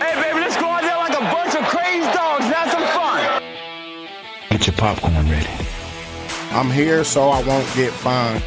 [0.00, 2.86] Hey, baby, let's go out there like a bunch of crazy dogs and have some
[2.94, 3.42] fun.
[4.50, 5.48] Get your popcorn ready.
[6.52, 8.42] I'm here so I won't get fined.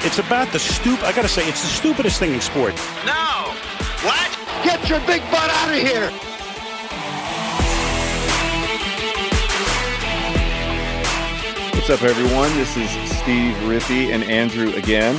[0.00, 1.02] It's about the stoop.
[1.02, 2.74] I gotta say, it's the stupidest thing in sport.
[3.04, 3.54] No.
[4.04, 4.38] What?
[4.62, 6.10] Get your big butt out of here!
[11.74, 12.52] What's up, everyone?
[12.58, 15.18] This is Steve Rippey and Andrew again.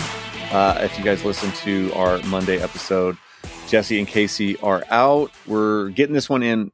[0.51, 3.15] Uh, if you guys listen to our Monday episode,
[3.67, 5.31] Jesse and Casey are out.
[5.45, 6.71] We're getting this one in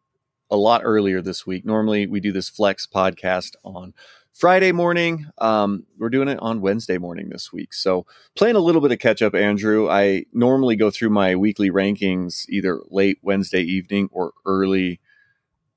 [0.49, 1.65] a lot earlier this week.
[1.65, 3.93] Normally, we do this flex podcast on
[4.33, 5.27] Friday morning.
[5.39, 7.73] Um, we're doing it on Wednesday morning this week.
[7.73, 8.05] So,
[8.35, 9.89] playing a little bit of catch up, Andrew.
[9.89, 15.01] I normally go through my weekly rankings either late Wednesday evening or early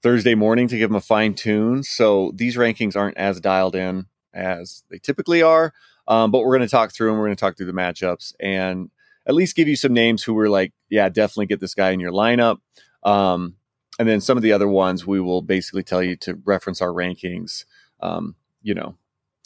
[0.05, 1.83] Thursday morning to give them a fine tune.
[1.83, 5.73] So, these rankings aren't as dialed in as they typically are.
[6.09, 7.19] Um, but we're going to talk through them.
[7.19, 8.91] We're going to talk through the matchups and
[9.27, 12.01] at least give you some names who were like, yeah, definitely get this guy in
[12.01, 12.59] your lineup.
[13.03, 13.57] Um,
[13.99, 16.89] and then some of the other ones we will basically tell you to reference our
[16.89, 17.67] rankings,
[18.01, 18.97] um, you know,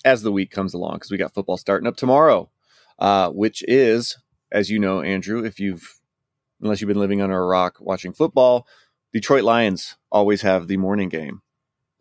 [0.04, 2.48] as the week comes along because we got football starting up tomorrow,
[3.00, 4.19] uh, which is,
[4.52, 5.98] as you know, Andrew, if you've,
[6.60, 8.69] unless you've been living under a rock watching football,
[9.12, 11.42] Detroit Lions always have the morning game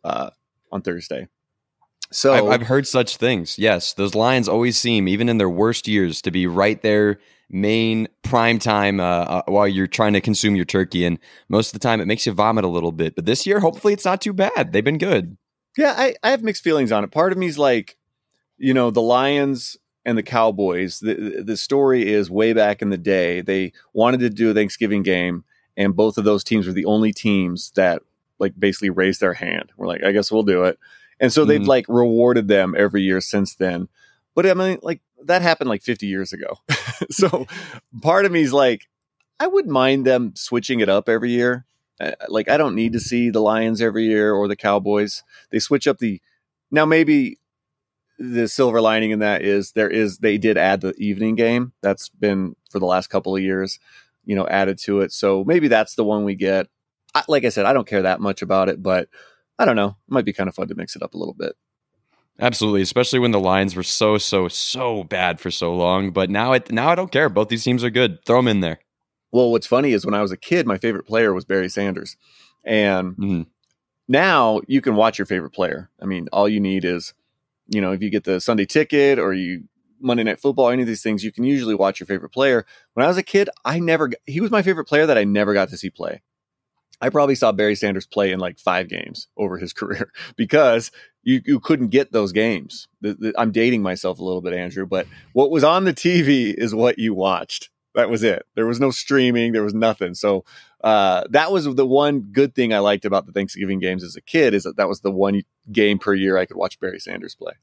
[0.03, 0.29] uh,
[0.71, 1.27] on Thursday.
[2.11, 3.57] So I've, I've heard such things.
[3.57, 8.07] Yes, those Lions always seem, even in their worst years, to be right there, main
[8.21, 11.05] prime time uh, uh, while you're trying to consume your turkey.
[11.05, 13.15] And most of the time, it makes you vomit a little bit.
[13.15, 14.73] But this year, hopefully, it's not too bad.
[14.73, 15.37] They've been good.
[15.77, 17.11] Yeah, I, I have mixed feelings on it.
[17.11, 17.97] Part of me is like,
[18.57, 20.99] you know, the Lions and the Cowboys.
[20.99, 25.03] The the story is way back in the day, they wanted to do a Thanksgiving
[25.03, 25.43] game,
[25.77, 28.01] and both of those teams were the only teams that
[28.39, 29.71] like basically raised their hand.
[29.77, 30.77] We're like, I guess we'll do it.
[31.21, 31.67] And so they've Mhm.
[31.67, 33.87] like rewarded them every year since then.
[34.35, 36.57] But I mean, like that happened like 50 years ago.
[37.11, 37.47] so
[38.01, 38.89] part of me is like,
[39.39, 41.65] I wouldn't mind them switching it up every year.
[42.27, 45.23] Like I don't need to see the Lions every year or the Cowboys.
[45.51, 46.19] They switch up the
[46.71, 47.37] now maybe
[48.17, 51.73] the silver lining in that is there is they did add the evening game.
[51.81, 53.79] That's been for the last couple of years,
[54.25, 55.11] you know, added to it.
[55.11, 56.67] So maybe that's the one we get.
[57.13, 59.09] I, like I said, I don't care that much about it, but
[59.61, 59.89] I don't know.
[59.89, 61.53] It might be kind of fun to mix it up a little bit.
[62.39, 66.11] Absolutely, especially when the Lions were so so so bad for so long.
[66.11, 67.29] But now it now I don't care.
[67.29, 68.25] Both these teams are good.
[68.25, 68.79] Throw them in there.
[69.31, 72.17] Well, what's funny is when I was a kid, my favorite player was Barry Sanders.
[72.63, 73.45] And Mhm.
[74.07, 75.89] now you can watch your favorite player.
[76.01, 77.13] I mean, all you need is,
[77.67, 79.65] you know, if you get the Sunday ticket or you
[79.99, 82.65] Monday Night Football, any of these things, you can usually watch your favorite player.
[82.93, 85.53] When I was a kid, I never, he was my favorite player that I never
[85.53, 86.21] got to see play.
[87.01, 90.91] I probably saw Barry Sanders play in like five games over his career because
[91.23, 92.87] you, you couldn't get those games.
[93.01, 96.53] The, the, I'm dating myself a little bit, Andrew, but what was on the TV
[96.53, 97.69] is what you watched.
[97.93, 98.45] That was it.
[98.55, 99.51] There was no streaming.
[99.51, 100.13] There was nothing.
[100.13, 100.45] So
[100.81, 104.21] uh, that was the one good thing I liked about the Thanksgiving games as a
[104.21, 105.41] kid is that that was the one
[105.71, 107.53] game per year I could watch Barry Sanders play.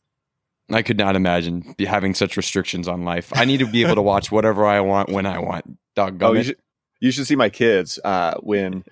[0.70, 3.32] I could not imagine be having such restrictions on life.
[3.34, 5.78] I need to be able to watch whatever I want when I want.
[5.94, 6.58] Doggone Oh, you should,
[7.00, 8.84] you should see my kids uh, when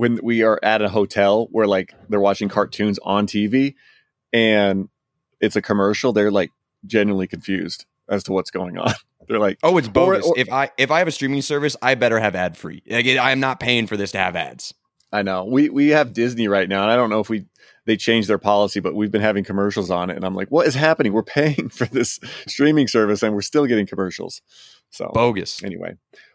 [0.00, 3.74] when we are at a hotel where like they're watching cartoons on TV
[4.32, 4.88] and
[5.42, 6.14] it's a commercial.
[6.14, 6.50] They're like
[6.86, 8.92] genuinely confused as to what's going on.
[9.28, 10.24] They're like, Oh, it's bogus.
[10.26, 12.82] or- if I if I have a streaming service, I better have ad free.
[12.88, 14.72] Like, I am not paying for this to have ads.
[15.12, 17.44] I know we we have Disney right now, and I don't know if we
[17.84, 20.66] they changed their policy, but we've been having commercials on it, and I'm like, what
[20.66, 21.12] is happening?
[21.12, 22.18] We're paying for this
[22.48, 24.40] streaming service, and we're still getting commercials.
[24.90, 25.62] So Bogus.
[25.62, 25.94] anyway,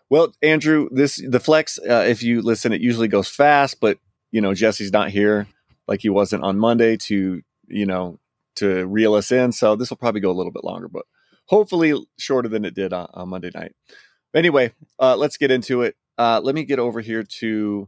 [0.09, 1.79] well, Andrew, this the flex.
[1.79, 3.99] Uh, if you listen, it usually goes fast, but
[4.31, 5.47] you know Jesse's not here
[5.87, 8.19] like he wasn't on Monday to you know
[8.57, 11.05] to reel us in, so this will probably go a little bit longer, but
[11.47, 13.73] hopefully shorter than it did on, on Monday night.
[14.33, 15.95] Anyway, uh, let's get into it.
[16.17, 17.87] Uh, let me get over here to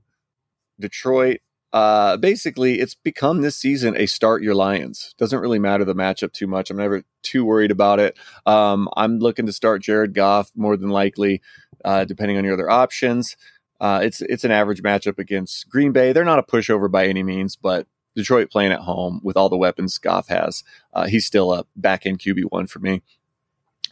[0.80, 1.40] Detroit.
[1.78, 5.14] Uh, basically, it's become this season a start your Lions.
[5.20, 6.72] Doesn't really matter the matchup too much.
[6.72, 8.18] I'm never too worried about it.
[8.48, 11.40] Um, I'm looking to start Jared Goff more than likely,
[11.86, 13.38] uh, depending on your other options.
[13.80, 16.14] Uh, it's it's an average matchup against Green Bay.
[16.14, 17.86] They're not a pushover by any means, but
[18.16, 20.64] Detroit playing at home with all the weapons Goff has,
[20.94, 23.04] uh, he's still a back end QB one for me.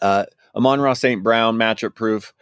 [0.02, 1.22] Uh, Amon-Ra St.
[1.22, 2.34] Brown matchup proof.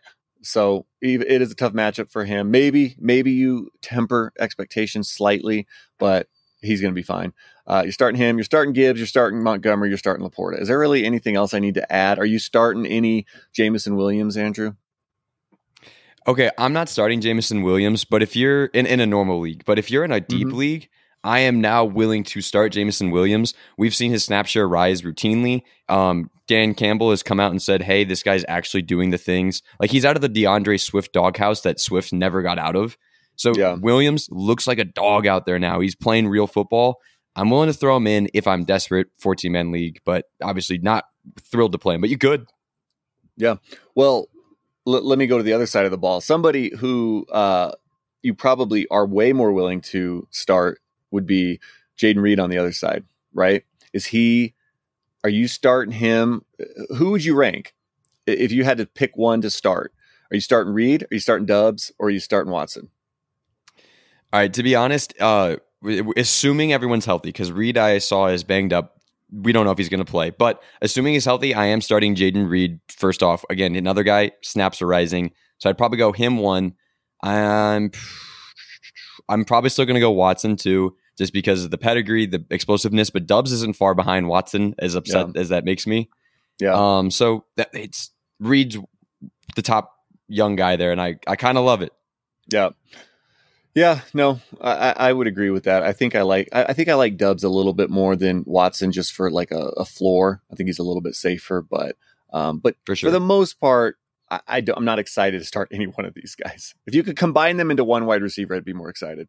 [0.41, 2.49] So it is a tough matchup for him.
[2.51, 5.67] Maybe, maybe you temper expectations slightly,
[5.99, 6.27] but
[6.61, 7.33] he's going to be fine.
[7.67, 8.37] Uh, you're starting him.
[8.37, 8.99] You're starting Gibbs.
[8.99, 9.89] You're starting Montgomery.
[9.89, 10.61] You're starting LaPorta.
[10.61, 12.19] Is there really anything else I need to add?
[12.19, 14.75] Are you starting any Jameson Williams, Andrew?
[16.25, 19.77] Okay, I'm not starting Jameson Williams, but if you're in, in a normal league, but
[19.77, 20.53] if you're in a deep Mhm.
[20.53, 20.89] league,
[21.23, 23.53] I am now willing to start Jameson Williams.
[23.77, 25.61] We've seen his snap share rise routinely.
[25.89, 29.61] Um, Dan Campbell has come out and said, "Hey, this guy's actually doing the things.
[29.79, 32.97] Like he's out of the D'Andre Swift doghouse that Swift never got out of."
[33.35, 33.75] So Yeah.
[33.75, 35.79] Williams looks like a dog out there now.
[35.79, 36.99] He's playing real football.
[37.35, 41.05] I'm willing to throw him in if I'm desperate, 14 man league, but obviously not
[41.39, 42.01] thrilled to play him.
[42.01, 42.45] But you could.
[43.37, 43.55] Yeah.
[43.95, 44.27] Well,
[44.85, 46.21] l- let me go to the other side of the ball.
[46.21, 47.71] Somebody who uh,
[48.21, 50.79] you probably are way more willing to start
[51.13, 51.59] would be
[51.97, 53.63] Jayden Reed on the other side, right?
[53.93, 54.53] Is he?
[55.23, 56.43] Are you starting him?
[56.59, 57.73] Uh, Who would you rank
[58.27, 59.93] if you had to pick one to start?
[60.29, 61.03] Are you starting Reed?
[61.03, 61.93] Are you starting Doubs?
[61.99, 62.89] Or are you starting Watson?
[64.33, 64.51] All right.
[64.51, 65.57] To be honest, uh,
[66.17, 68.99] assuming everyone's healthy, because Reed I saw is banged up.
[69.31, 72.15] We don't know if he's going to play, but assuming he's healthy, I am starting
[72.15, 73.45] Jayden Reed first off.
[73.49, 76.73] Again, another guy snaps are rising, so I'd probably go him one.
[77.23, 77.91] I'm
[79.29, 83.09] I'm probably still going to go Watson too, just because of the pedigree, the explosiveness.
[83.09, 86.09] But Doubs isn't far behind Watson, as upset as that makes me.
[86.59, 86.73] Yeah.
[86.73, 87.11] Um.
[87.11, 88.77] So that it's Reed's
[89.55, 89.91] the top
[90.27, 91.91] young guy there, and I I kind of love it.
[92.51, 92.69] Yeah.
[93.75, 95.81] Yeah, no, I, I I would agree with that.
[95.81, 98.43] I think I like I, I think I like Doubs a little bit more than
[98.45, 100.43] Watson just for like a, a floor.
[100.51, 101.95] I think he's a little bit safer, but
[102.31, 103.07] um, but For sure.
[103.07, 103.97] for the most part,
[104.29, 106.75] I, I don't, I'm not excited to start any one of these guys.
[106.85, 109.27] If you could combine them into one wide receiver, I'd be more excited.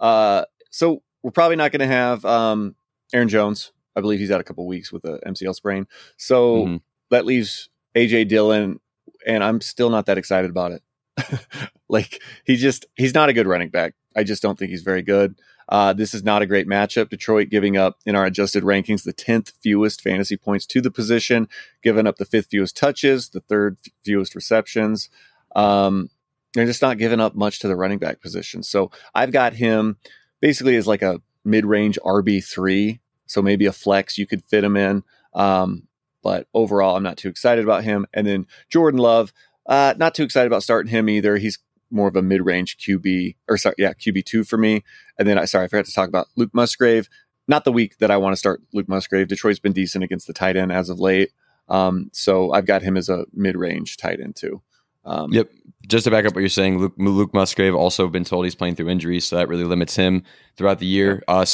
[0.00, 2.74] Uh, so we're probably not going to have um,
[3.12, 3.72] Aaron Jones.
[3.96, 5.86] I believe he's out a couple weeks with a MCL sprain.
[6.16, 6.80] So Mhm.
[7.10, 8.80] that leaves AJ Dillon,
[9.26, 10.82] and I'm still not that excited about it.
[11.88, 13.94] like he just he's not a good running back.
[14.14, 15.34] I just don't think he's very good.
[15.68, 17.10] Uh, this is not a great matchup.
[17.10, 21.48] Detroit giving up in our adjusted rankings the tenth fewest fantasy points to the position,
[21.82, 25.10] giving up the fifth fewest touches, the third fewest receptions.
[25.54, 26.08] Um,
[26.54, 28.62] they're just not giving up much to the running back position.
[28.62, 29.98] So I've got him
[30.40, 33.00] basically is like a mid-range RB three.
[33.26, 35.02] So maybe a flex you could fit him in.
[35.34, 35.88] Um,
[36.22, 38.06] but overall, I'm not too excited about him.
[38.12, 39.32] And then Jordan Love,
[39.66, 41.36] uh, not too excited about starting him either.
[41.36, 41.58] He's
[41.90, 44.82] more of a mid-range QB, or sorry, yeah, QB two for me.
[45.18, 47.08] And then I sorry, I forgot to talk about Luke Musgrave.
[47.46, 49.28] Not the week that I want to start Luke Musgrave.
[49.28, 51.30] Detroit's been decent against the tight end as of late.
[51.68, 54.62] Um, so I've got him as a mid-range tight end too.
[55.08, 55.50] Um, Yep.
[55.88, 58.74] Just to back up what you're saying, Luke, Luke Musgrave also been told he's playing
[58.74, 60.22] through injuries, so that really limits him
[60.56, 61.22] throughout the year.
[61.26, 61.46] Uh,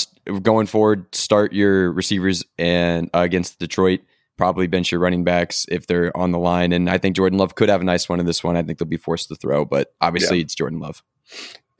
[0.43, 4.01] going forward, start your receivers and uh, against Detroit.
[4.37, 7.55] Probably bench your running backs if they're on the line, and I think Jordan Love
[7.55, 8.57] could have a nice one in this one.
[8.57, 11.05] I think they'll be forced to throw, but obviously it's Jordan Love.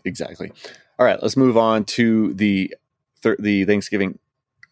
[0.05, 0.53] Exactly.
[1.01, 2.73] All right, let's move on to the
[3.41, 4.21] the Thanksgiving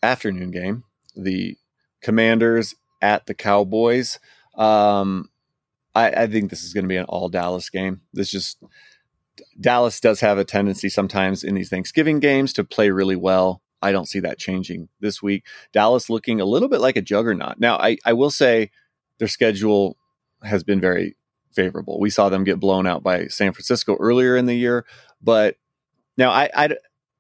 [0.05, 0.85] afternoon game.
[1.17, 1.57] The
[2.01, 4.21] Commanders at the Cowboys.
[4.55, 5.31] Um,
[5.95, 8.01] I, I think this is going to be an all Dallas game.
[8.13, 8.63] This just
[9.61, 13.63] Dallas does have a tendency sometimes in these Thanksgiving games to play really well.
[13.81, 15.45] I don't see that changing this week.
[15.73, 17.59] Dallas looking a little bit like a juggernaut.
[17.59, 18.71] Now, I, I will say
[19.19, 19.97] their schedule
[20.43, 21.17] has been very
[21.53, 21.99] favorable.
[21.99, 24.87] We saw them get blown out by San Francisco earlier in the year,
[25.21, 25.57] but
[26.17, 26.77] now I, I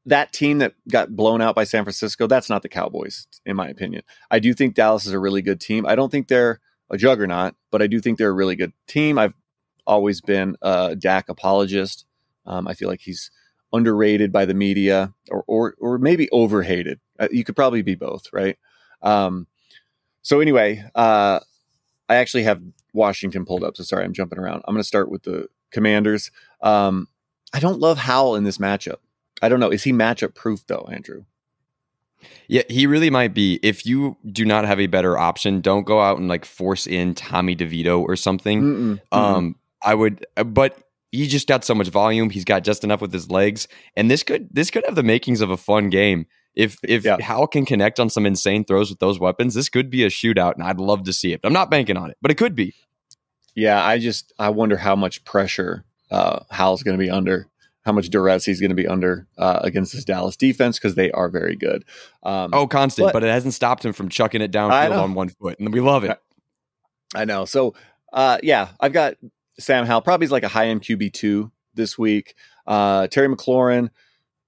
[0.06, 3.68] that team that got blown out by San Francisco, that's not the Cowboys, in my
[3.68, 4.02] opinion.
[4.30, 5.86] I do think Dallas is a really good team.
[5.86, 6.60] I don't think they're
[6.92, 9.18] a juggernaut, but I do think they're a really good team.
[9.18, 9.34] I've
[9.86, 12.04] always been a Dak apologist.
[12.46, 13.30] Um, I feel like he's
[13.72, 17.00] underrated by the media, or or or maybe overhated.
[17.18, 18.58] Uh, you could probably be both, right?
[19.00, 19.46] Um,
[20.20, 21.40] so anyway, uh,
[22.08, 22.62] I actually have
[22.92, 23.76] Washington pulled up.
[23.76, 24.62] So sorry, I'm jumping around.
[24.68, 26.30] I'm going to start with the Commanders.
[26.60, 27.08] Um,
[27.52, 28.98] I don't love Howell in this matchup.
[29.40, 29.70] I don't know.
[29.70, 31.24] Is he matchup proof though, Andrew?
[32.48, 33.58] Yeah, he really might be.
[33.62, 37.14] If you do not have a better option, don't go out and like force in
[37.14, 38.62] Tommy DeVito or something.
[38.62, 39.00] Mm-mm.
[39.12, 39.18] Mm-mm.
[39.18, 40.78] Um, I would, but
[41.10, 42.30] he just got so much volume.
[42.30, 45.40] He's got just enough with his legs, and this could this could have the makings
[45.40, 46.26] of a fun game.
[46.54, 47.16] If if Yeah.
[47.20, 50.54] Howell can connect on some insane throws with those weapons, this could be a shootout,
[50.54, 51.40] and I'd love to see it.
[51.44, 52.74] I'm not banking on it, but it could be.
[53.54, 57.46] yeah, I just I wonder how much pressure uh, Howell's going to be under,
[57.84, 61.10] how much duress he's going to be under uh, against this Dallas defense because they
[61.12, 61.84] are very good.
[62.22, 64.70] Um, Oh, constant, But- but, it hasn't stopped him from chucking it downfield
[65.02, 66.16] on one foot, and we love it.
[67.14, 67.44] I know.
[67.44, 67.74] So,
[68.12, 69.14] uh, yeah, I've got
[69.58, 72.34] Sam Howell, probably is like a high end QB two this week.
[72.66, 73.90] Uh, Terry McLaurin,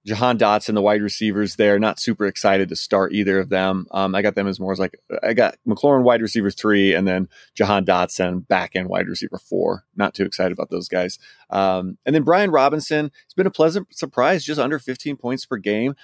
[0.05, 1.79] Jahan Dotson, the wide receivers there.
[1.79, 3.87] Not super excited to start either of them.
[3.89, 7.07] Um, I got them as more as like I got McLaurin wide receiver three, and
[7.07, 9.83] then Jahan Dotson back end wide receiver four.
[9.95, 11.17] Not too excited about those guys.
[11.49, 13.11] Um, and then Brian Robinson.
[13.25, 15.95] It's been a pleasant surprise, just under 15 points per game.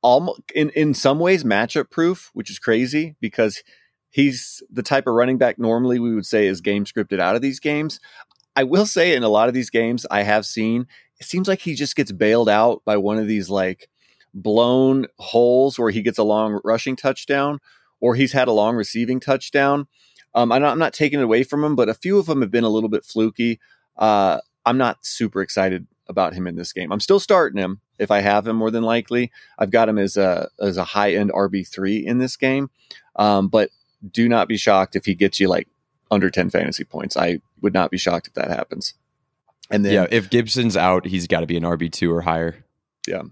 [0.00, 3.62] Almost in in some ways matchup proof, which is crazy because
[4.08, 7.42] he's the type of running back normally we would say is game scripted out of
[7.42, 8.00] these games.
[8.56, 10.86] I will say in a lot of these games I have seen,
[11.20, 13.88] it seems like he just gets bailed out by one of these like
[14.32, 17.60] blown holes where he gets a long rushing touchdown
[18.00, 19.86] or he's had a long receiving touchdown.
[20.34, 22.40] Um, I'm, not, I'm not taking it away from him, but a few of them
[22.40, 23.60] have been a little bit fluky.
[23.96, 26.92] Uh, I'm not super excited about him in this game.
[26.92, 29.30] I'm still starting him if I have him more than likely.
[29.58, 32.70] I've got him as a as a high end RB three in this game,
[33.16, 33.70] um, but
[34.10, 35.68] do not be shocked if he gets you like
[36.10, 37.16] under 10 fantasy points.
[37.16, 38.94] I would not be shocked if that happens.
[39.70, 42.64] And then yeah, if Gibson's out, he's got to be an RB two or higher.
[43.06, 43.22] Yeah.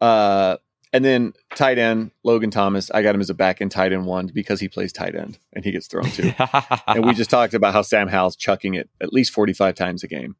[0.00, 0.56] Uh,
[0.92, 4.06] and then tight end Logan Thomas, I got him as a back end tight end
[4.06, 6.82] one because he plays tight end and he gets thrown to.
[6.86, 10.08] and we just talked about how Sam Howell's chucking it at least 45 times a
[10.08, 10.36] game.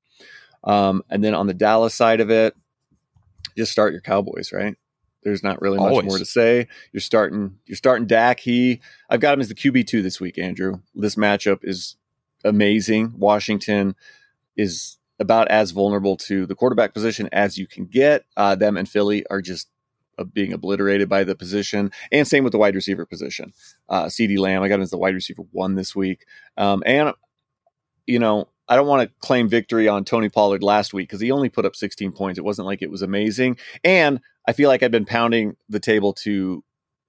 [0.62, 2.54] Um, and then on the Dallas side of it,
[3.56, 4.76] just start your Cowboys, right?
[5.24, 6.06] There's not really much Always.
[6.06, 6.68] more to say.
[6.92, 7.58] You're starting.
[7.66, 8.40] You're starting Dak.
[8.40, 8.80] He.
[9.08, 10.80] I've got him as the QB two this week, Andrew.
[10.94, 11.96] This matchup is
[12.44, 13.14] amazing.
[13.16, 13.96] Washington
[14.56, 18.24] is about as vulnerable to the quarterback position as you can get.
[18.36, 19.68] Uh, them and Philly are just
[20.18, 23.52] uh, being obliterated by the position, and same with the wide receiver position.
[23.88, 26.24] Uh, CeeDee Lamb, I got him as the wide receiver one this week,
[26.56, 27.12] um, and
[28.06, 31.30] you know I don't want to claim victory on Tony Pollard last week because he
[31.30, 32.38] only put up 16 points.
[32.38, 36.12] It wasn't like it was amazing, and I feel like I've been pounding the table
[36.24, 36.62] to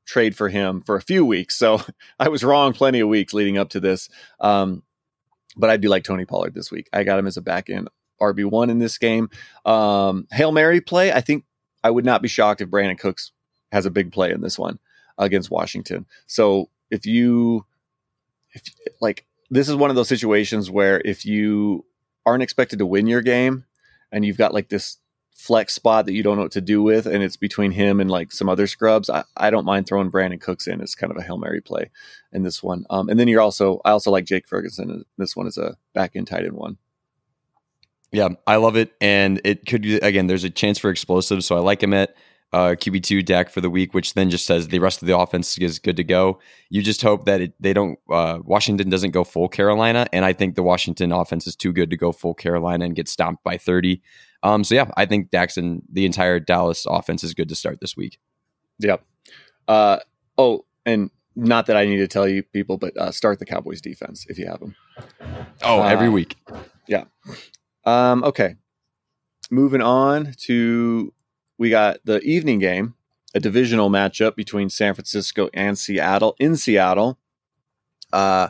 [0.05, 1.81] trade for him for a few weeks, so
[2.19, 4.09] I was wrong plenty of weeks leading up to this.
[4.39, 4.83] Um,
[5.55, 6.89] but I do like Tony Pollard this week.
[6.93, 7.89] I got him as a back end
[8.21, 9.29] RB one in this game.
[9.65, 11.11] Um, Hail Mary play.
[11.11, 11.45] I think
[11.83, 13.31] I would not be shocked if Brandin Cooks
[13.71, 14.79] has a big play in this one
[15.17, 16.05] against Washington.
[16.27, 17.65] So if you,
[18.51, 18.63] if
[19.01, 21.85] like, this is one of those situations where if you
[22.25, 23.65] aren't expected to win your game
[24.11, 24.97] and you've got like this
[25.35, 28.09] flex spot that you don't know what to do with, and it's between him and
[28.09, 31.17] like some other scrubs, I, I don't mind throwing Brandin Cooks in as kind of
[31.17, 31.91] a Hail Mary play
[32.31, 32.85] in this one.
[32.89, 35.03] Um, and then you're also, I also like Jake Ferguson.
[35.17, 36.77] This one is a back end tight end one.
[38.11, 40.27] Yeah, I love it, and it could be again.
[40.27, 42.15] There's a chance for explosives, so I like him at
[42.53, 45.17] uh, QB two Dak for the week, which then just says the rest of the
[45.17, 46.39] offense is good to go.
[46.69, 47.99] You just hope that it, they don't.
[48.09, 51.89] Uh, Washington doesn't go full Carolina, and I think the Washington offense is too good
[51.89, 54.01] to go full Carolina and get stomped by thirty.
[54.45, 57.79] Um, so yeah, I think Dax and the entire Dallas offense is good to start
[57.81, 58.19] this week.
[58.79, 59.03] Yep.
[59.67, 59.97] Uh,
[60.37, 63.81] oh, and not that I need to tell you people, but uh, start the Cowboys
[63.81, 64.75] defense if you have them.
[65.63, 66.35] Oh, every Uh, week.
[67.85, 68.55] Um, okay.
[69.49, 71.11] Moving on to
[71.57, 72.93] we got the evening game,
[73.33, 77.17] a divisional matchup between San Francisco and Seattle in Seattle.
[78.13, 78.49] Uh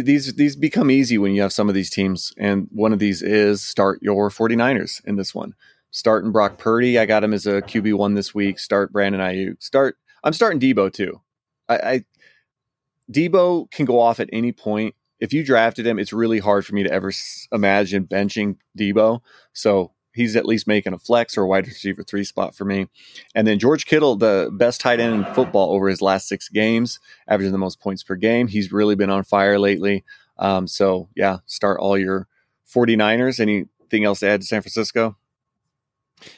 [0.00, 3.22] these these become easy when you have some of these teams and one of these
[3.22, 5.54] is start your 49ers in this one.
[5.90, 8.58] Starting Brock Purdy, I got him as a QB1 this week.
[8.58, 9.62] Start Brandon Aiyuk.
[9.62, 11.20] Start I'm starting Debo too.
[11.68, 12.04] I, I
[13.10, 16.74] Debo can go off at any point if you drafted him, it's really hard for
[16.74, 17.12] me to ever
[17.52, 19.20] imagine benching Debo.
[19.52, 22.88] So he's at least making a flex or a wide receiver three spot for me.
[23.34, 27.00] And then George Kittle, the best tight end in football over his last six games,
[27.28, 28.48] averaging the most points per game.
[28.48, 30.04] He's really been on fire lately.
[30.38, 32.28] Um, so yeah, start all your
[32.74, 33.40] 49ers.
[33.40, 35.16] Anything else to add to San Francisco?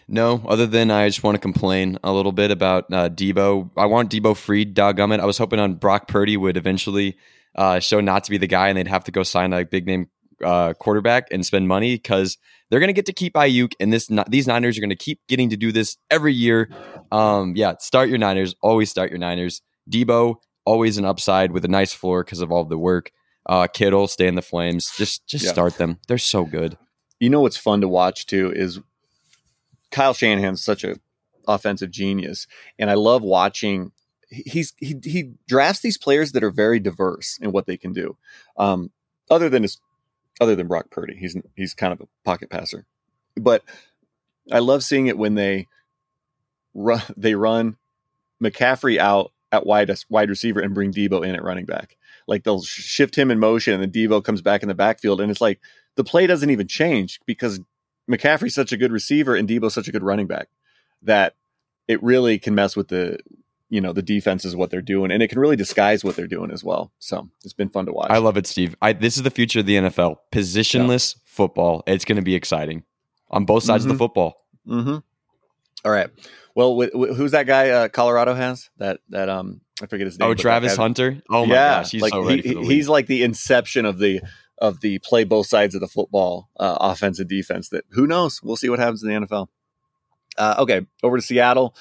[0.09, 3.71] No, other than I just want to complain a little bit about uh, Debo.
[3.77, 5.21] I want Debo freed, doggum it.
[5.21, 7.19] I was hoping on Brock Purdy would eventually
[7.55, 9.87] uh, show not to be the guy, and they'd have to go sign a big
[9.87, 10.09] name
[10.43, 12.39] uh, quarterback and spend money because
[12.71, 15.21] they're going to get to keep Aiyuk, and this these Niners are going to keep
[15.29, 16.71] getting to do this every year.
[17.13, 18.55] Um, yeah, start your Niners.
[18.63, 19.63] Always start your Niners.
[19.91, 23.11] Debo always an upside with a nice floor because of all the work.
[23.47, 24.91] Uh, Kittle stay in the flames.
[24.97, 25.53] Just just Yeah.
[25.53, 25.99] start them.
[26.09, 26.79] They're so good.
[27.21, 28.81] you know what's fun to watch too is
[29.91, 30.97] Kyle Shanahan's such a
[31.47, 32.47] offensive genius,
[32.79, 33.93] and I love watching.
[34.29, 38.17] He's he he drafts these players that are very diverse in what they can do.
[38.57, 38.91] Um,
[39.31, 39.79] other than his,
[40.41, 42.87] other than Brock Purdy, he's he's kind of a pocket passer,
[43.37, 43.63] but
[44.51, 45.69] I love seeing it when they
[46.75, 47.77] run they run
[48.43, 51.97] McCaffrey out at wide wide receiver and bring Debo in at running back.
[52.27, 55.31] Like they'll shift him in motion, and then Debo comes back in the backfield, and
[55.31, 55.61] it's like
[55.97, 57.61] the play doesn't even change because
[58.11, 60.49] McCaffrey's such a good receiver and Debo's such a good running back
[61.03, 61.35] that
[61.89, 63.19] it really can mess with the
[63.75, 66.27] you know the defense is what they're doing and it can really disguise what they're
[66.37, 66.93] doing as well.
[67.01, 68.11] So it's been fun to watch.
[68.11, 68.77] I love it, Steve.
[68.81, 70.17] I, this is the future of the NFL.
[70.33, 71.83] Positionless football.
[71.87, 72.85] It's going to be exciting
[73.31, 73.95] on both sides of Mhm.
[73.95, 74.35] the football.
[74.69, 74.97] Mm-hmm.
[75.85, 76.09] All right.
[76.55, 77.71] Well, wh- wh- who's that guy?
[77.71, 80.29] Uh, Colorado has that that um I forget his name.
[80.31, 81.21] Oh, Travis Hunter.
[81.29, 84.21] Oh my yeah, gosh, he's like so ready he- he's like the inception of the
[84.59, 87.71] of the play both sides of the football, uh, offense and defense.
[87.71, 88.41] That who knows?
[88.43, 89.49] We'll see what happens in the NFL.
[90.39, 91.75] Uh, okay, over to Seattle.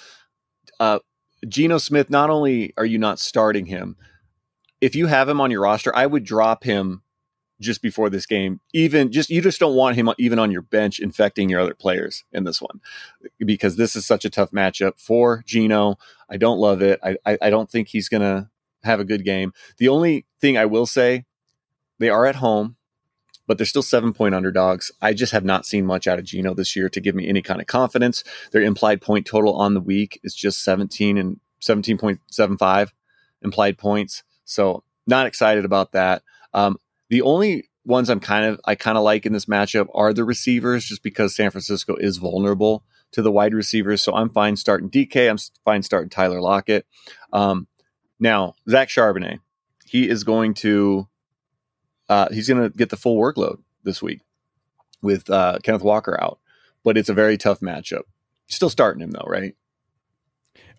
[0.79, 0.99] Uh,
[1.47, 2.09] Geno Smith.
[2.09, 3.95] Not only are you not starting him,
[4.81, 7.03] if you have him on your roster, I would drop him
[7.61, 8.59] just before this game.
[8.73, 12.23] Even just you just don't want him even on your bench infecting your other players
[12.31, 12.81] in this one
[13.39, 15.95] because this is such a tough matchup for Geno.
[16.29, 16.99] I don't love it.
[17.03, 18.49] I I, I don't think he's gonna
[18.83, 19.53] have a good game.
[19.77, 21.25] The only thing I will say,
[21.99, 22.75] they are at home,
[23.47, 24.91] but they're still seven point underdogs.
[25.01, 27.41] I just have not seen much out of Geno this year to give me any
[27.41, 28.23] kind of confidence.
[28.51, 32.89] Their implied point total on the week is just 17 and 17.75
[33.41, 34.23] implied points.
[34.45, 36.23] So not excited about that.
[36.53, 36.77] Um,
[37.09, 40.23] the only ones I'm kind of I kind of like in this matchup are the
[40.23, 44.01] receivers, just because San Francisco is vulnerable to the wide receivers.
[44.01, 45.29] So I'm fine starting DK.
[45.29, 46.85] I'm fine starting Tyler Lockett.
[47.31, 47.67] Um,
[48.19, 49.39] now Zach Charbonnet,
[49.85, 51.07] he is going to
[52.09, 54.21] uh, he's going to get the full workload this week
[55.01, 56.39] with uh, Kenneth Walker out,
[56.83, 58.03] but it's a very tough matchup.
[58.47, 59.55] Still starting him though, right?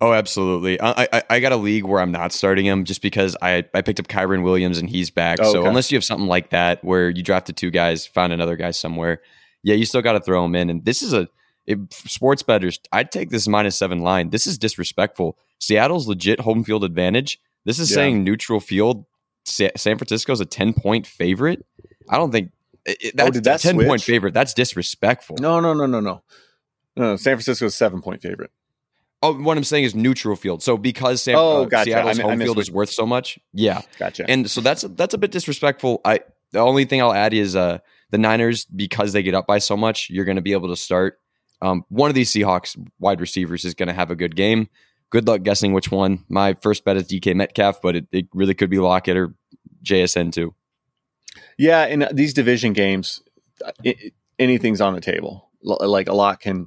[0.00, 0.80] Oh, absolutely.
[0.80, 3.80] I, I, I got a league where I'm not starting him just because I I
[3.80, 5.38] picked up Kyren Williams and he's back.
[5.40, 5.68] Oh, so okay.
[5.68, 9.22] unless you have something like that where you drafted two guys, found another guy somewhere,
[9.62, 10.68] yeah, you still got to throw him in.
[10.68, 11.28] And this is a
[11.66, 12.78] it, sports betters.
[12.92, 14.30] I'd take this minus seven line.
[14.30, 15.38] This is disrespectful.
[15.58, 17.40] Seattle's legit home field advantage.
[17.64, 17.94] This is Yeah.
[17.96, 19.06] saying neutral field.
[19.44, 21.64] Sa- San Francisco's a ten point favorite.
[22.08, 22.50] I don't think
[22.84, 24.34] it, that's Oh, that a ten point favorite.
[24.34, 25.36] That's disrespectful.
[25.40, 26.22] No, no, no, no, no.
[26.96, 28.50] No, San Francisco's seven point favorite.
[29.22, 30.62] Oh, what I'm saying is neutral field.
[30.62, 31.90] So because San, Oh, uh, gotcha.
[31.90, 33.80] Seattle's I mi- I home field is worth so much, yeah.
[33.98, 34.26] Gotcha.
[34.28, 36.00] And so that's that's a bit disrespectful.
[36.04, 36.20] I
[36.52, 37.78] the only thing I'll add is uh
[38.10, 40.76] the Niners because they get up by so much, you're going to be able to
[40.76, 41.18] start
[41.62, 44.68] um, one of these Seahawks wide receivers is going to have a good game.
[45.14, 46.24] Good luck guessing which one.
[46.28, 49.32] My first bet is DK Metcalf, but it, it really could be Lockett or
[49.84, 50.56] JSN too.
[51.56, 53.22] Yeah, in these division games,
[53.64, 55.50] i i- anything's on the table.
[55.62, 56.66] Like a lot can,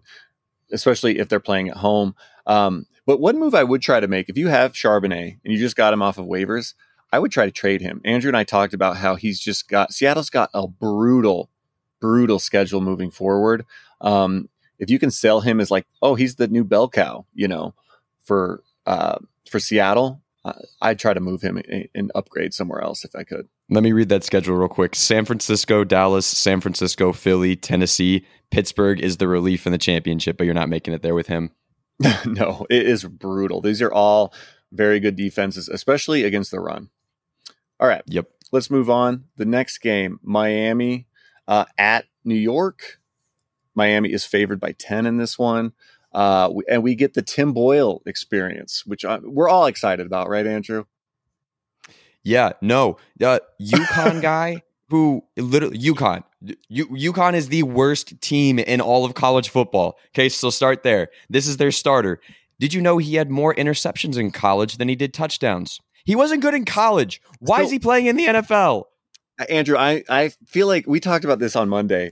[0.72, 2.16] especially if they're playing at home.
[2.46, 5.58] Um, but one move I would try to make if you have Charbonnet and you
[5.58, 6.74] just got him off of waivers,
[7.12, 8.00] I would try to trade him.
[8.06, 11.50] Andrew and I talked about how he's just got Seattle's got a brutal,
[12.00, 13.66] brutal schedule moving forward.
[14.00, 14.48] Um,
[14.80, 17.74] if you can sell him as like, oh, he's the new bell cow, you know,
[18.28, 19.18] for uh,
[19.50, 23.24] for Seattle, uh, I'd try to move him and, and upgrade somewhere else if I
[23.24, 23.48] could.
[23.70, 24.96] Let me read that schedule real quick.
[24.96, 30.44] San Francisco, Dallas, San Francisco, Philly, Tennessee, Pittsburgh is the relief in the championship, but
[30.46, 31.52] you're not making it there with him.
[32.26, 33.60] no, it is brutal.
[33.62, 34.34] These are all
[34.72, 36.90] very good defenses, especially against the run.
[37.80, 38.30] All right, Yep.
[38.52, 39.26] let's move on.
[39.36, 41.08] The next game, Miami
[41.48, 43.00] uh, at New York.
[43.76, 45.74] Miami is favored by 10 in this one.
[46.18, 50.30] Uh, we- and we get the Tim Boyle experience, which I, we're all excited about,
[50.30, 50.86] right, Andrew?
[52.24, 52.98] Yeah, no.
[53.24, 56.24] Uh, UConn guy who literally UConn.
[56.70, 59.98] U, UConn is the worst team in all of college football.
[60.16, 61.10] Okay, so start there.
[61.30, 62.20] This is their starter.
[62.60, 65.80] Did you know he had more interceptions in college than he did touchdowns?
[66.04, 67.22] He wasn't good in college.
[67.40, 68.86] Why is he playing in the NFL?
[69.40, 72.12] Uh, Andrew, I, I feel like we talked about this on Monday.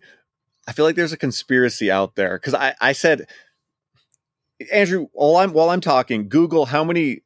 [0.67, 3.27] I feel like there's a conspiracy out there because I, I said,
[4.71, 7.21] Andrew, while I'm while I'm talking, Google how many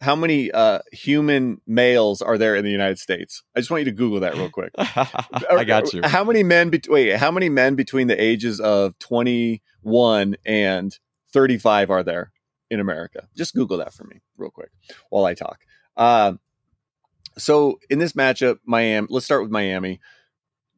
[0.00, 3.42] how many uh, human males are there in the United States.
[3.56, 4.70] I just want you to Google that real quick.
[4.78, 6.02] I got you.
[6.02, 6.70] How many men?
[6.70, 10.98] Bet- wait, how many men between the ages of 21 and
[11.32, 12.32] 35 are there
[12.70, 13.28] in America?
[13.34, 14.70] Just Google that for me real quick
[15.08, 15.60] while I talk.
[15.96, 16.34] Uh,
[17.38, 19.06] so in this matchup, Miami.
[19.10, 20.00] Let's start with Miami.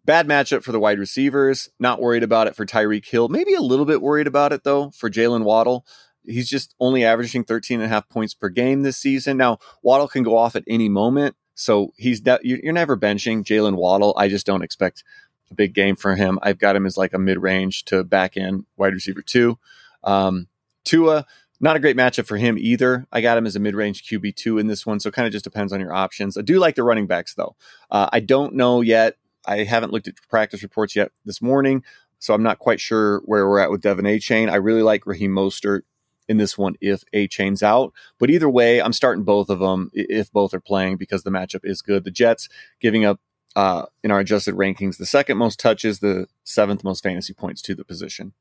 [0.06, 1.68] Bad matchup for the wide receivers.
[1.80, 3.28] Not worried about it for Tyreek Hill.
[3.28, 5.84] Maybe a little bit worried about it though for Jalen Waddle.
[6.24, 9.36] He's just only averaging 13 and a half points per game this season.
[9.36, 11.34] Now, Waddle can go off at any moment.
[11.56, 14.14] So he's de- you're never benching Jalen Waddle.
[14.16, 15.02] I just don't expect
[15.50, 16.38] a big game for him.
[16.40, 19.58] I've got him as like a mid range to back end wide receiver two.
[20.04, 20.46] Um,
[20.84, 21.26] Tua,
[21.58, 23.08] not a great matchup for him either.
[23.10, 25.00] I got him as a mid range QB two in this one.
[25.00, 26.36] So kind of just depends on your options.
[26.36, 27.56] I do like the running backs though.
[27.90, 29.16] Uh, I don't know yet.
[29.46, 31.84] I haven't looked at practice reports yet this morning.
[32.18, 34.50] So I'm not quite sure where we're at with De'Von Achane.
[34.50, 35.82] I really like Raheem Mostert
[36.28, 37.92] in this one if Achane's out.
[38.18, 41.60] But either way, I'm starting both of them if both are playing because the matchup
[41.62, 42.04] is good.
[42.04, 42.48] The Jets
[42.80, 43.20] giving up
[43.54, 47.74] uh, in our adjusted rankings the second most touches, the seventh most fantasy points to
[47.74, 48.32] the position.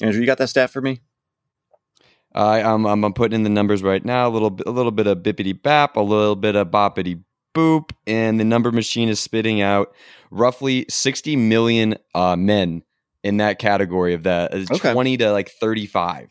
[0.00, 1.00] Andrew, you got that stat for me?
[2.34, 4.28] I, I'm, I'm I'm putting in the numbers right now.
[4.28, 7.22] A little bit, a little bit of bippity bap, a little bit of boppity
[7.54, 9.94] boop, and the number machine is spitting out
[10.30, 12.82] roughly 60 million uh, men
[13.22, 14.92] in that category of that, uh, Okay.
[14.92, 16.30] 20 to like 35.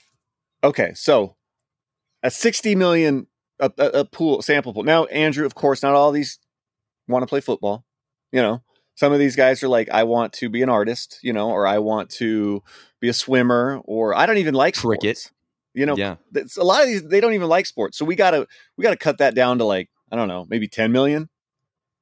[0.63, 1.35] Okay, so
[2.21, 3.27] a 60 million
[3.59, 4.83] a, a, a pool sample pool.
[4.83, 6.39] Now, Andrew, of course, not all these
[7.07, 7.85] want to play football.
[8.31, 8.63] You know,
[8.95, 11.67] some of these guys are like, I want to be an artist, you know, or
[11.67, 12.63] I want to
[12.99, 15.17] be a swimmer, or I don't even like Cricket.
[15.17, 15.31] sports.
[15.75, 17.97] You know, yeah, it's a lot of these they don't even like sports.
[17.97, 20.91] So we gotta we gotta cut that down to like I don't know maybe ten
[20.91, 21.27] million.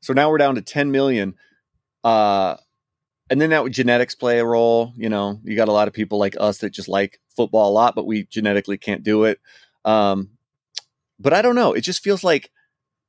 [0.02, 1.36] So now we're down to ten million.
[2.04, 2.58] Uh,
[3.30, 4.92] and then that would genetics play a role.
[4.98, 7.72] You know, you got a lot of people like us that just like football a
[7.72, 9.40] lot, but we genetically can't do it.
[9.86, 10.32] Um,
[11.18, 11.72] but I don't know.
[11.72, 12.52] It just feels like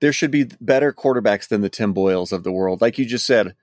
[0.00, 2.80] there should be better quarterbacks than the Tim Boyles of the world.
[2.80, 3.56] Like you just said,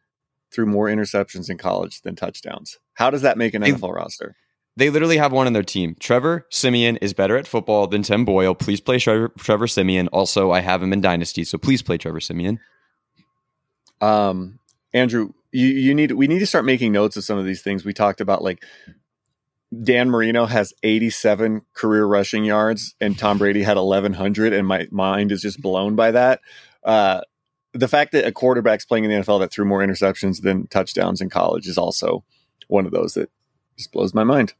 [0.52, 2.78] through more interceptions in college than touchdowns.
[2.96, 4.36] How does that make an NFL roster?
[4.80, 5.98] They literally have one on their team.
[6.00, 8.56] Trevor Siemian is better at football than Tim Boyle.
[8.56, 10.08] Please play Trevor, Trevor Siemian.
[10.08, 12.62] Also, I have him in Dynasty, so please play Trevor Siemian.
[14.00, 14.60] Um,
[14.94, 17.84] Andrew, you, you need we need to start making notes of some of these things
[17.84, 18.42] we talked about.
[18.42, 18.64] Like
[19.84, 25.34] Dan Marino has 87 career rushing yards, and Tom Brady had 1100, and my mind
[25.34, 26.40] is just blown by that.
[26.86, 27.20] Uh,
[27.74, 31.20] the fact that a quarterback's playing in the NFL that threw more interceptions than touchdowns
[31.20, 32.24] in college is also
[32.70, 33.30] one of those that
[33.76, 34.54] just blows my mind.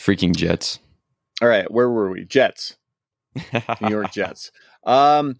[0.00, 0.78] Freaking Jets.
[1.40, 2.24] All right, where were we?
[2.24, 2.76] Jets.
[3.80, 4.50] New York Jets.
[4.84, 5.36] Um,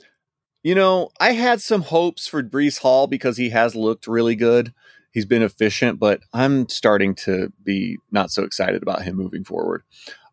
[0.62, 4.72] you know, I had some hopes for Breece Hall because he has looked really good.
[5.12, 9.82] He's been efficient, but I'm starting to be not so excited about him moving forward.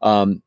[0.02, 0.44] Um,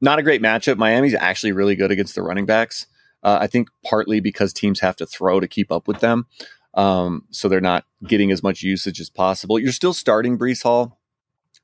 [0.00, 0.76] not a great matchup.
[0.76, 2.86] Miami's actually really good against the running backs.
[3.22, 6.26] Uh, I think partly because teams have to throw to keep up with them.
[6.74, 9.58] Um, so they're not getting as much usage as possible.
[9.58, 10.99] You're still starting Breece Hall.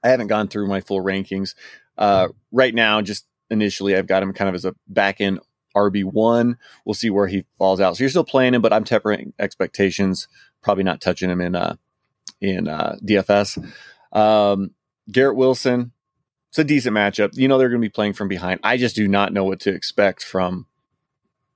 [0.03, 1.55] I haven't gone through my full rankings.
[1.99, 5.41] Uh, right now, just initially, I've got him kind of as a back end
[5.75, 6.57] RB1.
[6.85, 7.97] We'll see where he falls out.
[7.97, 10.29] So you're still playing him, but I'm tempering expectations.
[10.63, 11.77] Probably not touching him in uh,
[12.41, 13.73] in uh, DFS.
[14.13, 14.73] Um,
[15.11, 15.93] Garrett Wilson,
[16.49, 17.31] it's a decent matchup.
[17.35, 18.61] You know they're going to be playing from behind.
[18.63, 20.67] I just do not know what to expect from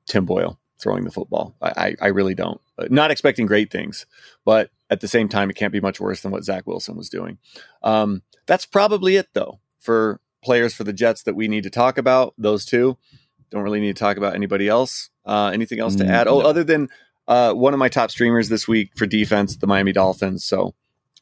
[0.07, 1.55] Tim Boyle throwing the football.
[1.61, 2.61] I, I, I really don't.
[2.89, 4.07] Not expecting great things,
[4.45, 7.09] but at the same time, it can't be much worse than what Zach Wilson was
[7.09, 7.39] doing.
[7.83, 11.97] Um, that's probably it, though, for players for the Jets that we need to talk
[11.99, 12.35] about.
[12.37, 12.99] Those two
[13.51, 15.11] don't really need to talk about anybody else.
[15.25, 16.29] Uh, anything else to Mm, add?
[16.29, 16.47] Oh, no.
[16.47, 16.89] other than
[17.29, 20.45] uh, one of my top streamers this week for defense, the Miami Dolphins.
[20.45, 20.75] So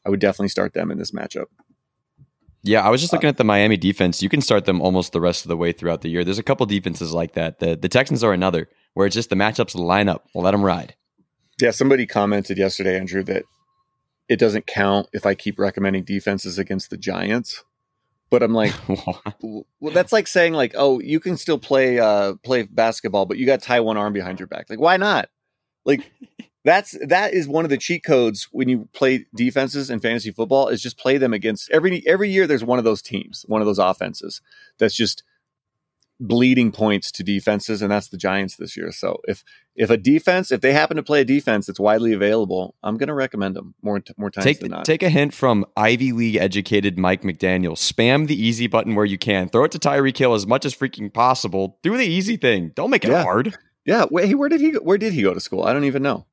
[0.05, 1.45] I would definitely start them in this matchup.
[2.63, 4.21] Yeah, I was just looking at the Miami defense.
[4.21, 6.23] You can start them almost the rest of the way throughout the year.
[6.25, 7.59] There's a couple defenses like that.
[7.59, 10.27] The the Texans are another where it's just the matchups line up.
[10.35, 10.95] Let them ride.
[11.61, 13.43] Yeah, somebody commented yesterday, Andrew, that
[14.29, 17.63] it doesn't count if I keep recommending defenses against the Giants.
[18.29, 18.73] But I'm like,
[19.41, 23.47] well, that's like saying like, oh, you can still play uh play basketball, but you
[23.47, 24.69] got to tie one arm behind your back.
[24.69, 25.29] Like, why not?
[25.83, 26.11] Like,
[26.63, 30.67] that's that is one of the cheat codes when you play defenses in fantasy football
[30.67, 32.45] is just play them against every every year.
[32.45, 34.41] There's one of those teams, one of those offenses
[34.77, 35.23] that's just
[36.19, 38.91] bleeding points to defenses, and that's the Giants this year.
[38.91, 39.43] So if
[39.75, 43.07] if a defense, if they happen to play a defense that's widely available, I'm going
[43.07, 44.85] to recommend them more more times Take than not.
[44.85, 47.73] take a hint from Ivy League educated Mike McDaniel.
[47.77, 49.47] Spam the easy button where you can.
[49.49, 51.77] Throw it to Tyreek Hill as much as freaking possible.
[51.83, 52.71] Do the easy thing.
[52.75, 53.23] Don't make it Yeah.
[53.23, 53.57] hard.
[53.85, 54.79] yeah, wait, where did he go?
[54.79, 55.63] Where did he go to school?
[55.63, 56.25] I don't even know.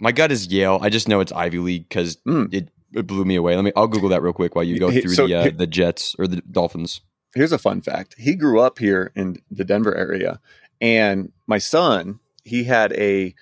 [0.00, 0.78] My gut is Yale.
[0.82, 2.52] I just know it's Ivy League because Mm.
[2.52, 3.54] it, it blew me away.
[3.56, 3.72] Let me.
[3.76, 6.26] I'll Google that real quick while you go through so the uh, the Jets or
[6.26, 7.00] the Dolphins.
[7.34, 8.14] Here's a fun fact.
[8.18, 10.40] He grew up here in the Denver area,
[10.80, 13.34] and my son, he had a,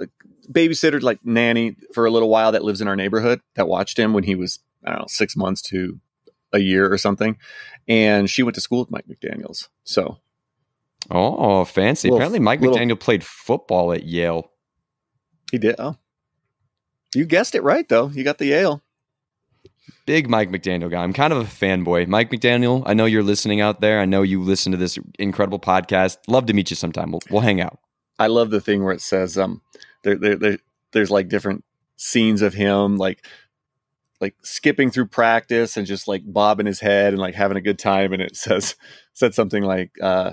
[0.00, 0.06] a
[0.50, 4.12] babysitter, like nanny, for a little while that lives in our neighborhood that watched him
[4.12, 6.00] when he was I don't know six months to
[6.52, 7.38] a year or something,
[7.88, 9.68] and she went to school with Mike McDaniel's.
[9.84, 10.18] So
[11.10, 12.08] Oh, fancy!
[12.08, 14.50] Little- Apparently, Mike little- McDaniel played football at Yale.
[15.50, 15.76] he did.
[15.78, 15.96] Oh,
[17.14, 18.08] you guessed it right though.
[18.08, 18.82] You got the Yale.
[20.06, 21.02] Big Mike McDaniel guy.
[21.02, 22.06] I'm kind of a fanboy.
[22.06, 24.00] Mike McDaniel, I know you're listening out there.
[24.00, 26.18] I know you listen to this incredible podcast.
[26.28, 27.10] Love to meet you sometime.
[27.10, 27.78] We'll, we'll hang out.
[28.18, 29.60] I love the thing where it says um
[30.02, 30.58] there, there, there
[30.92, 31.64] there's like different
[31.96, 33.26] scenes of him like
[34.20, 37.78] like skipping through practice and just like bobbing his head and like having a good
[37.78, 38.76] time and it says
[39.12, 40.32] said something like uh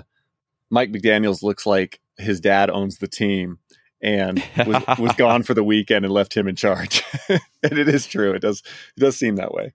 [0.70, 3.58] Mike McDaniels looks like his dad owns the team
[4.02, 7.02] and was, was gone for the weekend and left him in charge.
[7.28, 8.32] and it is true.
[8.32, 8.62] It does
[8.96, 9.72] it does seem that way.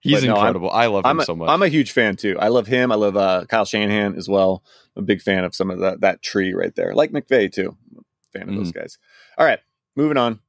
[0.00, 0.70] He's no, I'm- incredible.
[0.70, 1.48] I love I'm him a, so much.
[1.48, 2.36] I'm a huge fan too.
[2.38, 2.92] I love him.
[2.92, 4.62] I love uh, Kyle Shanahan as well.
[4.96, 6.94] I'm a big fan of some of that that tree right there.
[6.94, 7.76] Like McVay too.
[7.96, 8.98] I'm a fan of those guys.
[9.36, 9.58] All right,
[9.96, 10.40] moving on.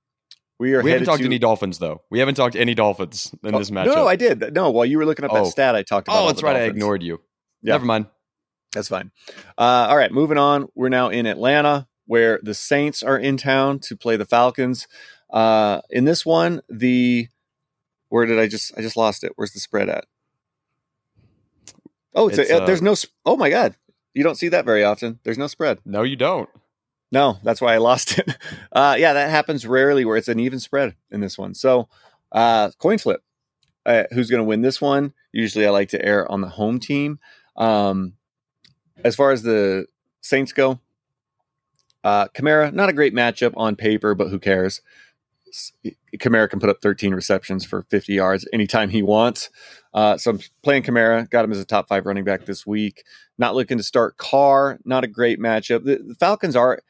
[0.60, 0.86] We are Mm-hmm.
[0.86, 2.02] we haven't talked to any Dolphins though.
[2.12, 3.86] We haven't talked to any Dolphins in Oh, this matchup.
[3.88, 4.54] No, no, I did.
[4.54, 5.50] No, while you were looking up that Oh.
[5.50, 6.24] stat, I talked about.
[6.24, 6.56] oh, that's the right.
[6.58, 7.22] I ignored you.
[7.64, 7.74] Yeah.
[7.74, 8.06] Never mind.
[8.74, 9.10] That's fine.
[9.58, 10.68] Uh, all right, moving on.
[10.76, 14.88] We're now in Atlanta, where the Saints are in town to play the Falcons.
[15.30, 17.28] Uh, in this one, the
[18.10, 19.34] where did I just I just lost it?
[19.36, 20.06] Where's the spread at?
[22.16, 22.96] Oh, it's, It's, a, uh, there's no.
[23.28, 23.76] Oh my god,
[24.16, 25.20] you don't see that very often.
[25.24, 25.82] There's no spread.
[25.86, 26.50] No, you don't.
[27.12, 28.36] No, that's why I lost it.
[28.72, 31.54] Uh, yeah, that happens rarely where it's an even spread in this one.
[31.56, 31.90] So,
[32.32, 33.24] uh, coin flip.
[33.86, 35.14] Uh, who's going to win this one?
[35.32, 37.20] Usually, I like to err on the home team.
[37.56, 38.14] Um,
[39.04, 39.88] as far as the
[40.22, 40.80] Saints go,
[42.10, 44.82] uh, Kamara, not a great matchup on paper, but who cares?
[46.18, 49.52] Kamara can put up 13 receptions for 50 yards anytime he wants.
[49.94, 53.04] Uh, so I'm playing Kamara, got him as a top five running back this week.
[53.38, 55.84] Not looking to start Carr, not a great matchup.
[55.84, 56.82] The, the Falcons are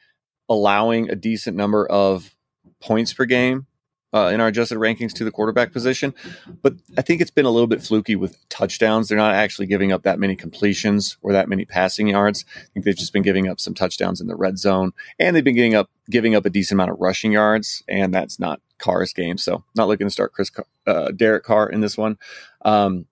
[0.48, 2.34] allowing a decent number of
[2.80, 3.66] points per game
[4.12, 6.14] uh, in our adjusted rankings to the quarterback position.
[6.62, 9.08] But I think it's been a little bit fluky with touchdowns.
[9.08, 12.44] They're not actually giving up that many completions or that many passing yards.
[12.56, 15.44] I think they've just been giving up some touchdowns in the red zone, and they've
[15.44, 19.12] been giving up giving up a decent amount of rushing yards, and that's not Carr's
[19.12, 19.38] game.
[19.38, 20.50] So not looking to start Chris
[20.86, 22.18] uh, Derek Carr in this one.
[22.64, 23.06] Um,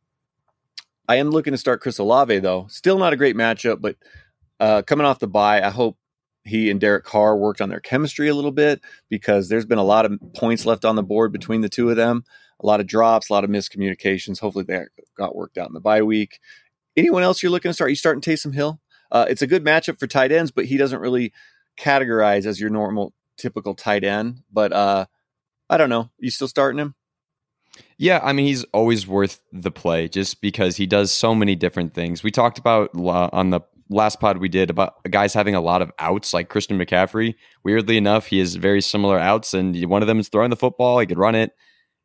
[1.08, 2.66] I am looking to start Chris Olave though.
[2.68, 3.96] Still not a great matchup, but
[4.60, 5.96] uh, coming off the bye, I hope
[6.48, 9.84] he and Derek Carr worked on their chemistry a little bit because there's been a
[9.84, 12.24] lot of points left on the board between the two of them,
[12.60, 14.40] a lot of drops, a lot of miscommunications.
[14.40, 16.40] Hopefully that got worked out in the bye week.
[16.96, 17.90] Anyone else you're looking to start?
[17.90, 18.80] You starting Taysom Hill?
[19.10, 21.32] Uh, it's a good matchup for tight ends, but he doesn't really
[21.78, 24.42] categorize as your normal, typical tight end.
[24.52, 25.06] But uh,
[25.70, 26.10] I don't know.
[26.18, 26.94] You still starting him?
[27.96, 31.94] Yeah, I mean he's always worth the play just because he does so many different
[31.94, 32.22] things.
[32.22, 35.90] We talked about on the last pod we did about guys having a lot of
[35.98, 37.34] outs, like Christian McCaffrey.
[37.64, 40.98] Weirdly enough, he has very similar outs, and one of them is throwing the football.
[40.98, 41.52] He could run it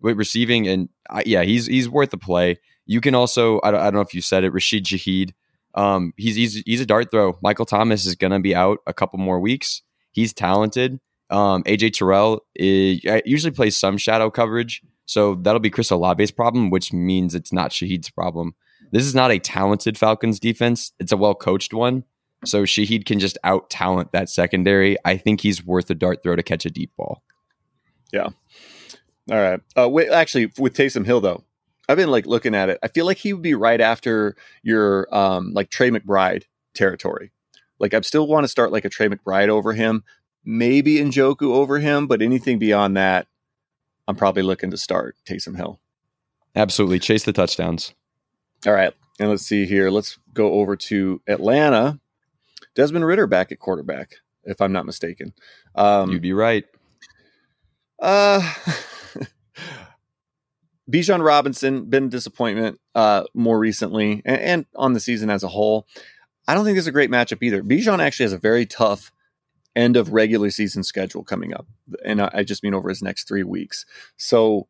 [0.02, 2.58] with receiving, and uh, yeah, he's he's worth the play.
[2.86, 5.32] You can also I don't, I don't know if you said it, Rashid Shaheed.
[5.76, 7.38] Um, he's he's he's a dart throw.
[7.42, 9.82] Michael Thomas is going to be out a couple more weeks.
[10.12, 11.00] He's talented.
[11.30, 16.70] Um, AJ Terrell is, usually plays some shadow coverage, so that'll be Chris Olave's problem,
[16.70, 18.54] which means it's not Shaheed's problem.
[18.94, 20.92] This is not a talented Falcons defense.
[21.00, 22.04] It's a well coached one.
[22.46, 24.98] So Shaheed can just out talent that secondary.
[25.04, 27.24] I think he's worth a dart throw to catch a deep ball.
[28.12, 28.30] Yeah.
[29.32, 29.60] All right.
[29.76, 31.44] Uh, wait, actually, with Taysom Hill though,
[31.90, 32.78] I've been like looking at it.
[32.84, 36.44] I feel like he would be right after your um like Trey McBride
[36.76, 37.32] territory.
[37.80, 40.04] Like I still want to start like a Trey McBride over him,
[40.46, 43.26] maybe Njoku over him, but anything beyond that,
[44.08, 45.80] I'm probably looking to start Taysom Hill.
[46.56, 47.96] Absolutely, chase the touchdowns.
[48.66, 48.94] All right.
[49.20, 49.90] And let's see here.
[49.90, 52.00] Let's go over to Atlanta.
[52.76, 55.34] Desmond Ridder back at quarterback, if I'm not mistaken.
[55.76, 56.66] Um, You'd be right.
[58.02, 58.42] Uh,
[60.92, 65.48] Bijan Robinson been a disappointment uh, more recently, and, and, on the season as a
[65.48, 65.88] whole.
[66.48, 67.64] I don't think there's a great matchup either.
[67.64, 69.12] Bijan actually has a very tough
[69.76, 71.68] end of regular season schedule coming up,
[72.04, 73.86] and I just mean over his next three weeks.
[74.18, 74.68] So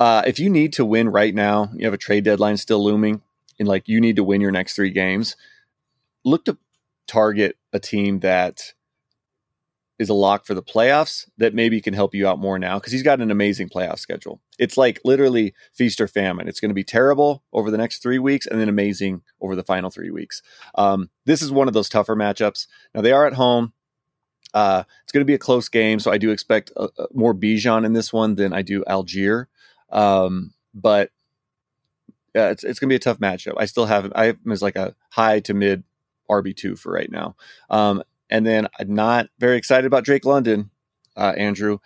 [0.00, 3.22] uh, if you need to win right now, you have a trade deadline still looming,
[3.58, 5.36] and like you need to win your next three games,
[6.24, 6.58] look to
[7.06, 8.74] target a team that
[9.98, 12.92] is a lock for the playoffs that maybe can help you out more now because
[12.92, 14.40] he's got an amazing playoff schedule.
[14.58, 16.48] It's like literally feast or famine.
[16.48, 19.62] It's going to be terrible over the next three weeks and then amazing over the
[19.62, 20.42] final three weeks.
[20.74, 22.66] Um, this is one of those tougher matchups.
[22.94, 23.72] Now they are at home.
[24.52, 27.34] Uh, it's going to be a close game, so I do expect a, a more
[27.34, 29.46] Bijan in this one than I do Allgeier.
[29.94, 31.10] Um, but
[32.34, 33.54] yeah, it's it's gonna be a tough matchup.
[33.56, 35.84] I still have I as like a high to mid
[36.30, 37.36] RB two for right now.
[37.70, 40.70] Um, and then I'm not very excited about Drake London,
[41.16, 41.78] uh, Andrew.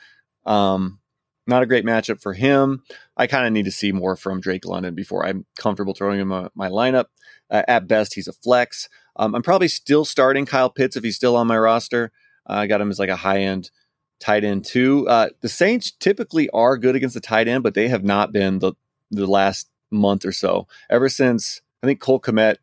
[0.46, 1.00] Um,
[1.46, 2.82] not a great matchup for him.
[3.16, 6.32] I kind of need to see more from Drake London before I'm comfortable throwing him
[6.32, 7.06] a, my lineup.
[7.50, 8.88] Uh, at best, he's a flex.
[9.16, 12.12] Um, I'm probably still starting Kyle Pitts if he's still on my roster.
[12.48, 13.70] Uh, I got him as like a high end
[14.20, 15.08] tight end too.
[15.08, 18.58] Uh, the Saints typically are good against the tight end, but they have not been
[18.58, 18.72] the
[19.10, 20.66] the last month or so.
[20.90, 22.56] Ever since I think Cole Kmet,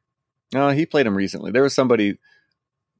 [0.53, 1.51] no, he played him recently.
[1.51, 2.17] There was somebody,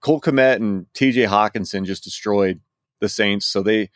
[0.02, 1.26] Cole Kmet and T.J.
[1.26, 2.62] Hockenson just destroyed
[3.00, 3.90] the Saints, so they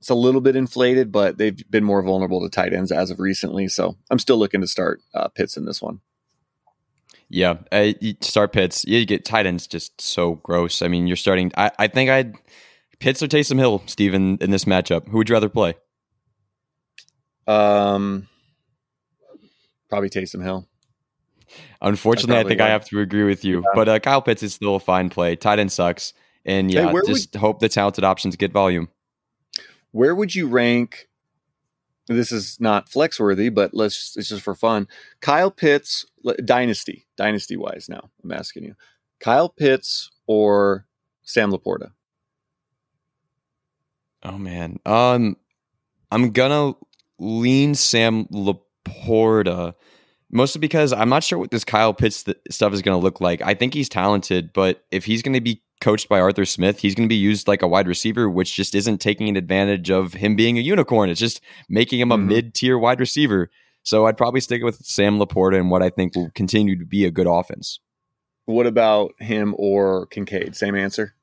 [0.00, 3.18] it's a little bit inflated, but they've been more vulnerable to tight ends as of
[3.18, 3.66] recently.
[3.66, 6.00] So I'm still looking to start uh, Pitts in this one.
[7.28, 8.84] Yeah, uh, start Pitts.
[8.86, 10.82] Yeah, you get tight ends just so gross.
[10.82, 11.52] I mean, you're starting.
[11.56, 12.36] I, I think I'd
[13.00, 15.08] Pitts or Taysom Hill, Steven, in this matchup?
[15.08, 15.74] Who would you rather play?
[17.46, 18.28] Um,
[19.88, 20.66] probably Taysom Hill.
[21.80, 22.66] Unfortunately, I, I think would.
[22.66, 23.58] I have to agree with you.
[23.60, 23.70] Yeah.
[23.74, 25.36] But uh, Kyle Pitts is still a fine play.
[25.36, 26.12] Tight end sucks,
[26.44, 28.88] and yeah, hey, just would, hope the talented options get volume.
[29.92, 31.08] Where would you rank?
[32.08, 34.88] This is not flex worthy, but let's it's just for fun.
[35.20, 36.04] Kyle Pitts,
[36.44, 37.86] dynasty, dynasty wise.
[37.88, 38.74] Now I'm asking you,
[39.20, 40.86] Kyle Pitts or
[41.22, 41.92] Sam LaPorta.
[44.22, 44.78] Oh man.
[44.84, 45.36] Um
[46.10, 46.74] I'm gonna
[47.18, 49.74] lean Sam LaPorta.
[50.30, 53.18] Mostly because I'm not sure what this Kyle Pitts th- stuff is going to look
[53.18, 53.40] like.
[53.40, 56.94] I think he's talented, but if he's going to be coached by Arthur Smith, he's
[56.94, 60.36] going to be used like a wide receiver, which just isn't taking advantage of him
[60.36, 61.08] being a unicorn.
[61.08, 62.28] It's just making him a mm-hmm.
[62.28, 63.50] mid tier wide receiver.
[63.84, 67.06] So I'd probably stick with Sam LaPorta and what I think will continue to be
[67.06, 67.80] a good offense.
[68.44, 70.56] What about him or Kincaid?
[70.56, 71.14] Same answer.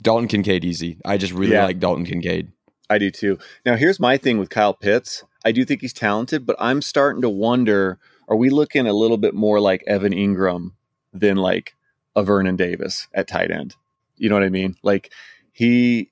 [0.00, 0.98] Dalton Kincaid easy.
[1.04, 1.64] I just really yeah.
[1.64, 2.52] like Dalton Kincaid.
[2.88, 3.38] I do too.
[3.64, 5.24] Now, here's my thing with Kyle Pitts.
[5.44, 7.98] I do think he's talented, but I'm starting to wonder
[8.28, 10.72] are we looking a little bit more like Evan Engram
[11.12, 11.74] than like
[12.14, 13.74] a Vernon Davis at tight end?
[14.16, 14.76] You know what I mean?
[14.82, 15.12] Like
[15.52, 16.10] he,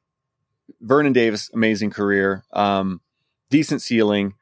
[0.81, 3.01] Vernon Davis, amazing career, um,
[3.51, 4.35] decent ceiling.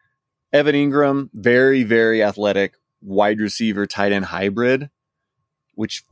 [0.53, 4.88] Evan Engram, very, very athletic, wide receiver, tight end hybrid,
[5.75, 6.03] which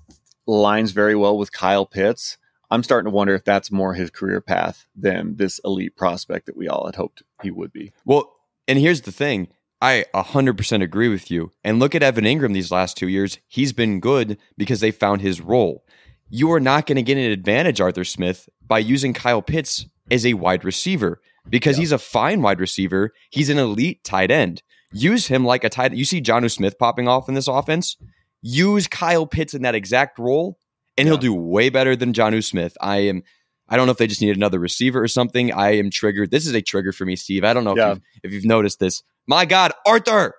[0.46, 2.37] aligns very well with Kyle Pitts.
[2.74, 6.56] I'm starting to wonder if that's more his career path than this elite prospect that
[6.56, 7.92] we all had hoped he would be.
[8.04, 8.34] Well,
[8.66, 9.48] and here's the thing.
[9.80, 11.52] I 100% agree with you.
[11.62, 13.38] And look at Evan Engram these last two years.
[13.46, 15.84] He's been good because they found his role.
[16.28, 20.26] You are not going to get an advantage, Arthur Smith, by using Kyle Pitts as
[20.26, 21.82] a wide receiver because yeah.
[21.82, 23.12] he's a fine wide receiver.
[23.30, 24.62] He's an elite tight end.
[24.92, 27.96] Use him like a tight You see Jonnu Smith popping off in this offense.
[28.42, 30.58] Use Kyle Pitts in that exact role,
[30.96, 31.12] and yeah.
[31.12, 32.76] he'll do way better than Jonnu Smith.
[32.80, 33.22] I am
[33.68, 35.52] I don't know if they just need another receiver or something.
[35.52, 36.30] I am triggered.
[36.30, 37.44] This is a trigger for me, Steve.
[37.44, 37.92] I don't know yeah.
[37.92, 39.02] if, you've, if, you've, noticed this.
[39.26, 40.35] My God, Arthur.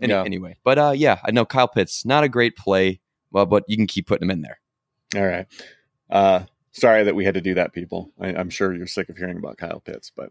[0.00, 0.22] Any, yeah.
[0.22, 3.00] Anyway, but uh, yeah, I know Kyle Pitts not a great play,
[3.32, 4.60] well, but you can keep putting him in there.
[5.16, 5.46] All right.
[6.08, 8.12] Uh, sorry that we had to do that, people.
[8.20, 10.30] I, I'm sure you're sick of hearing about Kyle Pitts, but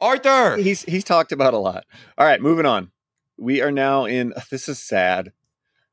[0.00, 1.84] Arthur, he's he's talked about a lot.
[2.18, 2.90] All right, moving on.
[3.38, 4.34] We are now in.
[4.50, 5.32] This is sad.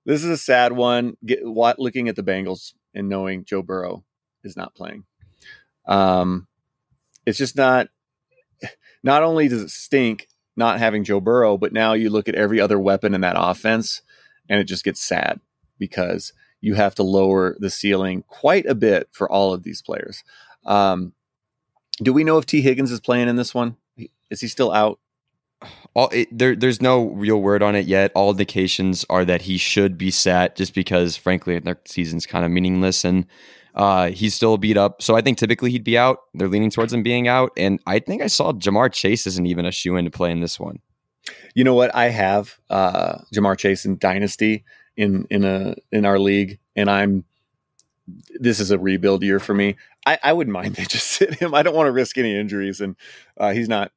[0.06, 1.16] This is a sad one.
[1.24, 4.04] Get what looking at the Bengals and knowing Joe Burrow
[4.44, 5.06] is not playing.
[5.88, 6.48] Um,
[7.26, 7.88] it's just not.
[9.02, 12.60] Not only does it stink not having Joe Burrow, but now you look at every
[12.60, 14.02] other weapon in that offense,
[14.50, 15.40] and it just gets sad
[15.78, 20.24] because you have to lower the ceiling quite a bit for all of these players.
[20.66, 21.14] Um,
[22.04, 23.78] do we know if Tee Higgins is playing in this one?
[24.30, 25.00] Is he still out?
[25.94, 28.12] All it, there, there's no real word on it yet.
[28.16, 32.52] All indications are that he should be set, just because, frankly, their season's kind of
[32.52, 33.26] meaningless, and
[33.76, 35.02] uh, he's still beat up.
[35.02, 36.20] So I think typically he'd be out.
[36.34, 37.52] They're leaning towards him being out.
[37.58, 40.42] And I think I saw Ja'Marr Chase isn't even a shoe in to play in
[40.42, 40.80] this one.
[41.56, 41.94] You know what?
[41.96, 44.64] I have uh, Ja'Marr Chase in Dynasty
[44.98, 47.26] in in a in our league, and I'm
[48.40, 49.76] this is a rebuild year for me.
[50.06, 51.54] I, I wouldn't mind they just sit him.
[51.54, 52.96] I don't want to risk any injuries, and
[53.38, 53.92] uh, he's not.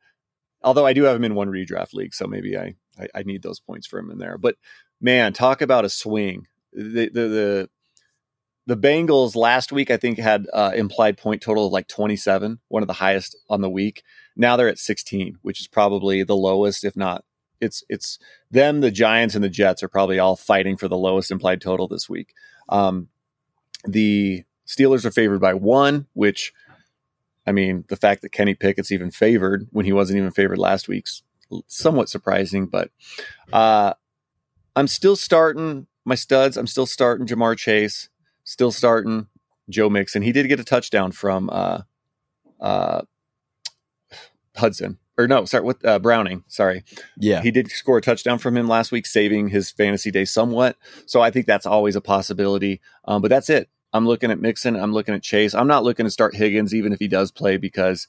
[0.65, 3.43] Although I do have him in one redraft league, so maybe I, I, I need
[3.43, 4.39] those points for him in there.
[4.39, 4.57] But
[5.01, 6.47] man, talk about a swing.
[6.73, 7.71] The the the
[8.67, 12.83] the Bengals last week, I think, had uh, implied point total of like 27, one
[12.83, 14.05] of the highest on the week.
[14.37, 17.25] Now they're at 16, which is probably the lowest, if not.
[17.61, 18.19] It's it's
[18.51, 21.87] them, the Giants, and the Jets are probably all fighting for the lowest implied total
[21.89, 22.35] this week.
[22.69, 23.09] Um,
[23.85, 26.53] the Steelers are favored by one, which,
[27.47, 30.89] I mean, the fact that Kenny Pickett's even favored when he wasn't even favored last
[30.89, 31.23] week's
[31.67, 32.67] somewhat surprising.
[32.67, 32.91] But
[33.53, 33.95] uh,
[34.77, 36.57] I'm still starting my studs.
[36.57, 38.09] I'm still starting Ja'Marr Chase
[38.45, 39.27] still starting
[39.69, 40.23] Joe Mixon.
[40.23, 41.83] He did get a touchdown from uh,
[42.61, 43.03] uh,
[44.57, 46.45] Hudson, or no, sorry, with uh, Browning.
[46.49, 46.85] Sorry,
[47.17, 50.77] yeah, he did score a touchdown from him last week, saving his fantasy day somewhat.
[51.07, 52.81] So I think that's always a possibility.
[53.05, 53.69] Um, but that's it.
[53.93, 54.77] I'm looking at Mixon.
[54.77, 55.55] I'm looking at Chase.
[55.55, 58.09] I'm not looking to start Higgins, even if he does play, because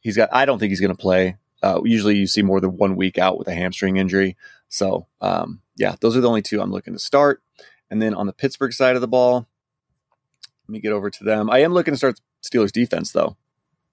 [0.00, 0.30] he's got.
[0.32, 1.36] I don't think he's going to play.
[1.62, 4.36] Uh, usually, you see more than one week out with a hamstring injury.
[4.68, 7.42] So, um, yeah, those are the only two I'm looking to start.
[7.90, 9.46] And then on the Pittsburgh side of the ball,
[10.66, 11.50] let me get over to them.
[11.50, 13.36] I am looking to start Steelers defense though.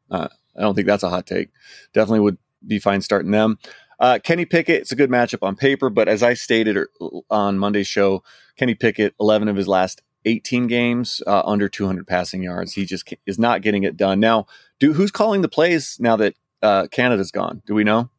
[0.09, 1.49] Uh, I don't think that's a hot take.
[1.93, 3.59] Definitely would be fine starting them.
[3.99, 6.89] Uh, Kenny Pickett, it's a good matchup on paper, but as I stated er,
[7.29, 8.23] on Monday's show,
[8.55, 12.73] Kenny Pickett, 11 of his last 18 games, uh, under 200 passing yards.
[12.73, 14.19] He just is not getting it done.
[14.19, 14.45] Now,
[14.79, 17.63] do who's calling the plays now that uh, Canada's gone?
[17.65, 18.09] Do we know?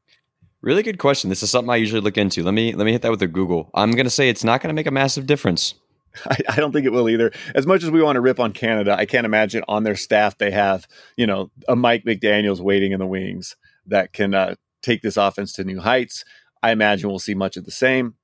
[0.61, 1.31] Really good question.
[1.31, 2.42] This is something I usually look into.
[2.42, 3.70] Let me let me hit that with a Google.
[3.75, 5.75] I'm going to say it's not going to make a massive difference.
[6.27, 7.31] I, I, don't think it will either.
[7.55, 10.37] As much as we want to rip on Canada, I can't imagine on their staff
[10.37, 15.03] they have, you know, a Mike McDaniel's waiting in the wings that can uh, take
[15.03, 16.25] this offense to new heights.
[16.62, 18.16] I imagine we'll see much of the same.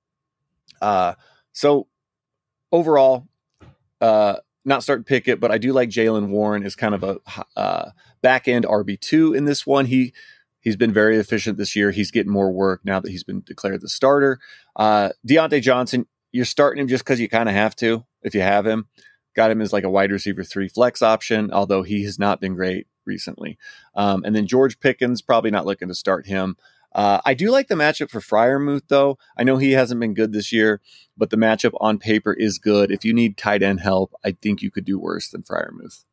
[0.82, 1.14] Uh,
[1.52, 1.86] so
[2.72, 3.28] overall,
[4.00, 7.18] uh, not starting Pickett, but I do like Jaylen Warren as kind of a
[7.56, 7.90] uh,
[8.22, 9.86] back end RB two in this one.
[9.86, 10.12] He
[10.60, 11.92] he's been very efficient this year.
[11.92, 14.40] He's getting more work now that he's been declared the starter.
[14.74, 18.40] Uh, Diontae Johnson, you're starting him just because you kind of have to if you
[18.42, 18.88] have him.
[19.36, 22.54] Got him as like a wide receiver three flex option, although he has not been
[22.54, 23.58] great recently.
[23.94, 26.56] Um, and then George Pickens, probably not looking to start him.
[26.96, 29.18] Uh, I do like the matchup for Freiermuth, though.
[29.36, 30.80] I know he hasn't been good this year,
[31.14, 32.90] but the matchup on paper is good.
[32.90, 36.04] If you need tight end help, I think you could do worse than Freiermuth.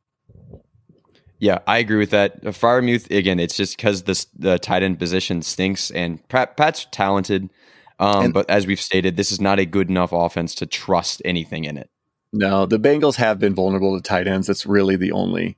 [1.40, 2.44] Yeah, I agree with that.
[2.44, 7.50] Freiermuth, again, it's just because the tight end position stinks, and Pat, Pat's talented.
[7.98, 11.22] Um, and, but as we've stated, this is not a good enough offense to trust
[11.24, 11.90] anything in it.
[12.34, 14.48] No, the Bengals have been vulnerable to tight ends.
[14.48, 15.58] That's really the only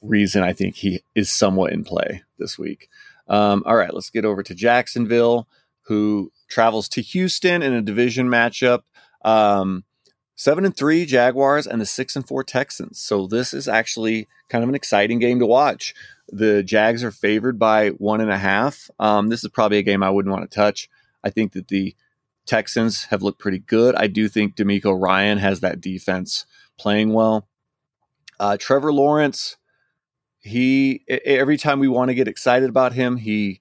[0.00, 2.88] reason I think he is somewhat in play this week.
[3.28, 5.48] Um, all right, let's get over to Jacksonville,
[5.82, 8.82] who travels to Houston in a division matchup.
[9.24, 9.84] Um,
[10.34, 13.00] seven and three Jaguars and the six and four Texans.
[13.00, 15.94] So this is actually kind of an exciting game to watch.
[16.28, 18.90] The Jags are favored by one and a half.
[18.98, 20.88] Um, this is probably a game I wouldn't want to touch.
[21.22, 21.94] I think that the
[22.46, 23.94] Texans have looked pretty good.
[23.94, 26.44] I do think DeMeco Ryan has that defense
[26.78, 27.46] playing well.
[28.40, 29.56] Uh, Trevor Lawrence,
[30.42, 33.60] he every time we want to get excited about him, he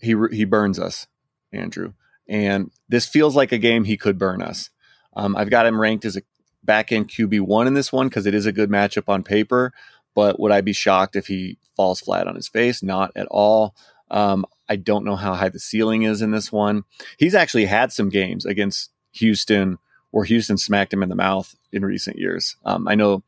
[0.00, 1.06] he he burns us,
[1.52, 1.94] Andrew.
[2.28, 4.70] And this feels like a game he could burn us.
[5.14, 6.22] Um, I've got him ranked as a
[6.62, 9.72] back end QB one in this one because it is a good matchup on paper.
[10.14, 12.82] But would I be shocked if he falls flat on his face?
[12.82, 13.74] Not at all.
[14.10, 16.84] Um, I don't know how high the ceiling is in this one.
[17.18, 19.78] He's actually had some games against Houston
[20.10, 22.56] where Houston smacked him in the mouth in recent years.
[22.64, 23.22] Um, I know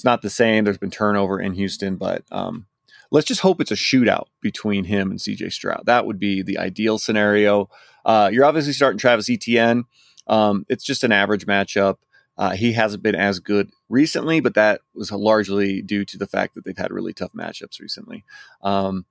[0.00, 0.64] it's not the same.
[0.64, 2.64] There's been turnover in Houston, but um,
[3.10, 5.82] let's just hope it's a shootout between him and CJ Stroud.
[5.84, 7.68] That would be the ideal scenario.
[8.02, 9.84] Uh, you're obviously starting Travis Etienne.
[10.26, 11.96] Um, it's just an average matchup.
[12.38, 16.54] Uh, he hasn't been as good recently, but that was largely due to the fact
[16.54, 18.24] that they've had really tough matchups recently.
[18.62, 19.04] Um,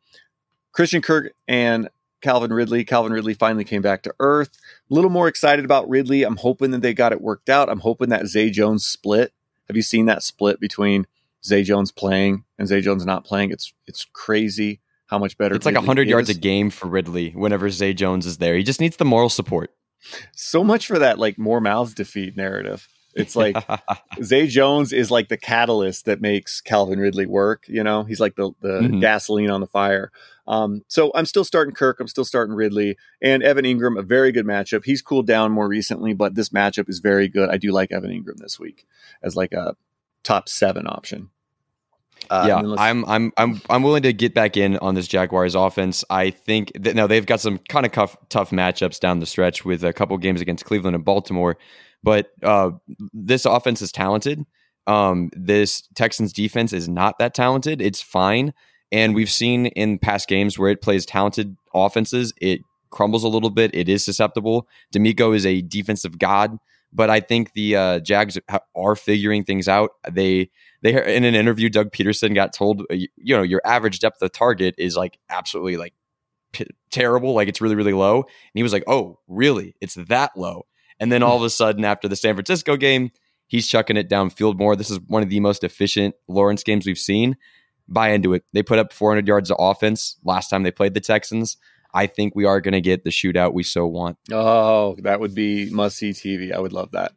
[0.72, 1.88] Christian Kirk and
[2.22, 2.84] Calvin Ridley.
[2.84, 4.58] Calvin Ridley finally came back to earth.
[4.90, 6.24] A little more excited about Ridley.
[6.24, 7.70] I'm hoping that they got it worked out.
[7.70, 9.34] I'm hoping that Zay Jones split.
[9.70, 11.06] Have you seen that split between
[11.46, 13.52] Zay Jones playing and Zay Jones not playing?
[13.52, 15.56] It's it's crazy how much better.
[15.56, 18.56] It's like like hundred yards a game for Ridley whenever Zay Jones is there.
[18.56, 19.72] He just needs the moral support.
[20.36, 22.88] So much for that like more mouths to feed narrative.
[23.16, 23.56] It's like
[24.24, 27.66] Zay Jones is like the catalyst that makes Calvin Ridley work.
[27.68, 29.00] You know, he's like the the mm-hmm.
[29.00, 30.12] gasoline on the fire.
[30.48, 32.00] Um, so I'm still starting Kirk.
[32.00, 34.00] I'm still starting Ridley and Evan Engram.
[34.00, 34.84] A very good matchup.
[34.84, 37.50] He's cooled down more recently, but this matchup is very good.
[37.50, 38.86] I do like Evan Engram this week
[39.22, 39.76] as like a
[40.24, 41.30] top seven option.
[42.30, 46.04] Uh, yeah, I'm I'm I'm I'm willing to get back in on this Jaguars offense.
[46.10, 49.66] I think that now they've got some kind of tough tough matchups down the stretch
[49.66, 51.58] with a couple games against Cleveland and Baltimore,
[52.04, 52.72] but uh,
[53.14, 54.46] this offense is talented.
[54.88, 57.82] Um, this Texans defense is not that talented.
[57.82, 58.54] It's fine,
[58.92, 63.50] and we've seen in past games where it plays talented offenses, it crumbles a little
[63.50, 63.74] bit.
[63.74, 64.68] It is susceptible.
[64.94, 66.58] DeMeco is a defensive god,
[66.92, 68.38] but I think the uh, Jags
[68.76, 69.92] are figuring things out.
[70.10, 70.50] They
[70.82, 74.32] they in an interview, Doug Pederson got told, uh, you know, your average depth of
[74.32, 75.94] target is like absolutely like
[76.52, 78.22] p- terrible, like it's really really low.
[78.22, 79.76] And he was like, oh, really?
[79.82, 80.66] It's that low?
[81.00, 83.12] And then all of a sudden, after the San Francisco game,
[83.48, 84.76] he's chucking it downfield more.
[84.76, 87.38] This is one of the most efficient Lawrence games we've seen.
[87.88, 88.44] Buy into it.
[88.54, 91.58] They put up 400 yards of offense last time they played the Texans.
[91.94, 94.18] I think we are going to get the shootout we so want.
[94.32, 96.54] Oh, that would be must see TV.
[96.54, 97.14] I would love that.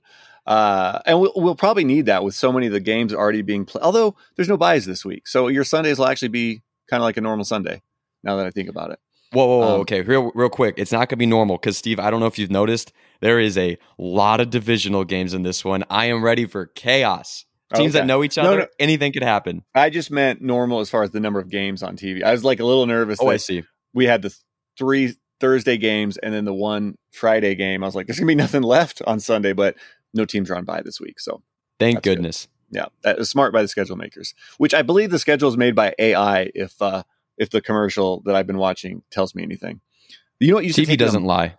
[0.46, 3.64] Uh, and we'll, we'll, probably need that with so many of the games already being
[3.64, 3.82] played.
[3.82, 7.16] Although there's no byes this week, so your Sundays will actually be kind of like
[7.16, 7.80] a normal Sunday.
[8.24, 8.98] Now that I think about it.
[9.32, 10.74] Whoa, whoa, whoa um, okay, real, real quick.
[10.78, 13.40] It's not going to be normal because Steve, I don't know if you've noticed, there
[13.40, 15.84] is a lot of divisional games in this one.
[15.88, 17.46] I am ready for chaos.
[17.74, 18.00] Teams okay.
[18.00, 18.66] that know each other, no, no.
[18.78, 19.64] anything could happen.
[19.74, 22.22] I just meant normal as far as the number of games on TV.
[22.22, 23.18] I was like a little nervous.
[23.22, 23.62] Oh, I see.
[23.94, 24.36] We had the
[24.82, 27.84] three Thursday games and then the one Friday game.
[27.84, 29.76] I was like, there's gonna be nothing left on Sunday, but
[30.12, 31.20] no teams are on bye this week.
[31.20, 31.40] So
[31.78, 32.46] thank goodness.
[32.72, 32.78] Good.
[32.78, 34.34] Yeah, that is smart by the schedule makers.
[34.58, 36.50] Which I believe the schedule is made by AI.
[36.54, 37.04] If uh,
[37.38, 39.80] if the commercial that I've been watching tells me anything,
[40.40, 40.64] you know what?
[40.64, 41.54] Used TV doesn't them, lie.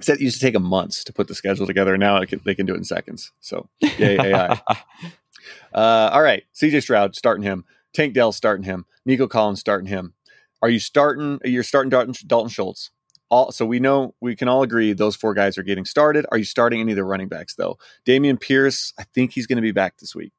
[0.00, 1.96] Said it used to take them months to put the schedule together.
[1.98, 3.32] Now can, they can do it in seconds.
[3.40, 4.60] So yay AI.
[5.74, 7.64] uh, all right, CJ Stroud starting him.
[7.92, 8.84] Tank Dell starting him.
[9.04, 10.14] Nico Collins starting him.
[10.62, 11.40] Are you starting?
[11.44, 12.90] You're starting Dalton, Dalton Schultz
[13.30, 16.26] all so we know we can all agree those four guys are getting started.
[16.30, 17.78] Are you starting any of the running backs though?
[18.06, 20.32] Dameon Pierce, I think he's going to be back this week.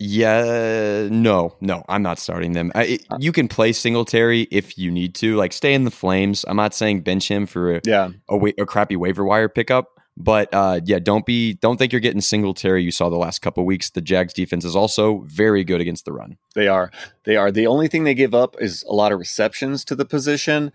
[0.00, 2.70] Yeah, no, no, I'm not starting them.
[2.76, 3.16] I, it, uh.
[3.18, 6.44] you can play Singletary if you need to, like stay in the flames.
[6.46, 10.52] I'm not saying bench him for a, yeah a, a crappy waiver wire pickup, but
[10.52, 12.82] uh, yeah, don't be don't think you're getting Singletary.
[12.82, 13.90] You saw the last couple weeks.
[13.90, 16.36] The Jags defense is also very good against the run.
[16.54, 16.90] They are.
[17.22, 17.52] They are.
[17.52, 20.72] The only thing they give up is a lot of receptions to the position.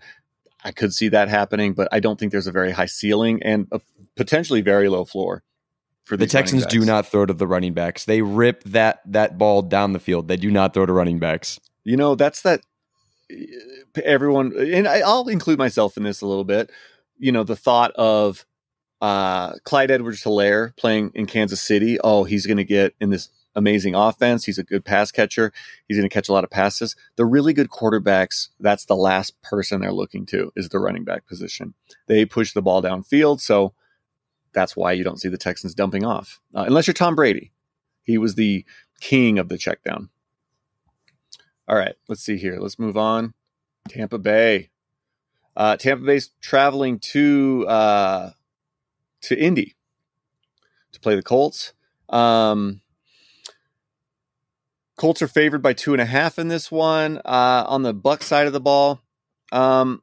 [0.64, 3.68] I could see that happening, but I don't think there's a very high ceiling and
[3.70, 3.82] a
[4.16, 5.42] potentially very low floor.
[6.04, 8.06] For the Texans do not throw to the running backs.
[8.06, 10.26] They rip that that ball down the field.
[10.26, 11.60] They do not throw to running backs.
[11.82, 12.62] You know, that's that
[14.02, 16.70] everyone and I, will include myself in this a little bit.
[17.18, 18.46] You know, the thought of
[19.00, 21.98] uh, Clyde Edwards-Helaire playing in Kansas City.
[22.02, 24.44] Oh, he's going to get in this amazing offense.
[24.44, 25.52] He's a good pass catcher.
[25.86, 26.96] He's going to catch a lot of passes.
[27.16, 31.26] The really good quarterbacks, that's the last person they're looking to is the running back
[31.26, 31.74] position.
[32.06, 33.40] They push the ball downfield.
[33.40, 33.74] So
[34.52, 37.52] that's why you don't see the Texans dumping off, uh, unless you're Tom Brady.
[38.02, 38.64] He was the
[39.00, 40.10] king of the check down.
[41.66, 42.58] All right, let's see here.
[42.60, 43.34] Let's move on.
[43.88, 44.70] Tampa Bay.
[45.56, 48.30] Uh, Tampa Bay's traveling to uh,
[49.24, 49.74] to Indy
[50.92, 51.72] to play the Colts.
[52.08, 52.80] Um,
[54.96, 57.18] Colts are favored by two and a half in this one.
[57.24, 59.02] Uh, on the Buck side of the ball,
[59.50, 60.02] um,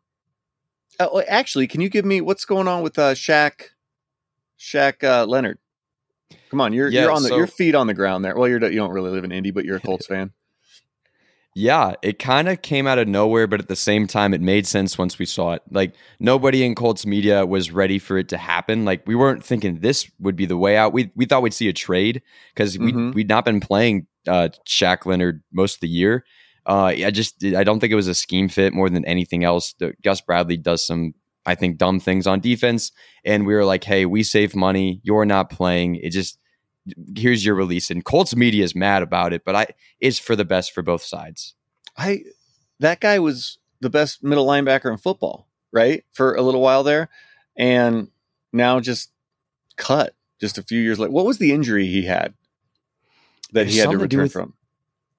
[1.00, 3.70] oh, actually, can you give me what's going on with uh, Shaq?
[4.60, 5.58] Shaq uh, Leonard.
[6.50, 8.36] Come on, you're Yeah, you're on the so- your feet on the ground there.
[8.36, 10.32] Well, you're you don't really live in Indy, but you're a Colts fan.
[11.54, 14.66] Yeah, it kind of came out of nowhere, but at the same time, it made
[14.66, 15.62] sense once we saw it.
[15.70, 18.86] Like nobody in Colts media was ready for it to happen.
[18.86, 20.94] Like we weren't thinking this would be the way out.
[20.94, 22.22] We we thought we'd see a trade
[22.56, 23.14] because we Mhm.
[23.14, 26.24] we'd not been playing uh, Shaq Leonard most of the year.
[26.66, 29.74] Uh, I just I don't think it was a scheme fit more than anything else.
[29.80, 31.14] The, Gus Bradley does some
[31.46, 32.92] I think dumb things on defense,
[33.26, 35.02] and we were like, hey, we save money.
[35.04, 35.96] You're not playing.
[35.96, 36.38] It just
[37.16, 39.68] here's your release, and Colts media is mad about it, but I
[40.00, 41.56] it's for the best for both sides.
[41.98, 42.24] I
[42.80, 46.04] that guy was the best middle linebacker in football, right?
[46.14, 47.10] For a little while there,
[47.58, 48.10] and
[48.54, 49.12] now just
[49.78, 51.12] cut just a few years later.
[51.12, 52.34] What was the injury he had
[53.54, 54.54] that he had to something to return with- from?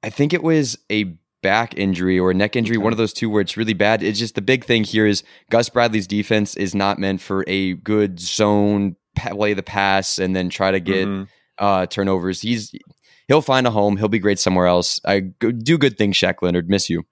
[0.02, 2.82] I think it was a back injury or a neck injury, Okay.
[2.84, 4.02] one of those two where it's really bad.
[4.02, 7.74] It's just the big thing here is Gus Bradley's defense is not meant for a
[7.74, 11.28] good zone play the pass and then try to get Mhm.
[11.62, 12.42] Uh, turnovers.
[12.42, 12.74] He's
[13.28, 13.96] he'll find a home.
[13.96, 15.00] He'll be great somewhere else.
[15.04, 16.68] I do good things, Shaq Leonard.
[16.68, 17.04] Miss you.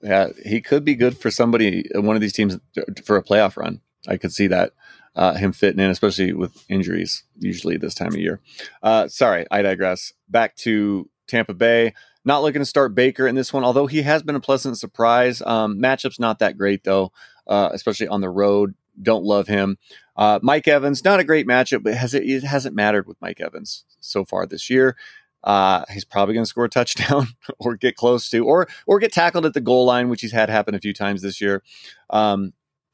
[0.00, 2.58] Yeah, he could be good for somebody, one of these teams
[3.04, 3.80] for a playoff run.
[4.08, 4.72] I could see that
[5.14, 8.40] uh, him fitting in, especially with injuries usually this time of year.
[8.82, 10.12] Uh, sorry, I digress.
[10.28, 11.94] Back to Tampa Bay.
[12.24, 15.42] Not looking to start Baker in this one, although he has been a pleasant surprise.
[15.42, 17.12] Um, matchup's not that great though,
[17.46, 18.74] uh, especially on the road.
[19.00, 19.78] Don't love him.
[20.16, 23.40] Uh, Mike Evans, not a great matchup, but has it, it hasn't mattered with Mike
[23.40, 24.96] Evans so far this year.
[25.44, 27.26] Uh, he's probably going to score a touchdown
[27.58, 30.50] or get close to, or or get tackled at the goal line, which he's had
[30.50, 31.62] happen a few times this year.
[32.10, 32.52] Um,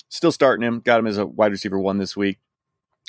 [0.08, 0.80] still starting him.
[0.80, 2.38] Got him as a wide receiver one this week.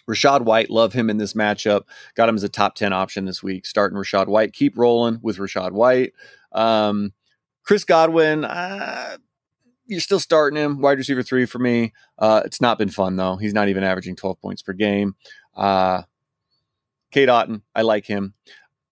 [0.10, 1.84] Rachaad White, love him in this matchup.
[2.16, 3.66] Got him as a top 10 option this week.
[3.66, 4.54] Starting Rachaad White.
[4.54, 6.14] Keep rolling with Rachaad White.
[6.52, 7.14] Um,
[7.64, 9.18] Chris Godwin, uh,
[9.90, 10.80] you're still starting him.
[10.80, 11.94] Wide receiver three for me.
[12.18, 13.36] Uh, it's not been fun, though.
[13.36, 15.16] He's not even averaging 12 points per game.
[15.56, 16.04] Uh,
[17.12, 18.34] Cade Otton, I like him.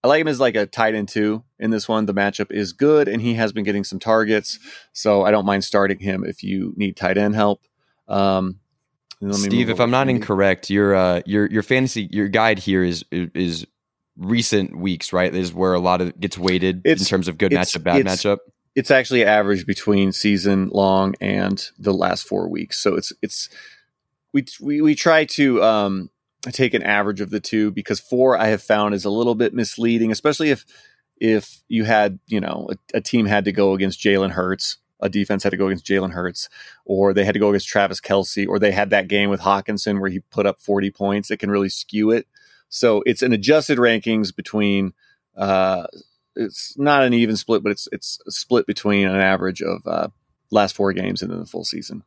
[0.04, 2.06] I like him as like a tight end two in this one.
[2.06, 4.60] The matchup is good, and he has been getting some targets,
[4.94, 7.62] so I don't mind starting him if you need tight end help.
[8.08, 8.60] Um,
[9.34, 13.66] Steve, if I'm not incorrect, your uh, your your fantasy your guide here is is
[14.16, 15.34] recent weeks, right?
[15.34, 18.38] Is where a lot of gets weighted in terms of good matchup, bad matchup.
[18.78, 22.78] It's actually average between season long and the last four weeks.
[22.80, 23.50] So it's it's
[24.34, 26.12] we we, we try to um,
[26.44, 29.52] take an average of the two because four I have found is a little bit
[29.52, 30.64] misleading, especially if
[31.20, 35.10] if you had you know a, a team had to go against Jalen Hurts, a
[35.10, 36.48] defense had to go against Jalen Hurts,
[36.86, 40.00] or they had to go against Travis Kelce, or they had that game with Hockenson
[40.00, 41.32] where he put up forty points.
[41.32, 42.28] It can really skew it.
[42.70, 44.94] So it's an adjusted rankings between.
[45.36, 45.88] Uh,
[46.38, 50.08] it's not an even split, but it's it's a split between an average of uh,
[50.52, 52.04] last four games and then the full season.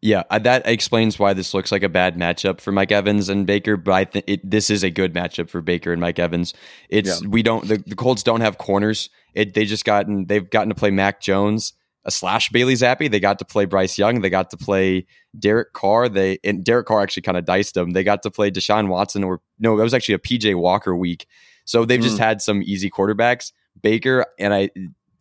[0.00, 3.46] Yeah, uh, that explains why this looks like a bad matchup for Mike Evans and
[3.46, 3.78] Baker.
[3.78, 6.52] But I think this is a good matchup for Baker and Mike Evans.
[6.90, 9.08] It's we don't the, the Colts don't have corners.
[9.32, 11.72] It they just gotten they've gotten to play Mac Jones
[12.04, 13.10] a slash Bailey Zappe.
[13.10, 14.20] They got to play Bryce Young.
[14.20, 15.06] They got to play
[15.38, 16.08] Derek Carr.
[16.08, 17.92] They and Derek Carr actually kind of diced them.
[17.92, 21.26] They got to play Deshaun Watson or no, it was actually a PJ Walker week.
[21.64, 23.52] So they've just had some easy quarterbacks.
[23.82, 24.70] Baker and I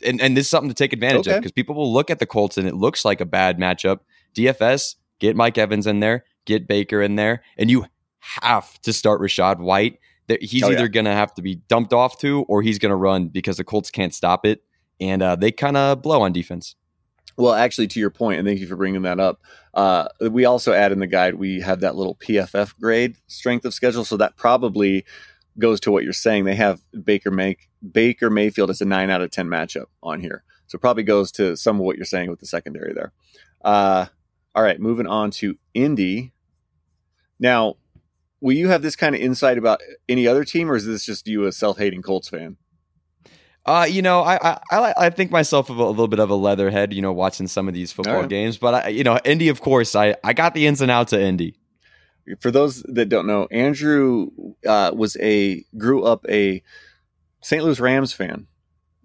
[0.05, 2.25] and, and this is something to take advantage of because people will look at the
[2.25, 3.99] Colts and it looks like a bad matchup.
[4.35, 7.85] DFS, get Mike Evans in there, get Baker in there, and you
[8.19, 9.99] have to start Rachaad White.
[10.27, 10.77] That He's Oh, yeah.
[10.77, 13.57] either going to have to be dumped off to, or he's going to run because
[13.57, 14.63] the Colts can't stop it,
[15.01, 16.75] and uh, they kind of blow on defense.
[17.35, 19.41] Well, actually, to your point, and thank you for bringing that up.
[19.73, 23.73] Uh, we also add in the guide we have that little PFF grade strength of
[23.73, 25.03] schedule, so that probably
[25.59, 26.45] goes to what you're saying.
[26.45, 30.43] They have Baker make Baker Mayfield as a nine out of ten matchup on here,
[30.67, 33.11] so probably goes to some of what you're saying with the secondary there.
[33.63, 34.07] Uh,
[34.55, 36.33] all right, moving on to Indy.
[37.39, 37.75] Now,
[38.41, 41.27] will you have this kind of insight about any other team, or is this just
[41.27, 42.57] you, a self-hating Colts fan?
[43.65, 46.35] Uh, you know, I I, I, think myself of a, a little bit of a
[46.35, 48.29] leatherhead, you know, watching some of these football All right.
[48.29, 48.57] games.
[48.57, 51.21] But I, you know, Indy, of course, I I got the ins and outs of
[51.21, 51.55] Indy.
[52.39, 54.29] For those that don't know, Andrew
[54.67, 56.63] uh, was a grew up a
[57.41, 57.63] St.
[57.63, 58.47] Louis Rams fan.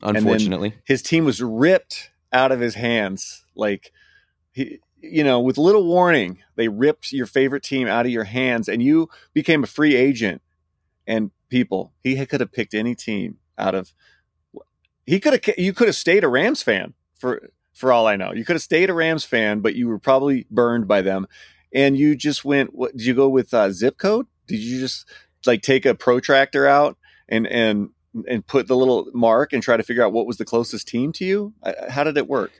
[0.03, 3.93] Unfortunately, His team was ripped out of his hands, like
[4.53, 6.39] he, you know, with little warning.
[6.55, 10.43] They ripped your favorite team out of your hands, and you became a free agent.
[11.07, 13.93] And people, he could have picked any team out of.
[15.07, 15.59] He could have.
[15.59, 18.33] You could have stayed a Rams fan for for all I know.
[18.33, 21.27] You could have stayed a Rams fan, but you were probably burned by them,
[21.73, 22.75] and you just went.
[22.75, 23.53] What did you go with?
[23.53, 24.27] Uh, zip code?
[24.47, 25.09] Did you just
[25.47, 26.97] like take a protractor out
[27.29, 27.91] and and
[28.29, 31.12] and put the little mark and try to figure out what was the closest team
[31.12, 31.53] to you?
[31.89, 32.53] How did it work?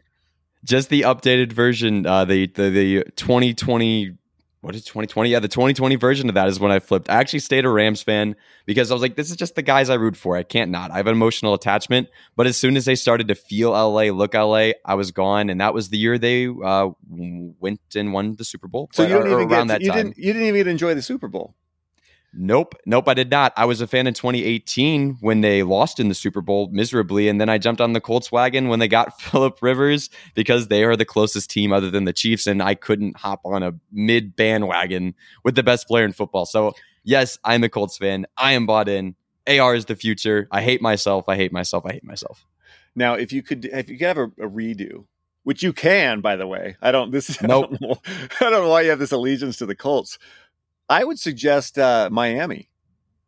[0.65, 4.17] Just the updated version, uh, the the the 2020
[4.61, 5.31] what is 2020?
[5.31, 7.09] Yeah, the 2020 version of that is when I flipped.
[7.09, 8.35] I actually stayed a Rams fan
[8.67, 10.37] because I was like, this is just the guys I root for.
[10.37, 10.91] I can't not.
[10.91, 12.09] I have an emotional attachment.
[12.37, 15.61] But as soon as they started to feel LA, look LA, I was gone, and
[15.61, 18.91] that was the year they uh, went and won the Super Bowl.
[18.93, 19.97] So But- you or even around get that you time.
[19.97, 21.55] didn't you didn't even enjoy the Super Bowl.
[22.35, 23.53] Nope, nope, I did not.
[23.57, 27.41] I was a fan in 2018 when they lost in the Super Bowl miserably, and
[27.41, 30.95] then I jumped on the Colts wagon when they got Philip Rivers because they are
[30.95, 35.15] the closest team other than the Chiefs, and I couldn't hop on a mid bandwagon
[35.43, 36.45] with the best player in football.
[36.45, 38.27] So yes, I'm a Colts fan.
[38.37, 39.15] I am bought in.
[39.49, 40.47] AR is the future.
[40.51, 41.25] I hate myself.
[41.29, 41.87] I hate myself.
[41.87, 42.45] I hate myself.
[42.95, 45.07] Now, if you could, if you could have a, a redo,
[45.45, 47.11] which you can, by the way, I don't.
[47.11, 47.71] This is Nope.
[47.73, 48.01] I don't, know,
[48.41, 50.19] I don't know why you have this allegiance to the Colts.
[50.89, 52.71] I would suggest uh, Miami.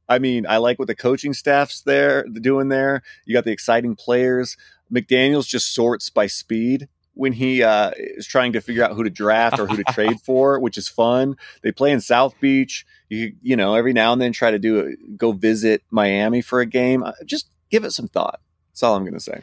[0.08, 3.02] I mean, I like what the coaching staff's there doing there.
[3.24, 4.56] You got the exciting players.
[4.92, 9.11] McDaniel's just sorts by speed when he uh, is trying to figure out who to
[9.11, 11.36] draft or who to trade for, which is fun.
[11.62, 12.86] They play in South Beach.
[13.08, 16.61] You you know every now and then try to do it, go visit Miami for
[16.61, 17.02] a game.
[17.02, 18.40] Uh, Just give it some thought.
[18.72, 19.42] That's all I'm going to say.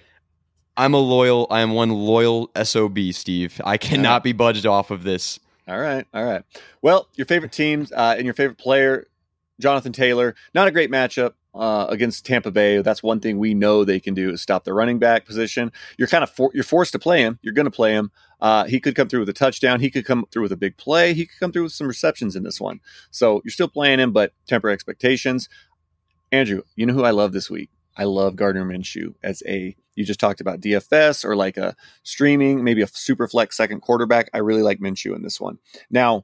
[0.76, 1.48] I'm a loyal.
[1.50, 3.62] I am one loyal sob, Steve.
[3.64, 5.40] I cannot be budged off of this.
[5.68, 6.44] All right, all right.
[6.82, 9.08] Well, your favorite teams uh, and your favorite player,
[9.60, 10.36] Jonathan Taylor.
[10.54, 12.82] Not a great matchup uh, against Tampa Bay.
[12.82, 15.72] That's one thing we know they can do is stop the running back position.
[15.98, 17.40] You're kind of for, you're forced to play him.
[17.42, 18.12] You're going to play him.
[18.40, 19.80] Uh, he could come through with a touchdown.
[19.80, 21.14] He could come through with a big play.
[21.14, 22.80] He could come through with some receptions in this one.
[23.12, 25.50] So you're still playing him, but temper expectations.
[26.32, 27.72] Andrew, you know who I love this week?
[27.96, 32.64] I love Gardner Minshew as a you just talked about DFS or like a streaming,
[32.64, 34.30] maybe a super flex second quarterback.
[34.34, 35.58] I really like Minshew in this one.
[35.90, 36.24] Now,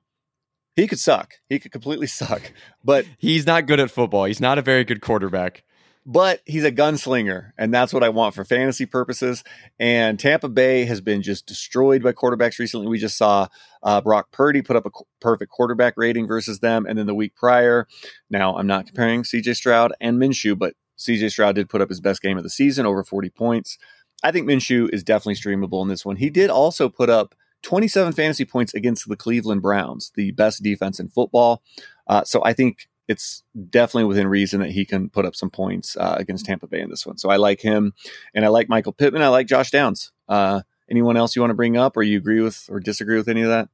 [0.75, 1.33] he could suck.
[1.49, 2.41] He could completely suck.
[2.83, 4.25] But He's not good at football.
[4.25, 5.63] He's not a very good quarterback.
[6.05, 9.41] but he's a gunslinger, and that's what I want for fantasy purposes.
[9.79, 12.87] And Tampa Bay has been just destroyed by quarterbacks recently.
[12.87, 13.47] We just saw
[13.83, 17.15] uh, Brock Purdy put up a qu- perfect quarterback rating versus them, and then the
[17.15, 17.87] week prior.
[18.29, 20.73] Now, I'm not comparing CJ Stroud and Minshew, but
[21.05, 23.77] CJ Stroud did put up his best game of the season, over 40 points.
[24.23, 26.15] I think Minshew is definitely streamable in this one.
[26.15, 30.99] He did also put up 27 fantasy points against the Cleveland Browns, the best defense
[30.99, 31.61] in football.
[32.07, 35.97] Uh, so I think it's definitely within reason that he can put up some points
[35.97, 37.17] uh, against Tampa Bay in this one.
[37.17, 37.93] So I like him,
[38.33, 39.21] and I like Michael Pittman.
[39.21, 40.11] I like Josh Downs.
[40.27, 43.27] Uh, anyone else you want to bring up, or you agree with or disagree with
[43.27, 43.69] any of that?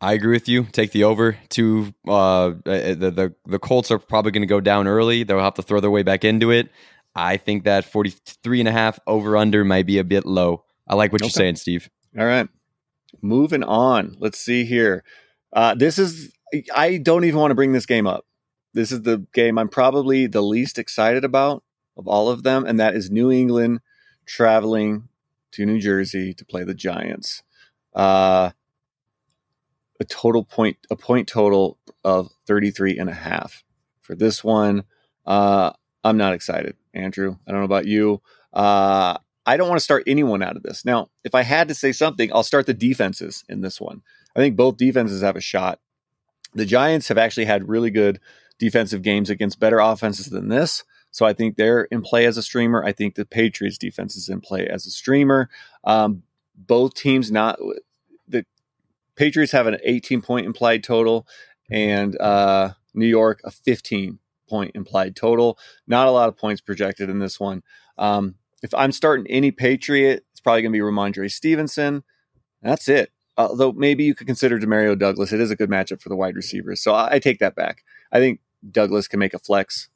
[0.00, 0.64] I agree with you.
[0.64, 1.38] Take the over.
[1.50, 5.22] To uh, the the the Colts are probably going to go down early.
[5.22, 6.70] They'll have to throw their way back into it.
[7.14, 10.64] I think that 43 and a half over under might be a bit low.
[10.86, 11.88] I like what you're saying, Steve.
[12.18, 12.48] All right,
[13.22, 14.16] moving on.
[14.18, 15.02] Let's see here.
[15.52, 16.32] Uh, this is
[16.74, 18.26] I don't even want to bring this game up.
[18.74, 21.62] This is the game I'm probably the least excited about
[21.96, 23.80] of all of them, and that is New England
[24.26, 25.08] traveling
[25.52, 27.42] to New Jersey to play the Giants.
[27.94, 28.50] Uh,
[30.00, 33.64] a total point, a point total of 33 and a half
[34.00, 34.84] for this one.
[35.24, 35.72] Uh,
[36.04, 37.36] I'm not excited, Andrew.
[37.46, 38.22] I don't know about you.
[38.52, 40.84] Uh, I don't want to start anyone out of this.
[40.84, 44.02] Now, if I had to say something, I'll start the defenses in this one.
[44.34, 45.80] I think both defenses have a shot.
[46.54, 48.20] The Giants have actually had really good
[48.58, 50.84] defensive games against better offenses than this.
[51.10, 52.84] So I think they're in play as a streamer.
[52.84, 55.48] I think the Patriots defense is in play as a streamer.
[55.84, 56.22] Um,
[56.54, 57.58] both teams not
[59.16, 61.26] Patriots have an 18 point implied total,
[61.70, 65.58] and uh, New York a 15 point implied total.
[65.86, 67.62] Not a lot of points projected in this one.
[67.98, 72.04] Um, if I'm starting any Patriot, it's probably going to be Rhamondre Stevenson.
[72.62, 73.10] That's it.
[73.36, 75.32] Although maybe you could consider Demario Douglas.
[75.32, 76.82] It is a good matchup for the wide receivers.
[76.82, 77.84] So I, I take that back.
[78.10, 78.40] I think
[78.70, 79.88] Douglas can make a flex.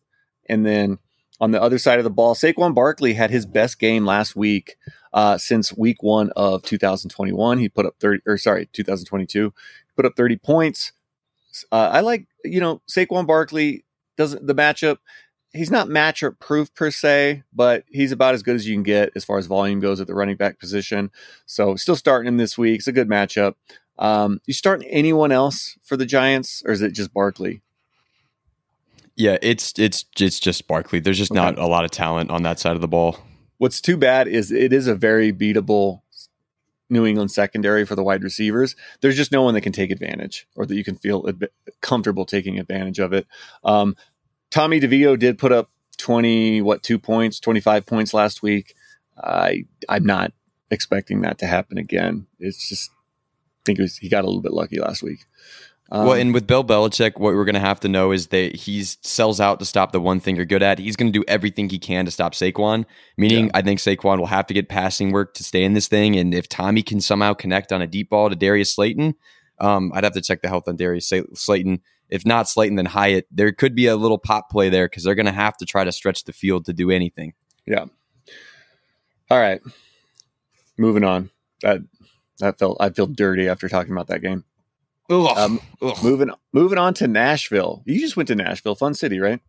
[0.49, 0.99] And then
[1.41, 4.77] on the other side of the ball, Saquon Barkley had his best game last week
[5.13, 7.59] uh, since week one of 2021.
[7.59, 9.53] He put up 30, or sorry, 2022.
[9.97, 10.93] Put up 30 points.
[11.73, 13.85] Uh, I like, you know, Saquon Barkley
[14.17, 14.99] doesn't the matchup.
[15.53, 19.11] He's not matchup proof per se, but he's about as good as you can get
[19.17, 21.11] as far as volume goes at the running back position.
[21.47, 22.79] So still starting him this week.
[22.79, 23.55] It's a good matchup.
[23.99, 27.63] Um, you starting anyone else for the Giants, or is it just Barkley?
[29.21, 30.99] Yeah, it's it's it's just Barkley.
[30.99, 33.19] There's just not a lot of talent on that side of the ball.
[33.59, 36.01] What's too bad is it is a very beatable
[36.89, 38.77] New England secondary for the wide receivers.
[39.03, 41.31] There's just no one that can take advantage or that you can feel
[41.83, 43.27] comfortable taking advantage of it.
[43.63, 43.95] Um,
[44.51, 48.75] Tommy DeVito did put up twenty what two points, twenty five points last week.
[49.23, 50.33] I I'm not
[50.71, 52.27] expecting that to happen again.
[52.39, 55.27] It's just I think it was, he got a little bit lucky last week.
[55.93, 58.55] Um, well, and with Bill Belichick, what we're going to have to know is that
[58.55, 60.79] he sells out to stop the one thing you're good at.
[60.79, 62.85] He's going to do everything he can to stop Saquon,
[63.17, 63.51] meaning Yeah.
[63.55, 66.17] I think Saquon will have to get passing work to stay in this thing.
[66.17, 69.15] And if Tommy can somehow connect on a deep ball to Darius Slayton,
[69.59, 71.81] um, I'd have to check the health on Darius Slayton.
[72.09, 73.27] If not Slayton, then Hyatt.
[73.31, 75.83] There could be a little pop play there because they're going to have to try
[75.85, 77.35] to stretch the field to do anything.
[77.67, 77.87] Yeah.
[79.29, 79.61] All right.
[80.79, 81.31] Moving on.
[81.63, 81.83] That
[82.39, 84.45] that felt I feel dirty after talking about that game.
[85.11, 85.37] Ugh.
[85.37, 85.97] Um, Ugh.
[86.03, 87.83] moving moving on to Nashville.
[87.85, 89.41] You just went to Nashville, fun city, right?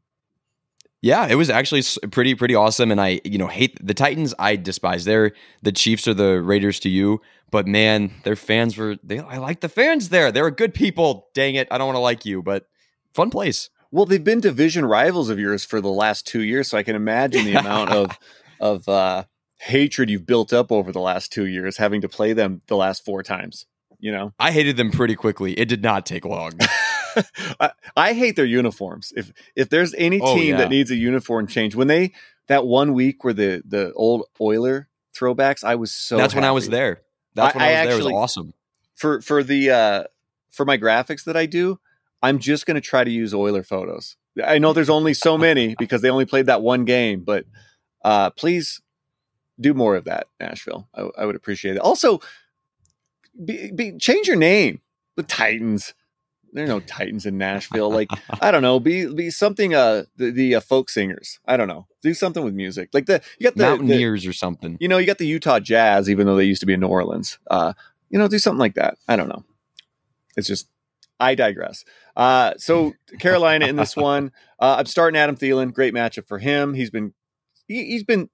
[1.04, 4.34] Yeah, it was actually pretty pretty awesome, and I you know hate the Titans.
[4.38, 5.06] I despise.
[5.06, 5.32] They're
[5.62, 8.98] the Chiefs are the Raiders to you, but man, their fans were.
[9.04, 10.32] They I like the fans there.
[10.32, 11.30] They were good people.
[11.34, 12.68] Dang it, I don't want to like you, but
[13.14, 13.70] fun place.
[13.92, 16.96] Well, they've been division rivals of yours for the last two years, so I can
[16.96, 18.18] imagine the amount of
[18.60, 19.24] of uh,
[19.58, 23.04] hatred you've built up over the last two years, having to play them the last
[23.04, 23.66] four times.
[24.02, 25.54] You know, I hated them pretty quickly.
[25.54, 26.54] It did not take long.
[27.60, 29.14] I, I hate their uniforms.
[29.16, 30.58] If if there's any Oh, team yeah.
[30.58, 32.12] that needs a uniform change, when they
[32.48, 36.18] that one week where the the old Oiler throwbacks, I was so.
[36.18, 37.02] That's when I was there.
[37.36, 38.02] That's I- when I, I was there.
[38.02, 38.54] It was awesome.
[38.96, 40.04] for for the uh
[40.52, 41.80] for my graphics that I do,
[42.24, 44.18] I'm just going to try to use Oiler photos.
[44.44, 47.46] I know there's only so many because they only played that one game, but
[48.04, 48.82] uh please
[49.60, 50.88] do more of that, Nashville.
[50.96, 51.80] I, I would appreciate it.
[51.80, 52.20] Also,
[53.44, 54.82] be, be, change your name.
[55.16, 55.94] The Titans.
[56.54, 57.90] There are no Titans in Nashville.
[57.90, 58.10] Like
[58.42, 59.74] I don't know, be be something.
[59.74, 61.40] Uh, the, the uh, folk singers.
[61.46, 61.88] I don't know.
[62.02, 62.90] Do something with music.
[62.94, 64.78] Like the you got the, the Mountaineers or something.
[64.80, 66.88] you know, you got the Utah Jazz, even though they used to be in New
[66.88, 67.40] Orleans.
[67.50, 67.74] Uh,
[68.12, 68.98] you know, do something like that.
[69.08, 69.44] I don't know.
[70.38, 70.68] It's just,
[71.20, 71.84] I digress.
[72.16, 75.74] Uh, so Carolina in this one, uh, I'm starting Adam Thielen.
[75.74, 76.74] Great matchup for him.
[76.74, 77.14] He's been,
[77.68, 78.30] he, he's been,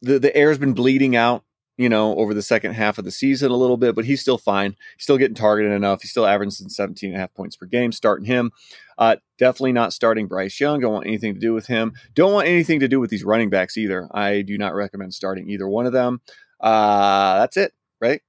[0.00, 1.44] the the air's been bleeding out.
[1.78, 4.36] You know, over the second half of the season a little bit, but he's still
[4.36, 4.76] fine.
[4.96, 6.02] He's still getting targeted enough.
[6.02, 7.92] He's still averaging 17 and a half points per game.
[7.92, 8.50] Starting him,
[8.98, 10.80] uh, definitely not starting Bryce Young.
[10.80, 11.94] Don't want anything to do with him.
[12.14, 14.08] Don't want anything to do with these running backs either.
[14.12, 16.20] I do not recommend starting either one of them.
[16.60, 18.20] Uh, that's it, right?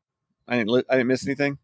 [0.47, 0.69] I didn't.
[0.69, 1.57] Li- I didn't miss anything.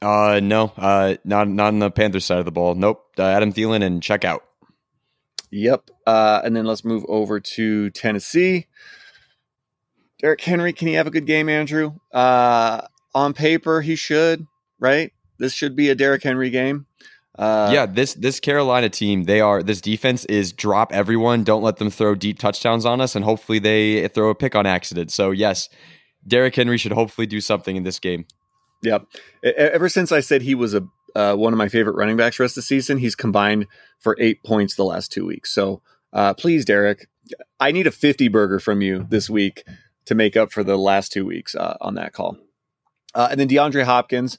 [0.00, 2.74] Uh, no, uh, not not on the Panthers side of the ball.
[2.74, 3.04] Nope.
[3.18, 4.44] Uh, Adam Thielen and check out.
[5.50, 5.90] Yep.
[6.06, 8.66] Uh, and then let's move over to Tennessee.
[10.20, 11.94] Derrick Henry, can he have a good game, Andrew?
[12.12, 12.82] Uh,
[13.14, 14.46] on paper, he should.
[14.78, 15.12] Right.
[15.38, 16.86] This should be a Derrick Henry game.
[17.38, 21.76] Uh, yeah, this this Carolina team, they are this defense is drop everyone, don't let
[21.76, 25.12] them throw deep touchdowns on us, and hopefully they throw a pick on accident.
[25.12, 25.68] So yes,
[26.26, 28.24] Derrick Henry should hopefully do something in this game.
[28.82, 29.04] Yep.
[29.44, 32.40] E- Ever since I said he was a uh, one of my favorite running backs
[32.40, 33.66] rest of the season, he's combined
[33.98, 35.52] for eight points the last two weeks.
[35.52, 35.82] So
[36.14, 37.06] uh, please, Derrick,
[37.60, 39.62] I need a fifty burger from you this week
[40.06, 42.38] to make up for the last two weeks uh, on that call.
[43.14, 44.38] Uh, and then DeAndre Hopkins,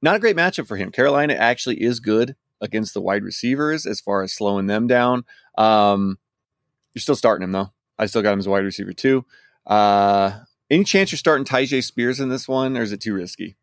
[0.00, 0.90] not a great matchup for him.
[0.90, 5.24] Carolina actually is good against the wide receivers as far as slowing them down.
[5.58, 6.18] Um,
[6.94, 7.72] you're still starting him though.
[7.98, 9.24] I still got him as a wide receiver too.
[9.66, 10.40] Uh,
[10.70, 13.56] any chance you're starting Tyjae Spears in this one, or is it too risky?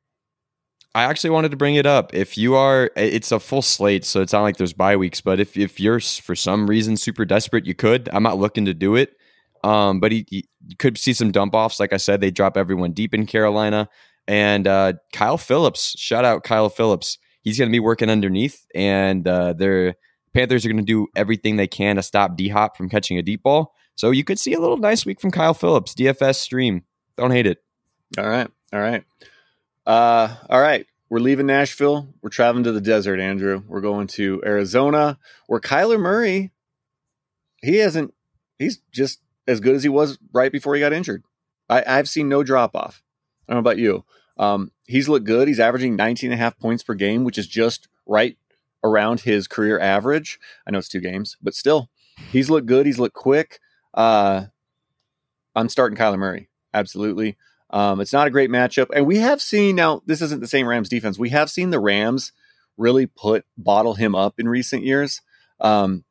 [0.96, 2.14] I actually wanted to bring it up.
[2.14, 5.22] If you are, it's a full slate, so it's not like there's bye weeks.
[5.22, 8.10] But if if you're for some reason super desperate, you could.
[8.12, 9.19] I'm not looking to do it.
[9.64, 10.48] Um, but he, he
[10.78, 11.80] could see some dump offs.
[11.80, 13.90] Like I said, they drop everyone deep in Carolina.
[14.28, 17.18] And uh, Kyle Phillips, shout out Kyle Phillips.
[17.42, 19.96] He's going to be working underneath, and uh, their
[20.34, 23.24] Panthers are going to do everything they can to stop D Hop from catching a
[23.24, 23.74] deep ball.
[23.96, 25.96] So you could see a little nice week from Kyle Phillips.
[25.96, 26.84] DFS stream.
[27.18, 27.58] Don't hate it.
[28.18, 28.48] All right.
[28.72, 29.04] All right.
[29.86, 30.86] Uh, all right.
[31.10, 32.14] We're leaving Nashville.
[32.22, 33.64] We're traveling to the desert, Andrew.
[33.68, 36.52] We're going to Arizona, where Kyler Murray,
[37.64, 38.14] he hasn't,
[38.60, 41.24] he's just as good as he was right before he got injured.
[41.70, 43.02] I, I've seen no drop off.
[43.48, 44.06] I don't know about you.
[44.38, 45.48] Um, he's looked good.
[45.48, 48.38] He's averaging 19 and a half points per game, which is just right
[48.84, 50.40] around his career average.
[50.66, 51.90] I know it's two games, but still,
[52.32, 52.86] he's looked good.
[52.86, 53.60] He's looked quick.
[53.94, 54.46] Uh,
[55.56, 56.50] I'm starting Kyler Murray.
[56.74, 57.38] Absolutely.
[57.72, 58.88] Um, it's not a great matchup.
[58.96, 61.20] And we have seen now, this isn't the same Rams defense.
[61.20, 62.32] We have seen the Rams
[62.78, 65.22] really put bottle him up in recent years.
[65.60, 66.06] Um,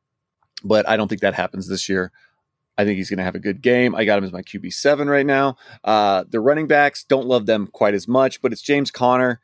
[0.63, 2.13] but I don't think that happens this year.
[2.79, 3.97] I think he's going to have a good game.
[3.97, 5.57] I got him as my QB seven right now.
[5.83, 9.41] Uh, the running backs don't love them quite as much, but it's James Conner.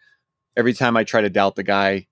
[0.57, 2.07] Every time I try to doubt the guy,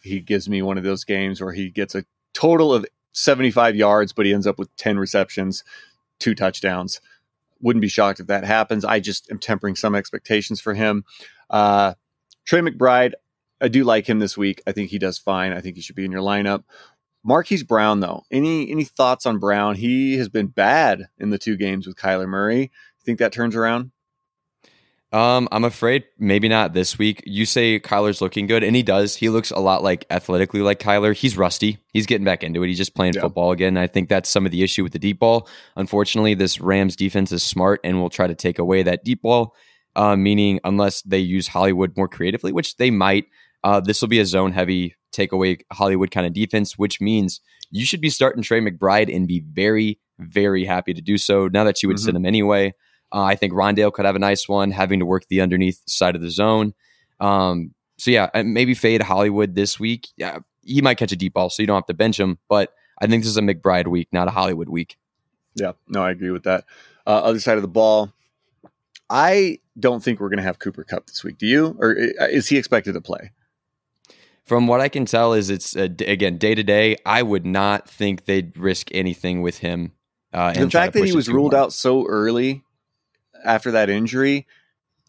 [0.00, 2.04] he gives me one of those games where he gets a
[2.34, 5.64] total of 75 yards, but he ends up with 10 receptions,
[6.20, 7.00] two touchdowns.
[7.60, 8.84] Wouldn't be shocked if that happens.
[8.84, 11.04] I just am tempering some expectations for him.
[11.50, 11.94] Uh,
[12.46, 13.12] Trey McBride,
[13.60, 14.62] I do like him this week.
[14.68, 15.52] I think he does fine.
[15.52, 16.62] I think he should be in your lineup.
[17.22, 19.74] Marquise Brown, though, any any thoughts on Brown?
[19.76, 22.60] He has been bad in the two games with Kyler Murray.
[22.62, 23.90] You think that turns around?
[25.12, 27.22] Um, I'm afraid maybe not this week.
[27.26, 29.16] You say Kyler's looking good, and he does.
[29.16, 31.14] He looks a lot like athletically like Kyler.
[31.16, 31.78] He's rusty.
[31.92, 32.68] He's getting back into it.
[32.68, 33.22] He's just playing Yeah.
[33.22, 33.76] football again.
[33.76, 35.48] I think that's some of the issue with the deep ball.
[35.74, 39.56] Unfortunately, this Rams defense is smart and will try to take away that deep ball.
[39.96, 43.24] Uh, meaning, unless they use Hollywood more creatively, which they might,
[43.64, 47.40] uh, this will be a zone heavy takeaway Hollywood kind of defense, which means
[47.70, 51.48] you should be starting Trey McBride and be very, very happy to do so.
[51.48, 52.04] Now that you would Mhm.
[52.04, 52.74] sit him anyway.
[53.12, 56.14] Uh, I think Rondale could have a nice one, having to work the underneath side
[56.14, 56.74] of the zone.
[57.18, 60.08] Um, so yeah, maybe fade Hollywood this week.
[60.16, 62.38] Yeah, he might catch a deep ball, so you don't have to bench him.
[62.48, 64.96] But I think this is a McBride week, not a Hollywood week.
[65.54, 66.64] Yeah, no, I agree with that.
[67.06, 68.12] Uh, other side of the ball,
[69.08, 71.38] I don't think we're going to have Cooper Kupp this week.
[71.38, 73.32] Do you, or is he expected to play?
[74.50, 76.96] From what I can tell, is it's uh, again day to day.
[77.06, 79.92] I would not think they'd risk anything with him.
[80.32, 81.66] Uh, the and try to fact that he was ruled hard.
[81.66, 82.64] out so early
[83.44, 84.48] after that injury,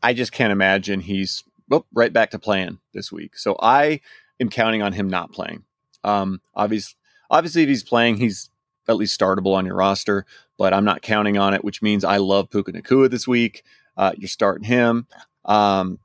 [0.04, 3.36] I just can't imagine he's well, right back to playing this week.
[3.36, 4.02] So I
[4.40, 5.64] am counting on him not playing.
[6.04, 6.94] Um, obviously,
[7.32, 8.52] obviously, if he's playing, he's
[8.88, 10.28] at least startable on your roster.
[10.60, 13.64] But I'm not counting on it, which means I love Puka Nacua this week.
[13.98, 15.08] Uh, you're starting him.
[15.46, 15.98] Um,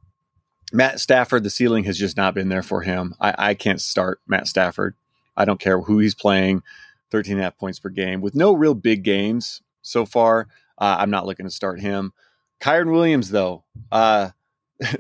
[0.77, 3.15] Matt Stafford, the ceiling has just not been there for him.
[3.21, 4.95] I, I can't start Matt Stafford.
[5.37, 6.63] I don't care who he's playing.
[7.11, 10.49] 13 and a half points per game with no real big games so far.
[10.79, 12.13] Uh, I'm not looking to start him.
[12.61, 14.31] Kyren Williams, though, uh,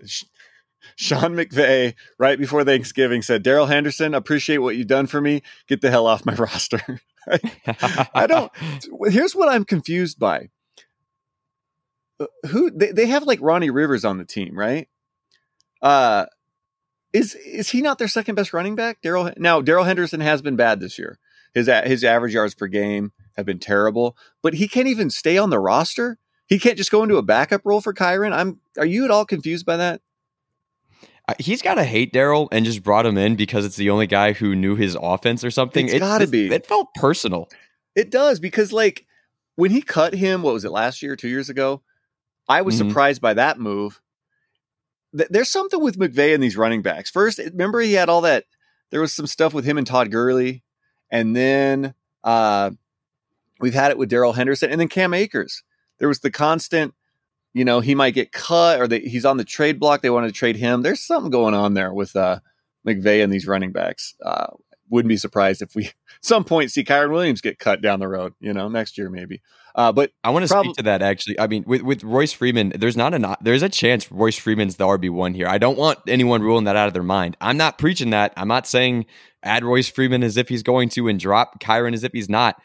[0.96, 5.42] Sean McVay, right before Thanksgiving, said, Darrell Henderson, appreciate what you've done for me.
[5.66, 6.80] Get the hell off my roster.
[8.14, 8.52] I don't.
[9.06, 10.48] Here's what I'm confused by.
[12.20, 14.88] Uh, Who they, they have like Ronnie Rivers on the team, right?
[15.82, 16.26] Uh
[17.12, 19.00] is is he not their second best running back?
[19.02, 21.18] Darrell now Darrell Henderson has been bad this year.
[21.54, 25.50] His his average yards per game have been terrible, but he can't even stay on
[25.50, 26.18] the roster.
[26.46, 28.32] He can't just go into a backup role for Kyren.
[28.32, 28.60] I'm.
[28.78, 30.00] Are you at all confused by that?
[31.28, 34.06] Uh, He's got to hate Darrell and just brought him in because it's the only
[34.06, 35.86] guy who knew his offense or something.
[35.86, 36.48] It's It- gotta be.
[36.52, 37.48] It felt personal.
[37.96, 39.06] It does because like
[39.56, 41.82] when he cut him, what was it last year, two years ago?
[42.48, 42.88] I was Mhm.
[42.88, 44.00] surprised by that move.
[45.14, 47.10] Th- There's something with McVay and these running backs.
[47.10, 48.44] First, remember he had all that.
[48.90, 50.62] There was some stuff with him and Todd Gurley,
[51.10, 52.70] and then uh,
[53.60, 55.62] we've had it with Darrell Henderson, and then Cam Akers.
[55.98, 56.94] There was the constant,
[57.52, 60.02] you know, he might get cut or he's on the trade block.
[60.02, 60.82] They wanted to trade him.
[60.82, 62.40] There's something going on there with uh,
[62.86, 64.14] McVay and these running backs.
[64.22, 64.48] Uh,
[64.88, 65.90] wouldn't be surprised if we
[66.20, 69.40] some point see Kyren Williams get cut down the road, you know, next year maybe.
[69.76, 71.38] Uh, but I want to Prob- speak to that actually.
[71.38, 74.86] I mean, with, with Royce Freeman, there's not a there's a chance Royce Freeman's the
[74.86, 75.46] RB one here.
[75.46, 77.36] I don't want anyone ruling that out of their mind.
[77.42, 78.32] I'm not preaching that.
[78.38, 79.04] I'm not saying
[79.42, 82.60] add Royce Freeman as if he's going to and drop Kyren as if he's not.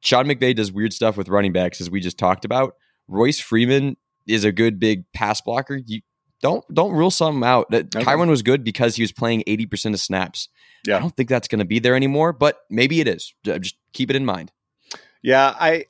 [0.00, 2.76] Sean McVay does weird stuff with running backs, as we just talked about.
[3.08, 3.96] Royce Freeman
[4.28, 5.80] is a good big pass blocker.
[5.86, 6.02] You
[6.40, 7.68] don't don't rule something out.
[7.72, 8.04] That Okay.
[8.04, 10.48] Kyren was good because he was playing 80% of snaps.
[10.86, 10.98] Yeah.
[10.98, 13.34] I don't think that's going to be there anymore, but maybe it is.
[13.42, 14.52] Just keep it in mind.
[15.20, 15.86] yeah, I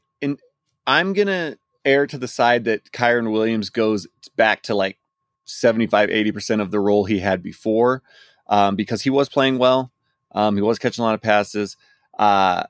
[0.89, 4.99] I'm gonna err to the side that Kyren Williams goes back to like
[5.45, 8.03] 75, 80% of the role he had before.
[8.49, 9.93] Um, because he was playing well.
[10.33, 11.77] Um, he was catching a lot of passes.
[12.19, 12.65] Uh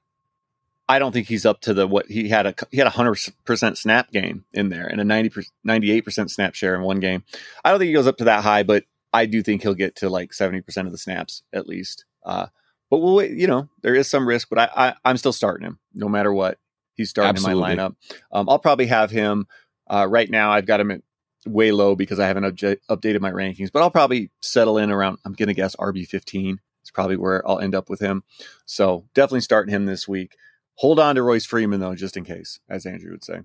[0.88, 3.18] I don't think he's up to the what he had a he had a hundred
[3.44, 7.22] percent snap game in there and a 90 98 percent snap share in one game.
[7.64, 9.96] I don't think he goes up to that high, but I do think he'll get
[9.96, 12.06] to like seventy percent of the snaps at least.
[12.24, 12.46] Uh,
[12.90, 13.32] but we'll wait.
[13.32, 16.32] You know, there is some risk, but I, I I'm still starting him no matter
[16.32, 16.58] what.
[16.98, 17.72] He's starting Absolutely.
[17.72, 17.94] in my lineup.
[18.30, 19.46] Um, I'll probably have him
[19.86, 20.50] uh, right now.
[20.50, 21.00] I've got him at
[21.46, 25.18] way low because I haven't upja- updated my rankings, but I'll probably settle in around.
[25.24, 26.58] I'm gonna guess RB fifteen.
[26.82, 28.24] It's probably where I'll end up with him.
[28.66, 30.36] So definitely starting him this week.
[30.74, 33.40] Hold on to Royce Freeman though, just in case, as Andrew would say.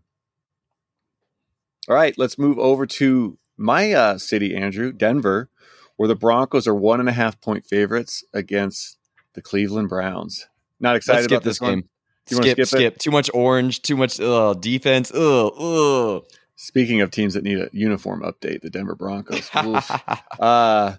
[1.88, 5.50] All right, let's move over to my uh, city, Andrew, Denver,
[5.98, 8.98] where the Broncos are one and a half point favorites against
[9.34, 10.48] the Cleveland Browns.
[10.80, 11.90] Not excited Let's about this this, game.
[12.26, 12.66] Skip, skip it?
[12.68, 12.98] skip.
[12.98, 13.82] Too much orange.
[13.82, 15.12] Too much ugh, defense.
[15.14, 16.24] Ugh, ugh.
[16.56, 19.50] Speaking of teams that need a uniform update, the Denver Broncos.
[20.40, 20.96] Uh,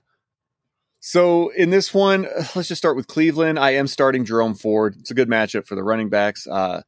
[1.07, 3.59] so in this one, uh, let's just start with Cleveland.
[3.59, 4.97] I am starting Jerome Ford.
[4.99, 6.47] It's a good matchup for the running backs.
[6.47, 6.81] Uh,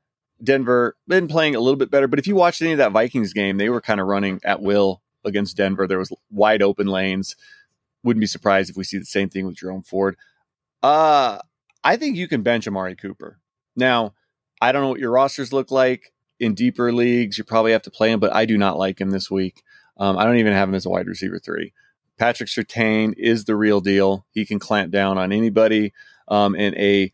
[0.42, 3.34] Denver been playing a little bit better, but if you watched any of that Vikings
[3.34, 5.86] game, they were kind of running at will against Denver.
[5.86, 7.36] There was wide open lanes.
[8.04, 10.16] Wouldn't be surprised if we see the same thing with Jerome Ford.
[10.82, 11.38] Uh,
[11.84, 13.38] I think you can bench Amari Cooper.
[13.76, 14.14] Now,
[14.60, 17.38] I don't know what your rosters look like in deeper leagues.
[17.38, 19.62] You probably have to play him, but I do not like him this week.
[19.98, 21.72] Um, I don't even have him as a wide receiver three.
[22.18, 24.26] Patrick Surtain is the real deal.
[24.30, 25.92] He can clamp down on anybody
[26.28, 27.12] um, in a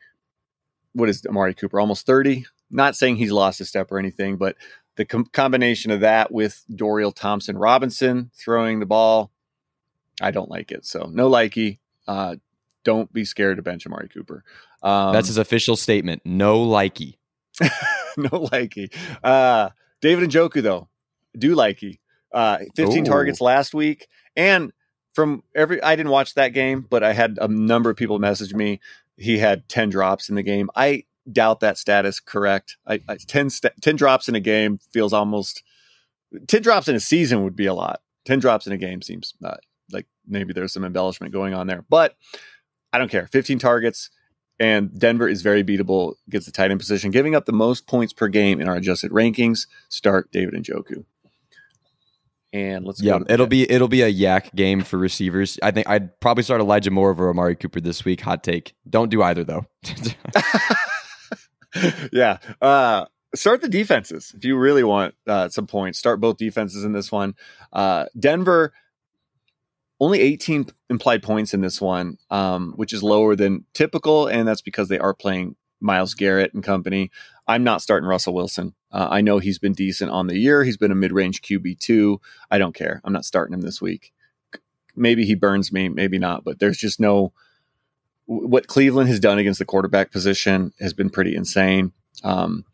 [0.93, 1.81] what is Amari Cooper?
[1.81, 2.45] Almost 30.
[2.71, 4.57] Not saying he's lost a step or anything, but
[4.97, 9.33] the com- combination of that with Dorian Thompson Robinson throwing the ball,
[10.21, 10.85] I don't like it.
[10.87, 11.79] So no likey.
[12.07, 12.37] Uh,
[12.85, 14.45] don't be scared to bench Amari Cooper.
[14.83, 16.23] Um, That's his official statement.
[16.25, 17.17] No likey.
[18.17, 18.93] no likey.
[19.23, 20.89] Uh, David Njoku though,
[21.37, 21.99] do likey.
[22.33, 23.05] Uh, 15 Ooh.
[23.05, 24.73] targets last week, and
[25.15, 28.55] from every I didn't watch that game, but I had a number of people message
[28.55, 28.81] me.
[29.17, 30.71] He had 10 drops in the game.
[30.75, 32.79] I doubt that status correct.
[32.87, 35.63] I, I 10, st- 10 drops in a game feels almost
[36.49, 38.01] 10 drops in a season would be a lot.
[38.25, 39.57] 10 drops in a game seems uh,
[39.91, 42.17] like maybe there's some embellishment going on there, but
[42.93, 43.27] I don't care.
[43.27, 44.11] 15 targets,
[44.63, 48.13] and Denver is very beatable, gets the tight end position, giving up the most points
[48.13, 49.67] per game in our adjusted rankings.
[49.89, 51.05] Start David Njoku.
[52.53, 53.25] And let's Yeah, go.
[53.29, 55.59] it'll be it'll be a yak game for receivers.
[55.63, 58.21] I think I'd probably start Elijah Moore over Amari Cooper this week.
[58.21, 58.75] Hot take.
[58.89, 59.65] Don't do either though.
[62.13, 62.37] yeah.
[62.61, 65.99] Uh, start the defenses if you really want uh, some points.
[65.99, 67.35] Start both defenses in this one.
[67.73, 68.75] Uh, Denver
[70.03, 74.61] only 18 implied points in this one, um, which is lower than typical, and that's
[74.61, 77.13] because they are playing Myles Garrett and company.
[77.47, 78.75] I'm not starting Russell Wilson.
[78.91, 80.65] Uh, I know he's been decent on the year.
[80.65, 82.21] He's been a mid-range QB two.
[82.51, 83.01] I don't care.
[83.05, 84.13] I'm not starting him this week.
[84.97, 86.43] Maybe he burns me, maybe not.
[86.43, 87.33] But there's just no
[88.27, 91.93] what Cleveland has done against the quarterback position has been pretty insane.
[92.25, 92.65] Um,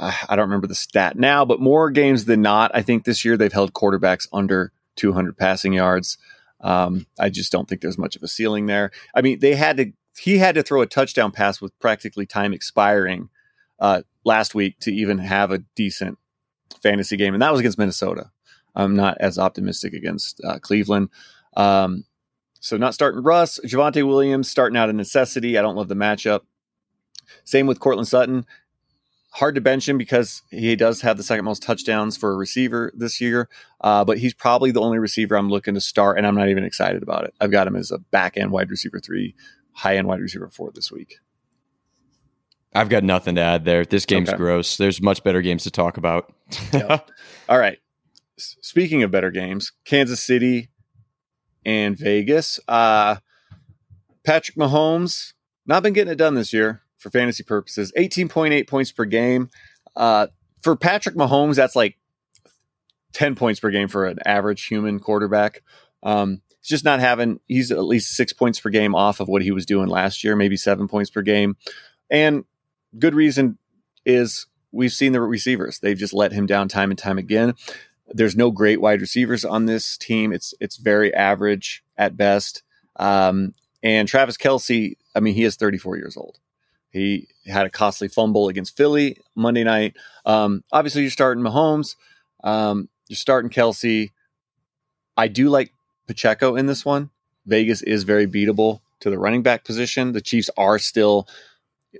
[0.00, 3.24] I I don't remember the stat now, but more games than not, I think this
[3.24, 6.18] year they've held quarterbacks under 200 passing yards.
[6.60, 8.90] Um, I just don't think there's much of a ceiling there.
[9.14, 12.52] I mean, they had to, he had to throw a touchdown pass with practically time
[12.52, 13.28] expiring
[13.78, 16.18] uh, last week to even have a decent
[16.82, 18.30] fantasy game, and that was against Minnesota.
[18.74, 21.08] I'm not as optimistic against uh, Cleveland.
[21.56, 22.04] Um,
[22.60, 25.56] so not starting Russ, Javonte Williams starting out a necessity.
[25.56, 26.40] I don't love the matchup.
[27.44, 28.46] Same with Courtland Sutton.
[29.36, 32.90] Hard to bench him because he does have the second most touchdowns for a receiver
[32.96, 33.50] this year,
[33.82, 36.64] uh, but he's probably the only receiver I'm looking to start, and I'm not even
[36.64, 37.34] excited about it.
[37.38, 39.34] I've got him as a back end wide receiver three,
[39.72, 41.16] high end wide receiver four this week.
[42.74, 43.84] I've got nothing to add there.
[43.84, 44.36] This game's Okay.
[44.38, 44.76] gross.
[44.78, 46.32] There's much better games to talk about.
[46.72, 47.10] Yep.
[47.48, 47.78] All right.
[48.38, 50.68] S- Speaking of better games, Kansas City
[51.64, 52.58] and Vegas.
[52.68, 53.16] Uh,
[54.24, 55.32] Patrick Mahomes
[55.66, 57.92] not been getting it done this year for fantasy purposes.
[57.96, 59.50] 18.8 points per game.
[59.94, 60.28] Uh,
[60.62, 61.98] for Patrick Mahomes, that's like
[63.12, 65.62] 10 points per game for an average human quarterback.
[66.02, 69.42] Um, he's just not having, he's at least six points per game off of what
[69.42, 71.56] he was doing last year, maybe seven points per game.
[72.10, 72.44] And
[72.98, 73.58] good reason
[74.04, 75.80] is we've seen the receivers.
[75.80, 77.54] They've just let him down time and time again.
[78.08, 80.32] There's no great wide receivers on this team.
[80.32, 82.62] It's it's very average at best.
[82.96, 86.38] Um, and Travis Kelce, I mean, he is 34 years old.
[86.96, 89.96] He had a costly fumble against Philly Monday night.
[90.24, 91.96] Um, obviously, you're starting Mahomes.
[92.42, 94.10] Um, you're starting Kelce.
[95.16, 95.72] I do like
[96.06, 97.10] Pacheco in this one.
[97.46, 100.12] Vegas is very beatable to the running back position.
[100.12, 101.28] The Chiefs are still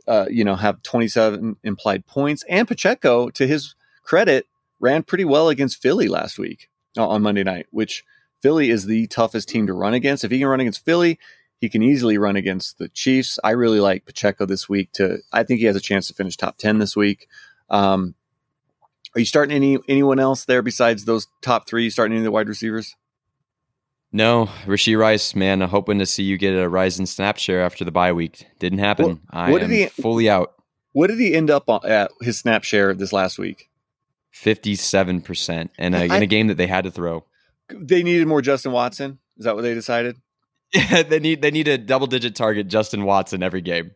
[0.07, 2.45] uh, you know, have 27 implied points.
[2.49, 4.47] And Pacheco, to his credit,
[4.81, 8.05] ran pretty well against Philly last week uh, on Monday night, which
[8.43, 10.25] Philly is the toughest team to run against.
[10.25, 11.19] If he can run against Philly,
[11.61, 13.39] he can easily run against the Chiefs.
[13.43, 14.93] I really like Pacheco this week.
[14.93, 17.29] To I think he has a chance to finish top 10 this week.
[17.71, 18.15] Um,
[19.15, 21.89] are you starting any anyone else there besides those top three?
[21.91, 22.95] Starting any of the wide receivers?
[24.13, 27.61] no, Rashee Rice, man, I'm hoping to see you get a rise in snap share
[27.63, 28.47] after the bye week.
[28.59, 29.07] Didn't happen.
[29.07, 30.55] What- I what am did he- fully out.
[30.93, 33.69] What did he end up on, at his snap share this last week?
[34.35, 37.25] 57% and uh, in a game that they had to throw.
[37.69, 39.19] They needed more Justin Watson.
[39.39, 40.17] Is that what they decided?
[40.73, 43.93] Yeah, they need they need a double digit target Justin Watson every game.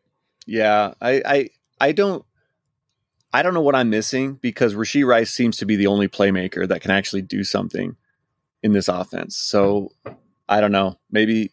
[0.47, 1.49] Yeah, I, I,
[1.81, 2.25] I don't,
[3.33, 6.67] I don't know what I'm missing because Rashee Rice seems to be the only playmaker
[6.67, 7.97] that can actually do something
[8.63, 9.37] in this offense.
[9.37, 9.93] So
[10.49, 10.99] I don't know.
[11.11, 11.53] Maybe,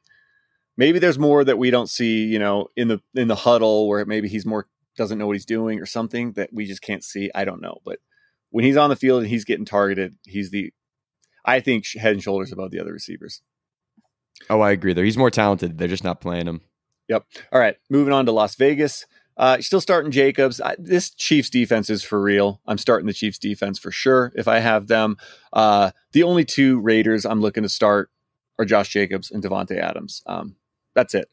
[0.78, 2.26] maybe there's more that we don't see.
[2.26, 5.46] You know, in the in the huddle where maybe he's more doesn't know what he's
[5.46, 7.30] doing or something that we just can't see.
[7.34, 7.78] I don't know.
[7.86, 8.00] But
[8.50, 10.74] when he's on the field and he's getting targeted, he's the,
[11.46, 13.42] I think head and shoulders above the other receivers.
[14.50, 14.94] Oh, I agree.
[14.94, 15.78] There, he's more talented.
[15.78, 16.62] They're just not playing him.
[17.10, 17.26] Yep.
[17.52, 19.06] All right, moving on to Las Vegas.
[19.38, 20.60] Uh, still starting Jacobs.
[20.60, 22.60] I, this Chiefs defense is for real.
[22.66, 25.18] I'm starting the Chiefs defense for sure if I have them.
[25.54, 28.10] Uh, the only two Raiders I'm looking to start
[28.58, 30.24] are Josh Jacobs and Davante Adams.
[30.26, 30.56] Um,
[30.96, 31.30] that's it.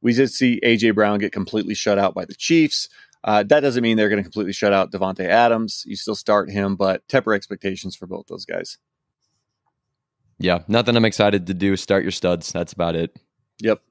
[0.00, 2.88] We did see AJ Brown get completely shut out by the Chiefs.
[3.24, 5.82] Uh, that doesn't mean they're going to completely shut out Davante Adams.
[5.84, 8.78] You still start him, but temper expectations for both those guys.
[10.38, 11.76] Yeah, nothing I'm excited to do.
[11.76, 12.52] Start your studs.
[12.52, 13.16] That's about it.
[13.60, 13.82] Yep.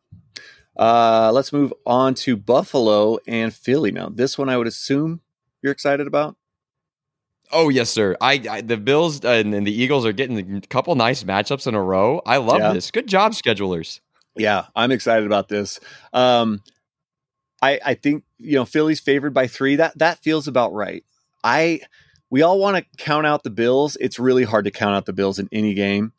[0.78, 4.10] Uh, let's move on to Buffalo and Philly now.
[4.10, 5.22] This one I would assume
[5.62, 6.36] you're excited about.
[7.52, 8.16] Oh yes, sir.
[8.22, 11.76] I, I the Bills and, and, the Eagles are getting a couple nice matchups in
[11.76, 12.22] a row.
[12.26, 12.74] I love yeah.
[12.74, 12.92] this.
[12.92, 14.02] Good job, schedulers.
[14.36, 15.80] Yeah, I'm excited about this.
[16.14, 16.62] Um,
[17.62, 19.78] I I think you know Philly's favored by three.
[19.78, 21.06] That that feels about right.
[21.44, 21.82] I
[22.30, 23.98] we all want to count out the Bills.
[24.00, 26.12] It's really hard to count out the Bills in any game.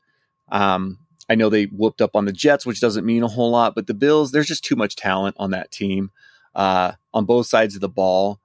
[0.50, 3.74] Um, I know they whooped up on the Jets, which doesn't mean a whole lot,
[3.74, 6.10] but the Bills, there's just too much talent on that team
[6.54, 8.40] uh, on both sides of the ball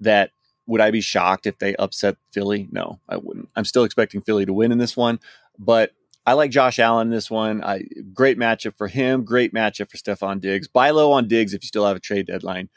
[0.00, 0.30] that
[0.66, 2.68] would I be shocked if they upset Philly?
[2.70, 3.48] No, I wouldn't.
[3.56, 5.18] I'm still expecting Philly to win in this one,
[5.58, 5.92] but
[6.26, 7.64] I like Josh Allen in this one.
[7.64, 9.24] I, great matchup for him.
[9.24, 10.68] Great matchup for Stefon Diggs.
[10.68, 12.68] Buy low on Diggs if you still have a trade deadline.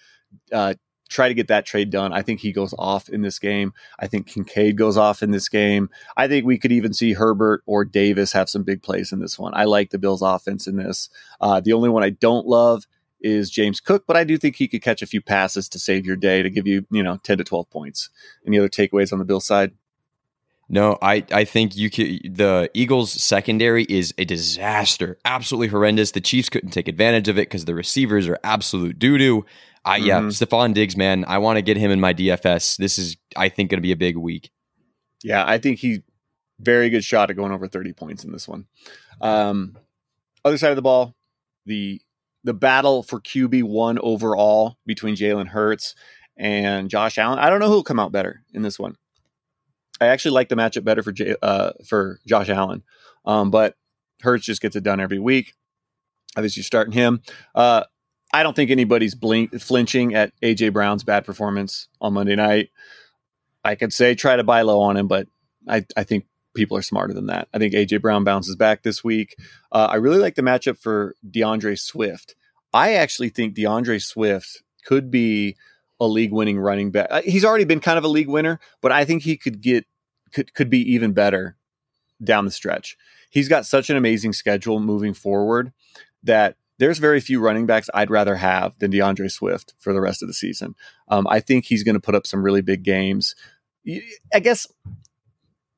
[0.53, 0.75] Uh,
[1.11, 2.13] try to get that trade done.
[2.13, 3.73] I think he goes off in this game.
[3.99, 5.89] I think Kincaid goes off in this game.
[6.15, 9.37] I think we could even see Herbert or Davis have some big plays in this
[9.37, 9.53] one.
[9.53, 11.09] I like the Bills' offense in this.
[11.39, 12.87] Uh, the only one I don't love
[13.19, 16.05] is James Cook, but I do think he could catch a few passes to save
[16.05, 18.09] your day to give you, you know, 10 to 12 points.
[18.47, 19.73] Any other takeaways on the Bill side?
[20.73, 26.11] No, I, I think you could, the Eagles secondary is a disaster, absolutely horrendous.
[26.11, 29.45] The Chiefs couldn't take advantage of it because the receivers are absolute doo doo.
[29.83, 30.07] I mm-hmm.
[30.07, 32.77] yeah, Stefon Diggs, man, I want to get him in my DFS.
[32.77, 34.51] This is, I think, going to be a big week.
[35.23, 36.03] Yeah, I think he
[36.59, 38.67] very good shot at going over thirty points in this one.
[39.19, 39.77] Um,
[40.43, 41.15] other side of the ball,
[41.65, 42.01] the
[42.43, 45.95] the battle for QB one overall between Jalen Hurts
[46.37, 47.39] and Josh Allen.
[47.39, 48.95] I don't know who'll come out better in this one.
[49.99, 52.83] I actually like the matchup better for J, uh, for Josh Allen,
[53.25, 53.75] um, but
[54.21, 55.53] Hurts just gets it done every week.
[56.35, 57.21] Obviously, you're starting him.
[57.53, 57.83] Uh,
[58.33, 62.69] I don't think anybody's blink, flinching at AJ Brown's bad performance on Monday night.
[63.63, 65.27] I could say try to buy low on him, but
[65.67, 67.47] I, I think people are smarter than that.
[67.53, 69.35] I think AJ Brown bounces back this week.
[69.71, 72.35] Uh, I really like the matchup for D'Andre Swift.
[72.73, 75.55] I actually think D'Andre Swift could be
[75.99, 77.07] a league winning running back.
[77.11, 79.85] Uh, he's already been kind of a league winner, but I think he could get
[80.33, 81.57] could could be even better
[82.23, 82.97] down the stretch.
[83.29, 85.71] He's got such an amazing schedule moving forward
[86.23, 90.23] that there's very few running backs I'd rather have than D'Andre Swift for the rest
[90.23, 90.73] of the season.
[91.09, 93.35] Um, I think he's going to put up some really big games.
[94.33, 94.65] I guess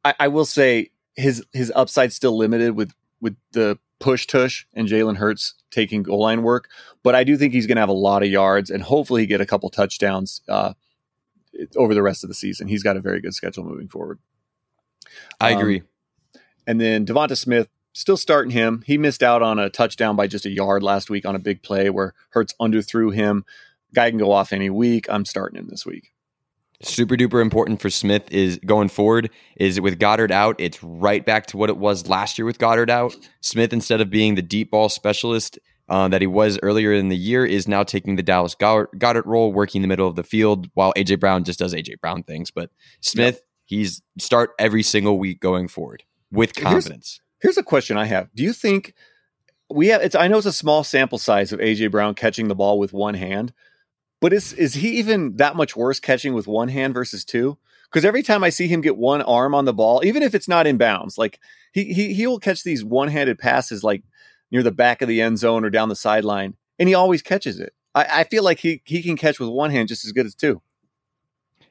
[0.05, 4.87] I, I will say his his upside still limited with with the push tush and
[4.87, 6.69] Jalen Hurts taking goal line work,
[7.03, 9.41] but I do think he's going to have a lot of yards and hopefully get
[9.41, 10.73] a couple touchdowns uh,
[11.75, 12.69] over the rest of the season.
[12.69, 14.19] He's got a very good schedule moving forward.
[15.41, 15.83] I um, agree.
[16.65, 18.83] And then DeVonta Smith, still starting him.
[18.85, 21.63] He missed out on a touchdown by just a yard last week on a big
[21.63, 23.45] play where Hurts underthrew him.
[23.93, 25.05] Guy can go off any week.
[25.09, 26.13] I'm starting him this week
[26.85, 31.47] super duper important for Smith is going forward is with Goedert out, it's right back
[31.47, 33.15] to what it was last year with Goedert out.
[33.41, 37.17] Smith, instead of being the deep ball specialist uh, that he was earlier in the
[37.17, 40.93] year, is now taking the Dallas Goedert role, working the middle of the field, while
[40.93, 42.51] AJ Brown just does AJ Brown things.
[42.51, 42.69] But
[43.01, 43.43] Smith, yep.
[43.65, 47.19] he's start every single week going forward with confidence.
[47.19, 48.95] Here's, here's a question I have: Do you think
[49.69, 50.01] we have?
[50.01, 52.93] It's I know it's a small sample size of AJ Brown catching the ball with
[52.93, 53.53] one hand.
[54.19, 57.59] But is is he even that much worse catching with one hand versus two?
[57.91, 60.47] Because every time I see him get one arm on the ball, even if it's
[60.47, 61.39] not in bounds, like
[61.73, 64.03] he he he will catch these one handed passes like
[64.49, 67.59] near the back of the end zone or down the sideline, and he always catches
[67.59, 67.73] it.
[67.93, 70.33] I, I feel like he he can catch with one hand just as good as
[70.33, 70.61] two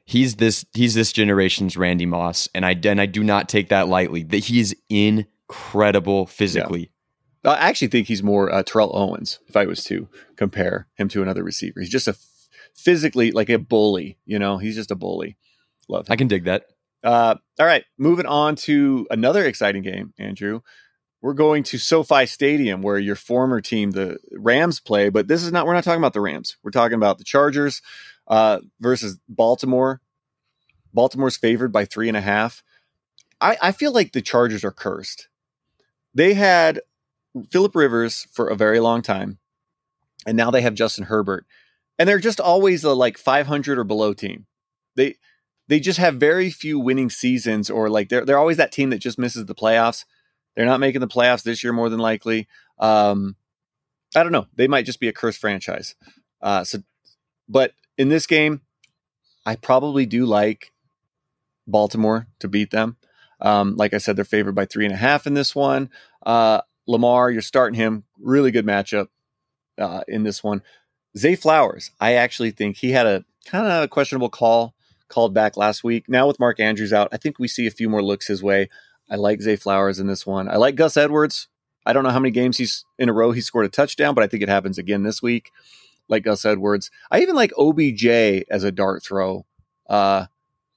[0.05, 3.87] he's this he's this generation's Randy Moss, and I and I do not take that
[3.87, 4.23] lightly.
[4.23, 4.73] That he's
[5.49, 6.91] incredible physically.
[7.43, 7.51] Yeah.
[7.51, 9.39] I actually think he's more uh, Terrell Owens.
[9.47, 10.07] If I was to
[10.37, 12.15] compare him to another receiver, he's just a
[12.73, 14.17] physically like a bully.
[14.25, 15.37] You know, he's just a bully.
[15.89, 16.07] Love.
[16.07, 16.13] Him.
[16.13, 16.65] I can dig that.
[17.03, 20.61] Uh, all right, moving on to another exciting game, Andrew.
[21.21, 25.09] We're going to SoFi Stadium where your former team, the Rams, play.
[25.09, 25.65] But this is not.
[25.65, 26.57] We're not talking about the Rams.
[26.63, 27.81] We're talking about the Chargers
[28.27, 30.01] uh, versus Baltimore.
[30.93, 32.63] Baltimore's favored by three and a half.
[33.41, 35.27] I, I feel like the Chargers are cursed.
[36.13, 36.81] They had
[37.51, 39.39] Philip Rivers for a very long time,
[40.25, 41.45] and now they have Justin Herbert
[41.97, 44.45] and they're just always a like 500 or below team.
[44.95, 45.15] They
[45.67, 48.99] they just have very few winning seasons, or like they're they're always that team that
[48.99, 50.05] just misses the playoffs.
[50.55, 52.47] They're not making the playoffs this year, more than likely.
[52.77, 53.35] Um,
[54.15, 54.47] I don't know.
[54.55, 55.95] They might just be a cursed franchise.
[56.41, 56.79] Uh, so,
[57.49, 58.61] but in this game,
[59.45, 60.71] I probably do like
[61.65, 62.97] Baltimore to beat them.
[63.43, 65.89] Um, like I said, they're favored by three and a half in this one.
[66.25, 68.05] Uh, Lamar, you're starting him.
[68.19, 69.07] Really good matchup
[69.77, 70.63] uh, in this one.
[71.17, 74.73] Zay Flowers, I actually think he had a kind of questionable call
[75.09, 76.09] called back last week.
[76.09, 78.69] Now with Mark Andrews out, I think we see a few more looks his way.
[79.09, 80.49] I like Zay Flowers in this one.
[80.49, 81.49] I like Gus Edwards.
[81.85, 84.23] I don't know how many games he's in a row he scored a touchdown, but
[84.23, 85.51] I think it happens again this week.
[86.09, 88.05] Like Gus Edwards, I even like OBJ
[88.49, 89.45] as a dart throw.
[89.87, 90.25] Uh,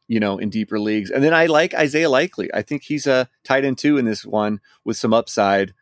[0.09, 1.11] you know, in deeper leagues.
[1.11, 2.49] And then I like Isaiah Likely.
[2.55, 5.75] I think he's a tight end too in this one with some upside,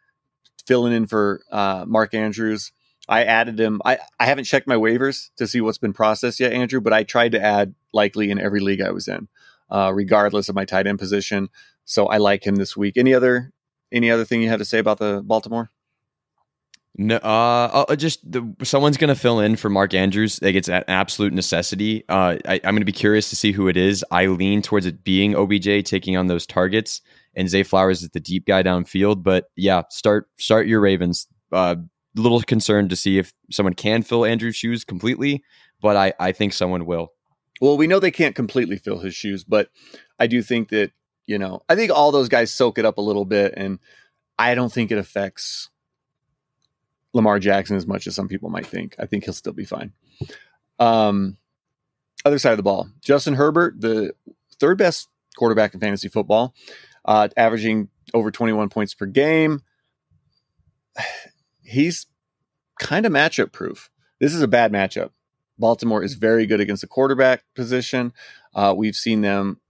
[0.67, 2.73] filling in for uh, Mark Andrews.
[3.09, 3.83] I added him.
[3.85, 7.03] I, I haven't checked my waivers to see what's been processed yet, Andrew, but I
[7.03, 9.29] tried to add Likely in every league I was in,
[9.71, 11.49] uh, regardless of my tight end position.
[11.85, 12.97] So I like him this week.
[12.97, 13.53] Any other
[13.93, 15.71] any other thing you have to say about the Baltimore?
[16.97, 20.41] No, uh, uh, just the, someone's to fill in for Mark Andrews.
[20.41, 22.05] Like it's an absolute necessity.
[22.09, 24.05] Uh, I, am to be curious to see who it is.
[24.13, 27.01] I lean towards it being OBJ taking on those targets,
[27.35, 29.25] and Zay Flowers is the deep guy downfield.
[29.25, 31.27] But yeah, start start your Ravens.
[31.51, 31.77] Uh,
[32.15, 35.43] little concerned to see if someone can fill Andrew's shoes completely,
[35.83, 37.13] but I I think someone will.
[37.61, 39.69] Well, we know they can't completely fill his shoes, but
[40.21, 40.93] I do think that
[41.27, 43.81] you know I think all those guys soak it up a little bit, and
[44.39, 45.71] I don't think it affects
[47.15, 48.97] Lamar Jackson as much as some people might think.
[48.99, 49.93] I think he'll still be fine.
[50.79, 51.39] Um,
[52.25, 54.15] other side of the ball, Justin Herbert, the
[54.59, 56.55] third best quarterback in fantasy football,
[57.05, 59.63] uh, averaging over 21 points per game.
[61.63, 62.07] He's
[62.79, 63.91] kind of matchup proof.
[64.21, 65.11] This is a bad matchup.
[65.59, 68.13] Baltimore is very good against the quarterback position.
[68.55, 69.61] Uh, we've seen them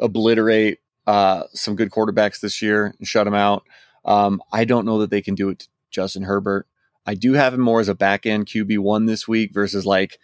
[0.00, 3.64] obliterate uh, some good quarterbacks this year and shut them out.
[4.04, 6.66] Um, I don't know that they can do it to Justin Herbert.
[7.08, 10.18] I do have him more as a back end QB one this week versus like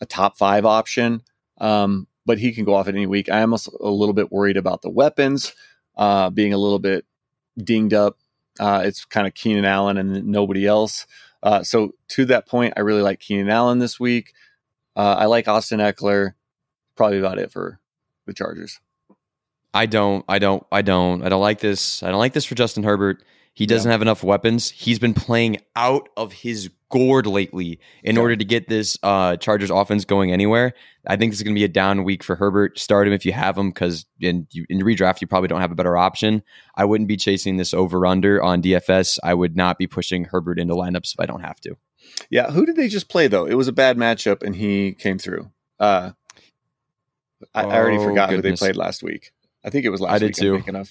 [0.00, 1.22] a top five option.
[1.58, 3.30] Um, but he can go off at any week.
[3.30, 5.54] I am a little bit worried about the weapons
[5.96, 7.06] uh, being a little bit
[7.56, 8.18] dinged up.
[8.58, 11.06] Uh, it's kind of Keenan Allen and nobody else.
[11.40, 14.32] Uh, so to that point, I really like Keenan Allen this week.
[14.96, 16.32] Uh, I like Austin Ekeler.
[16.96, 17.78] Probably about it for
[18.26, 18.80] the Chargers.
[19.72, 20.24] I don't.
[20.28, 20.66] I don't.
[20.72, 21.22] I don't.
[21.22, 22.02] I don't like this.
[22.02, 23.22] I don't like this for Justin Herbert.
[23.54, 23.92] He doesn't yeah.
[23.92, 24.70] have enough weapons.
[24.70, 28.22] He's been playing out of his gourd lately in yeah.
[28.22, 30.74] order to get this uh, Chargers offense going anywhere.
[31.06, 32.78] I think this is going to be a down week for Herbert.
[32.78, 35.76] Start him if you have him because in, in redraft, you probably don't have a
[35.76, 36.42] better option.
[36.76, 39.18] I wouldn't be chasing this over under on DFS.
[39.22, 41.76] I would not be pushing Herbert into lineups if I don't have to.
[42.30, 42.50] Yeah.
[42.50, 43.46] Who did they just play, though?
[43.46, 45.50] It was a bad matchup and he came through.
[45.78, 46.10] Uh,
[47.54, 48.60] I, oh, I already oh, forgot goodness.
[48.60, 49.32] who they played last week.
[49.64, 50.34] I think it was last I week.
[50.34, 50.86] Did too.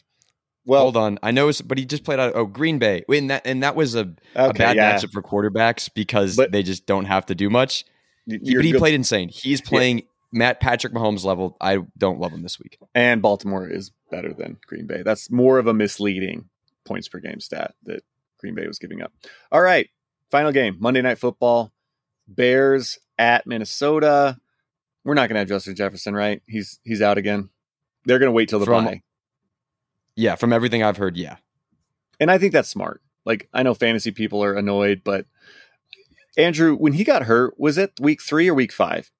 [0.66, 1.20] Well, hold on.
[1.22, 2.34] I know, but he just played out.
[2.36, 3.04] Oh, Green Bay.
[3.10, 4.96] And that and that was a, okay, a bad yeah.
[4.96, 7.86] matchup for quarterbacks because but, they just don't have to do much.
[8.28, 8.80] But he good.
[8.80, 9.30] played insane.
[9.30, 10.06] He's playing yeah.
[10.32, 11.58] Matt Patrick Mahomes level.
[11.60, 12.78] I don't love him this week.
[12.96, 15.02] And Baltimore is better than Green Bay.
[15.04, 16.50] That's more of a misleading
[16.86, 18.04] points per game stat that
[18.38, 19.12] Green Bay was giving up.
[19.52, 19.90] All right,
[20.32, 21.74] final game Monday Night Football.
[22.28, 24.38] Bears at Minnesota.
[25.04, 26.42] We're not going to have Justin Jefferson, right?
[26.48, 27.50] He's he's out again.
[28.06, 29.02] They're going to wait till the From, bye.
[30.16, 31.38] Yeah, from everything I've heard, yeah.
[32.20, 33.02] And I think that's smart.
[33.26, 35.26] Like I know fantasy people are annoyed, but
[36.38, 39.12] Andrew, when he got hurt, was it week three or week five?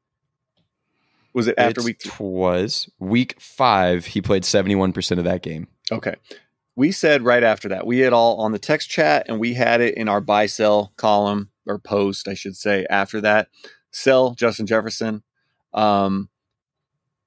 [1.34, 2.02] Was it after it week?
[2.02, 2.28] Three?
[2.28, 4.06] Was week five?
[4.06, 5.68] He played seventy one percent of that game.
[5.92, 6.16] Okay,
[6.76, 9.82] we said right after that we had all on the text chat, and we had
[9.82, 12.86] it in our buy sell column or post, I should say.
[12.90, 13.48] After that,
[13.92, 15.24] sell Justin Jefferson.
[15.74, 16.30] Um,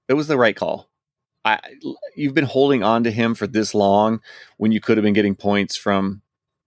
[0.08, 0.88] it was the right call.
[1.46, 1.60] I,
[2.16, 4.20] you've been holding on to him for this long
[4.56, 6.22] when you could have been getting points from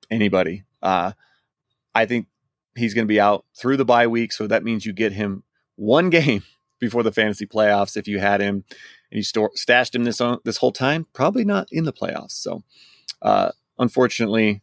[0.10, 0.64] anybody.
[0.82, 1.12] Uh,
[1.94, 2.28] I think
[2.78, 5.44] he's going to be out through the bye week, so that means you get him
[5.76, 6.44] one game
[6.80, 7.98] before the fantasy playoffs.
[7.98, 8.64] If you had him
[9.12, 12.32] and you store, stashed him this this whole time, probably not in the playoffs.
[12.32, 12.64] So,
[13.22, 14.62] uh, unfortunately,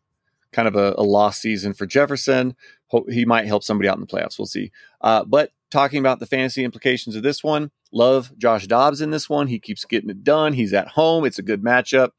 [0.51, 2.57] kind of a, a, lost season for Jefferson.
[3.11, 4.39] He might help somebody out in the playoffs.
[4.39, 4.73] We'll see.
[5.03, 9.29] Uh, but talking about the fantasy implications of this one, Love Josh Dobbs in this
[9.29, 9.47] one.
[9.47, 10.53] He keeps getting it done.
[10.53, 11.25] He's at home.
[11.25, 12.11] It's a good matchup.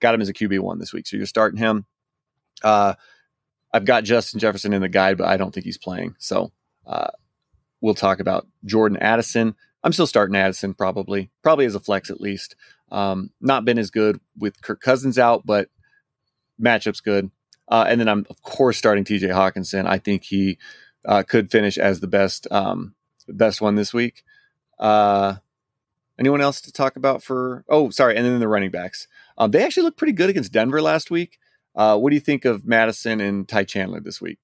[0.00, 1.86] Got him as a QB one this week, so you're starting him.
[2.62, 2.94] Uh,
[3.72, 6.14] I've got Justin Jefferson in the guide, but I don't think he's playing.
[6.18, 6.52] So
[6.86, 7.10] uh,
[7.80, 9.54] we'll talk about Jordan Addison.
[9.84, 12.56] I'm still starting Addison probably, probably as a flex at least.
[12.90, 15.68] Um, not been as good with Kirk Cousins out, but
[16.60, 17.30] matchup's good.
[17.68, 19.28] Uh, and then I'm of course starting T.J.
[19.28, 19.86] Hockenson.
[19.86, 20.58] I think he
[21.04, 22.94] uh, could finish as the best um,
[23.28, 24.24] best one this week.
[24.78, 25.36] Uh,
[26.18, 27.64] anyone else to talk about for?
[27.68, 29.08] Oh, sorry, and then the running backs.
[29.36, 31.38] Um, they actually looked pretty good against Denver last week.
[31.74, 34.38] Uh, what do you think of Mattison and Ty Chandler this week?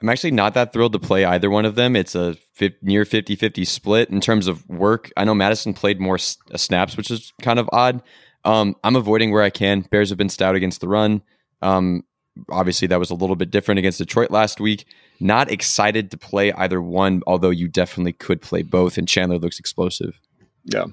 [0.00, 1.96] I'm actually not that thrilled to play either one of them.
[1.96, 2.36] It's a
[2.82, 5.10] near 50 50 split in terms of work.
[5.16, 8.02] I know Mattison played more s- uh, snaps, which is kind of odd.
[8.44, 9.80] Um, I'm avoiding where I can.
[9.80, 11.22] Bears have been stout against the run.
[11.62, 12.04] Um,
[12.50, 14.86] obviously, that was a little bit different against Detroit last week.
[15.20, 18.98] Not excited to play either one, although you definitely could play both.
[18.98, 20.20] And Chandler looks explosive.
[20.64, 20.86] Yeah.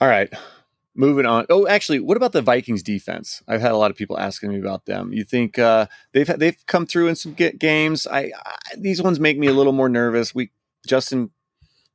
[0.00, 0.32] All right.
[0.94, 1.46] moving on.
[1.48, 3.42] Oh, actually, what about the Vikings defense?
[3.48, 5.12] I've had a lot of people asking me about them.
[5.12, 8.06] You think uh, they've they've come through in some games?
[8.06, 10.34] I, I these ones make me a little more nervous.
[10.34, 10.50] We
[10.86, 11.30] Justin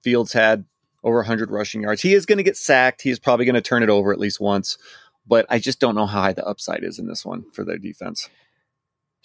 [0.04, 0.66] Fields had
[1.04, 2.02] over 100 rushing yards.
[2.02, 3.02] He is going to get sacked.
[3.02, 4.78] He is probably going to turn it over at least once,
[5.26, 7.78] but I just don't know how high the upside is in this one for their
[7.78, 8.30] defense.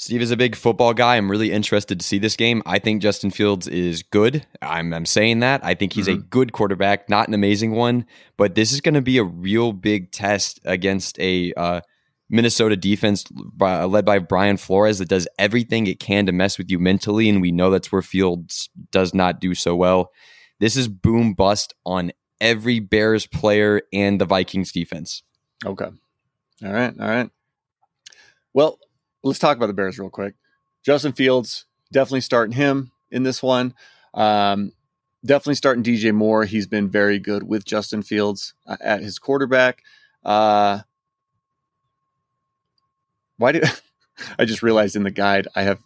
[0.00, 1.16] Steve is a big football guy.
[1.16, 2.62] I'm really interested to see this game.
[2.64, 4.46] I think Justin Fields is good.
[4.62, 5.64] I'm, I'm saying that.
[5.64, 6.20] I think he's mm-hmm.
[6.20, 8.06] a good quarterback, not an amazing one,
[8.36, 11.80] but this is going to be a real big test against a uh,
[12.30, 16.70] Minnesota defense by, led by Brian Flores that does everything it can to mess with
[16.70, 17.28] you mentally.
[17.28, 20.12] And we know that's where Fields does not do so well.
[20.60, 25.24] This is boom bust on every Bears player and the Vikings defense.
[25.64, 25.88] Okay.
[26.64, 26.94] All right.
[26.98, 27.30] All right.
[28.52, 28.78] Well,
[29.22, 30.34] let's talk about the Bears real quick.
[30.84, 33.74] Justin Fields, definitely starting him in this one.
[34.14, 34.72] Um,
[35.24, 36.44] definitely starting DJ Moore.
[36.44, 39.82] He's been very good with Justin Fields uh, at his quarterback.
[40.24, 40.80] Uh,
[43.36, 43.64] why did
[44.38, 45.80] I just realized in the guide I have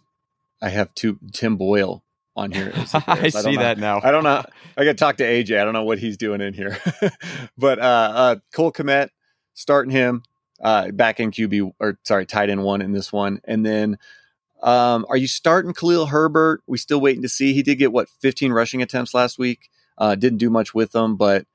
[0.61, 2.03] I have two Tim Boyle
[2.35, 2.71] on here.
[2.93, 3.61] I, I see know.
[3.61, 3.99] that now.
[4.03, 4.43] I don't know.
[4.77, 5.59] I got to talk to AJ.
[5.59, 6.77] I don't know what he's doing in here,
[7.57, 9.09] but uh, uh, Cole Kmet
[9.53, 10.23] starting him
[10.61, 13.97] uh, back in QB or sorry, tight end one in this one, and then.
[14.61, 16.63] Um, are you starting Khalil Herbert?
[16.67, 17.51] We still waiting to see.
[17.51, 19.69] He did get what 15 rushing attempts last week.
[19.97, 21.45] Uh, didn't do much with them, but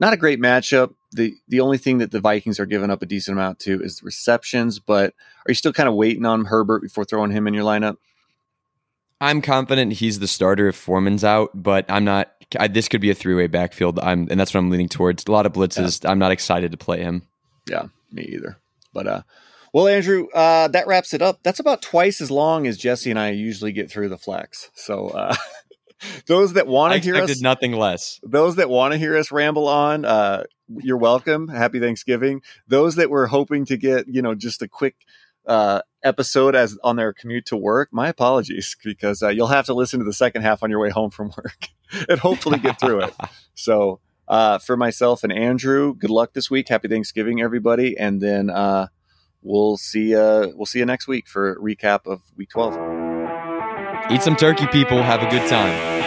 [0.00, 0.94] not a great matchup.
[1.12, 4.02] The the only thing that the Vikings are giving up a decent amount to is
[4.02, 4.78] receptions.
[4.78, 5.14] But
[5.46, 7.96] are you still kind of waiting on Herbert before throwing him in your lineup?
[9.20, 12.32] I'm confident he's the starter if Foreman's out, but I'm not.
[12.58, 14.00] I, this could be a three way backfield.
[14.00, 15.26] I'm, and that's what I'm leaning towards.
[15.26, 16.02] A lot of blitzes.
[16.02, 16.10] Yeah.
[16.10, 17.22] I'm not excited to play him.
[17.70, 18.58] Yeah, me either.
[18.92, 19.22] But uh,
[19.72, 21.40] well, Andrew, uh, that wraps it up.
[21.42, 24.70] That's about twice as long as Jesse and I usually get through the flex.
[24.74, 25.36] So uh,
[26.26, 28.20] those that want to hear us, nothing less.
[28.24, 31.48] Those that want to hear us ramble on, uh, you're welcome.
[31.48, 32.42] Happy Thanksgiving.
[32.66, 34.96] Those that were hoping to get, you know, just a quick
[35.46, 39.74] uh, episode as on their commute to work, my apologies because uh, you'll have to
[39.74, 41.68] listen to the second half on your way home from work
[42.08, 43.14] and hopefully get through it.
[43.54, 44.00] So
[44.30, 46.68] uh, for myself and Andrew, good luck this week.
[46.68, 48.86] Happy Thanksgiving, everybody, and then uh,
[49.42, 50.14] we'll see.
[50.14, 52.74] Uh, we'll see you next week for a recap of Week 12.
[54.12, 55.02] Eat some turkey, people.
[55.02, 55.99] Have a good time.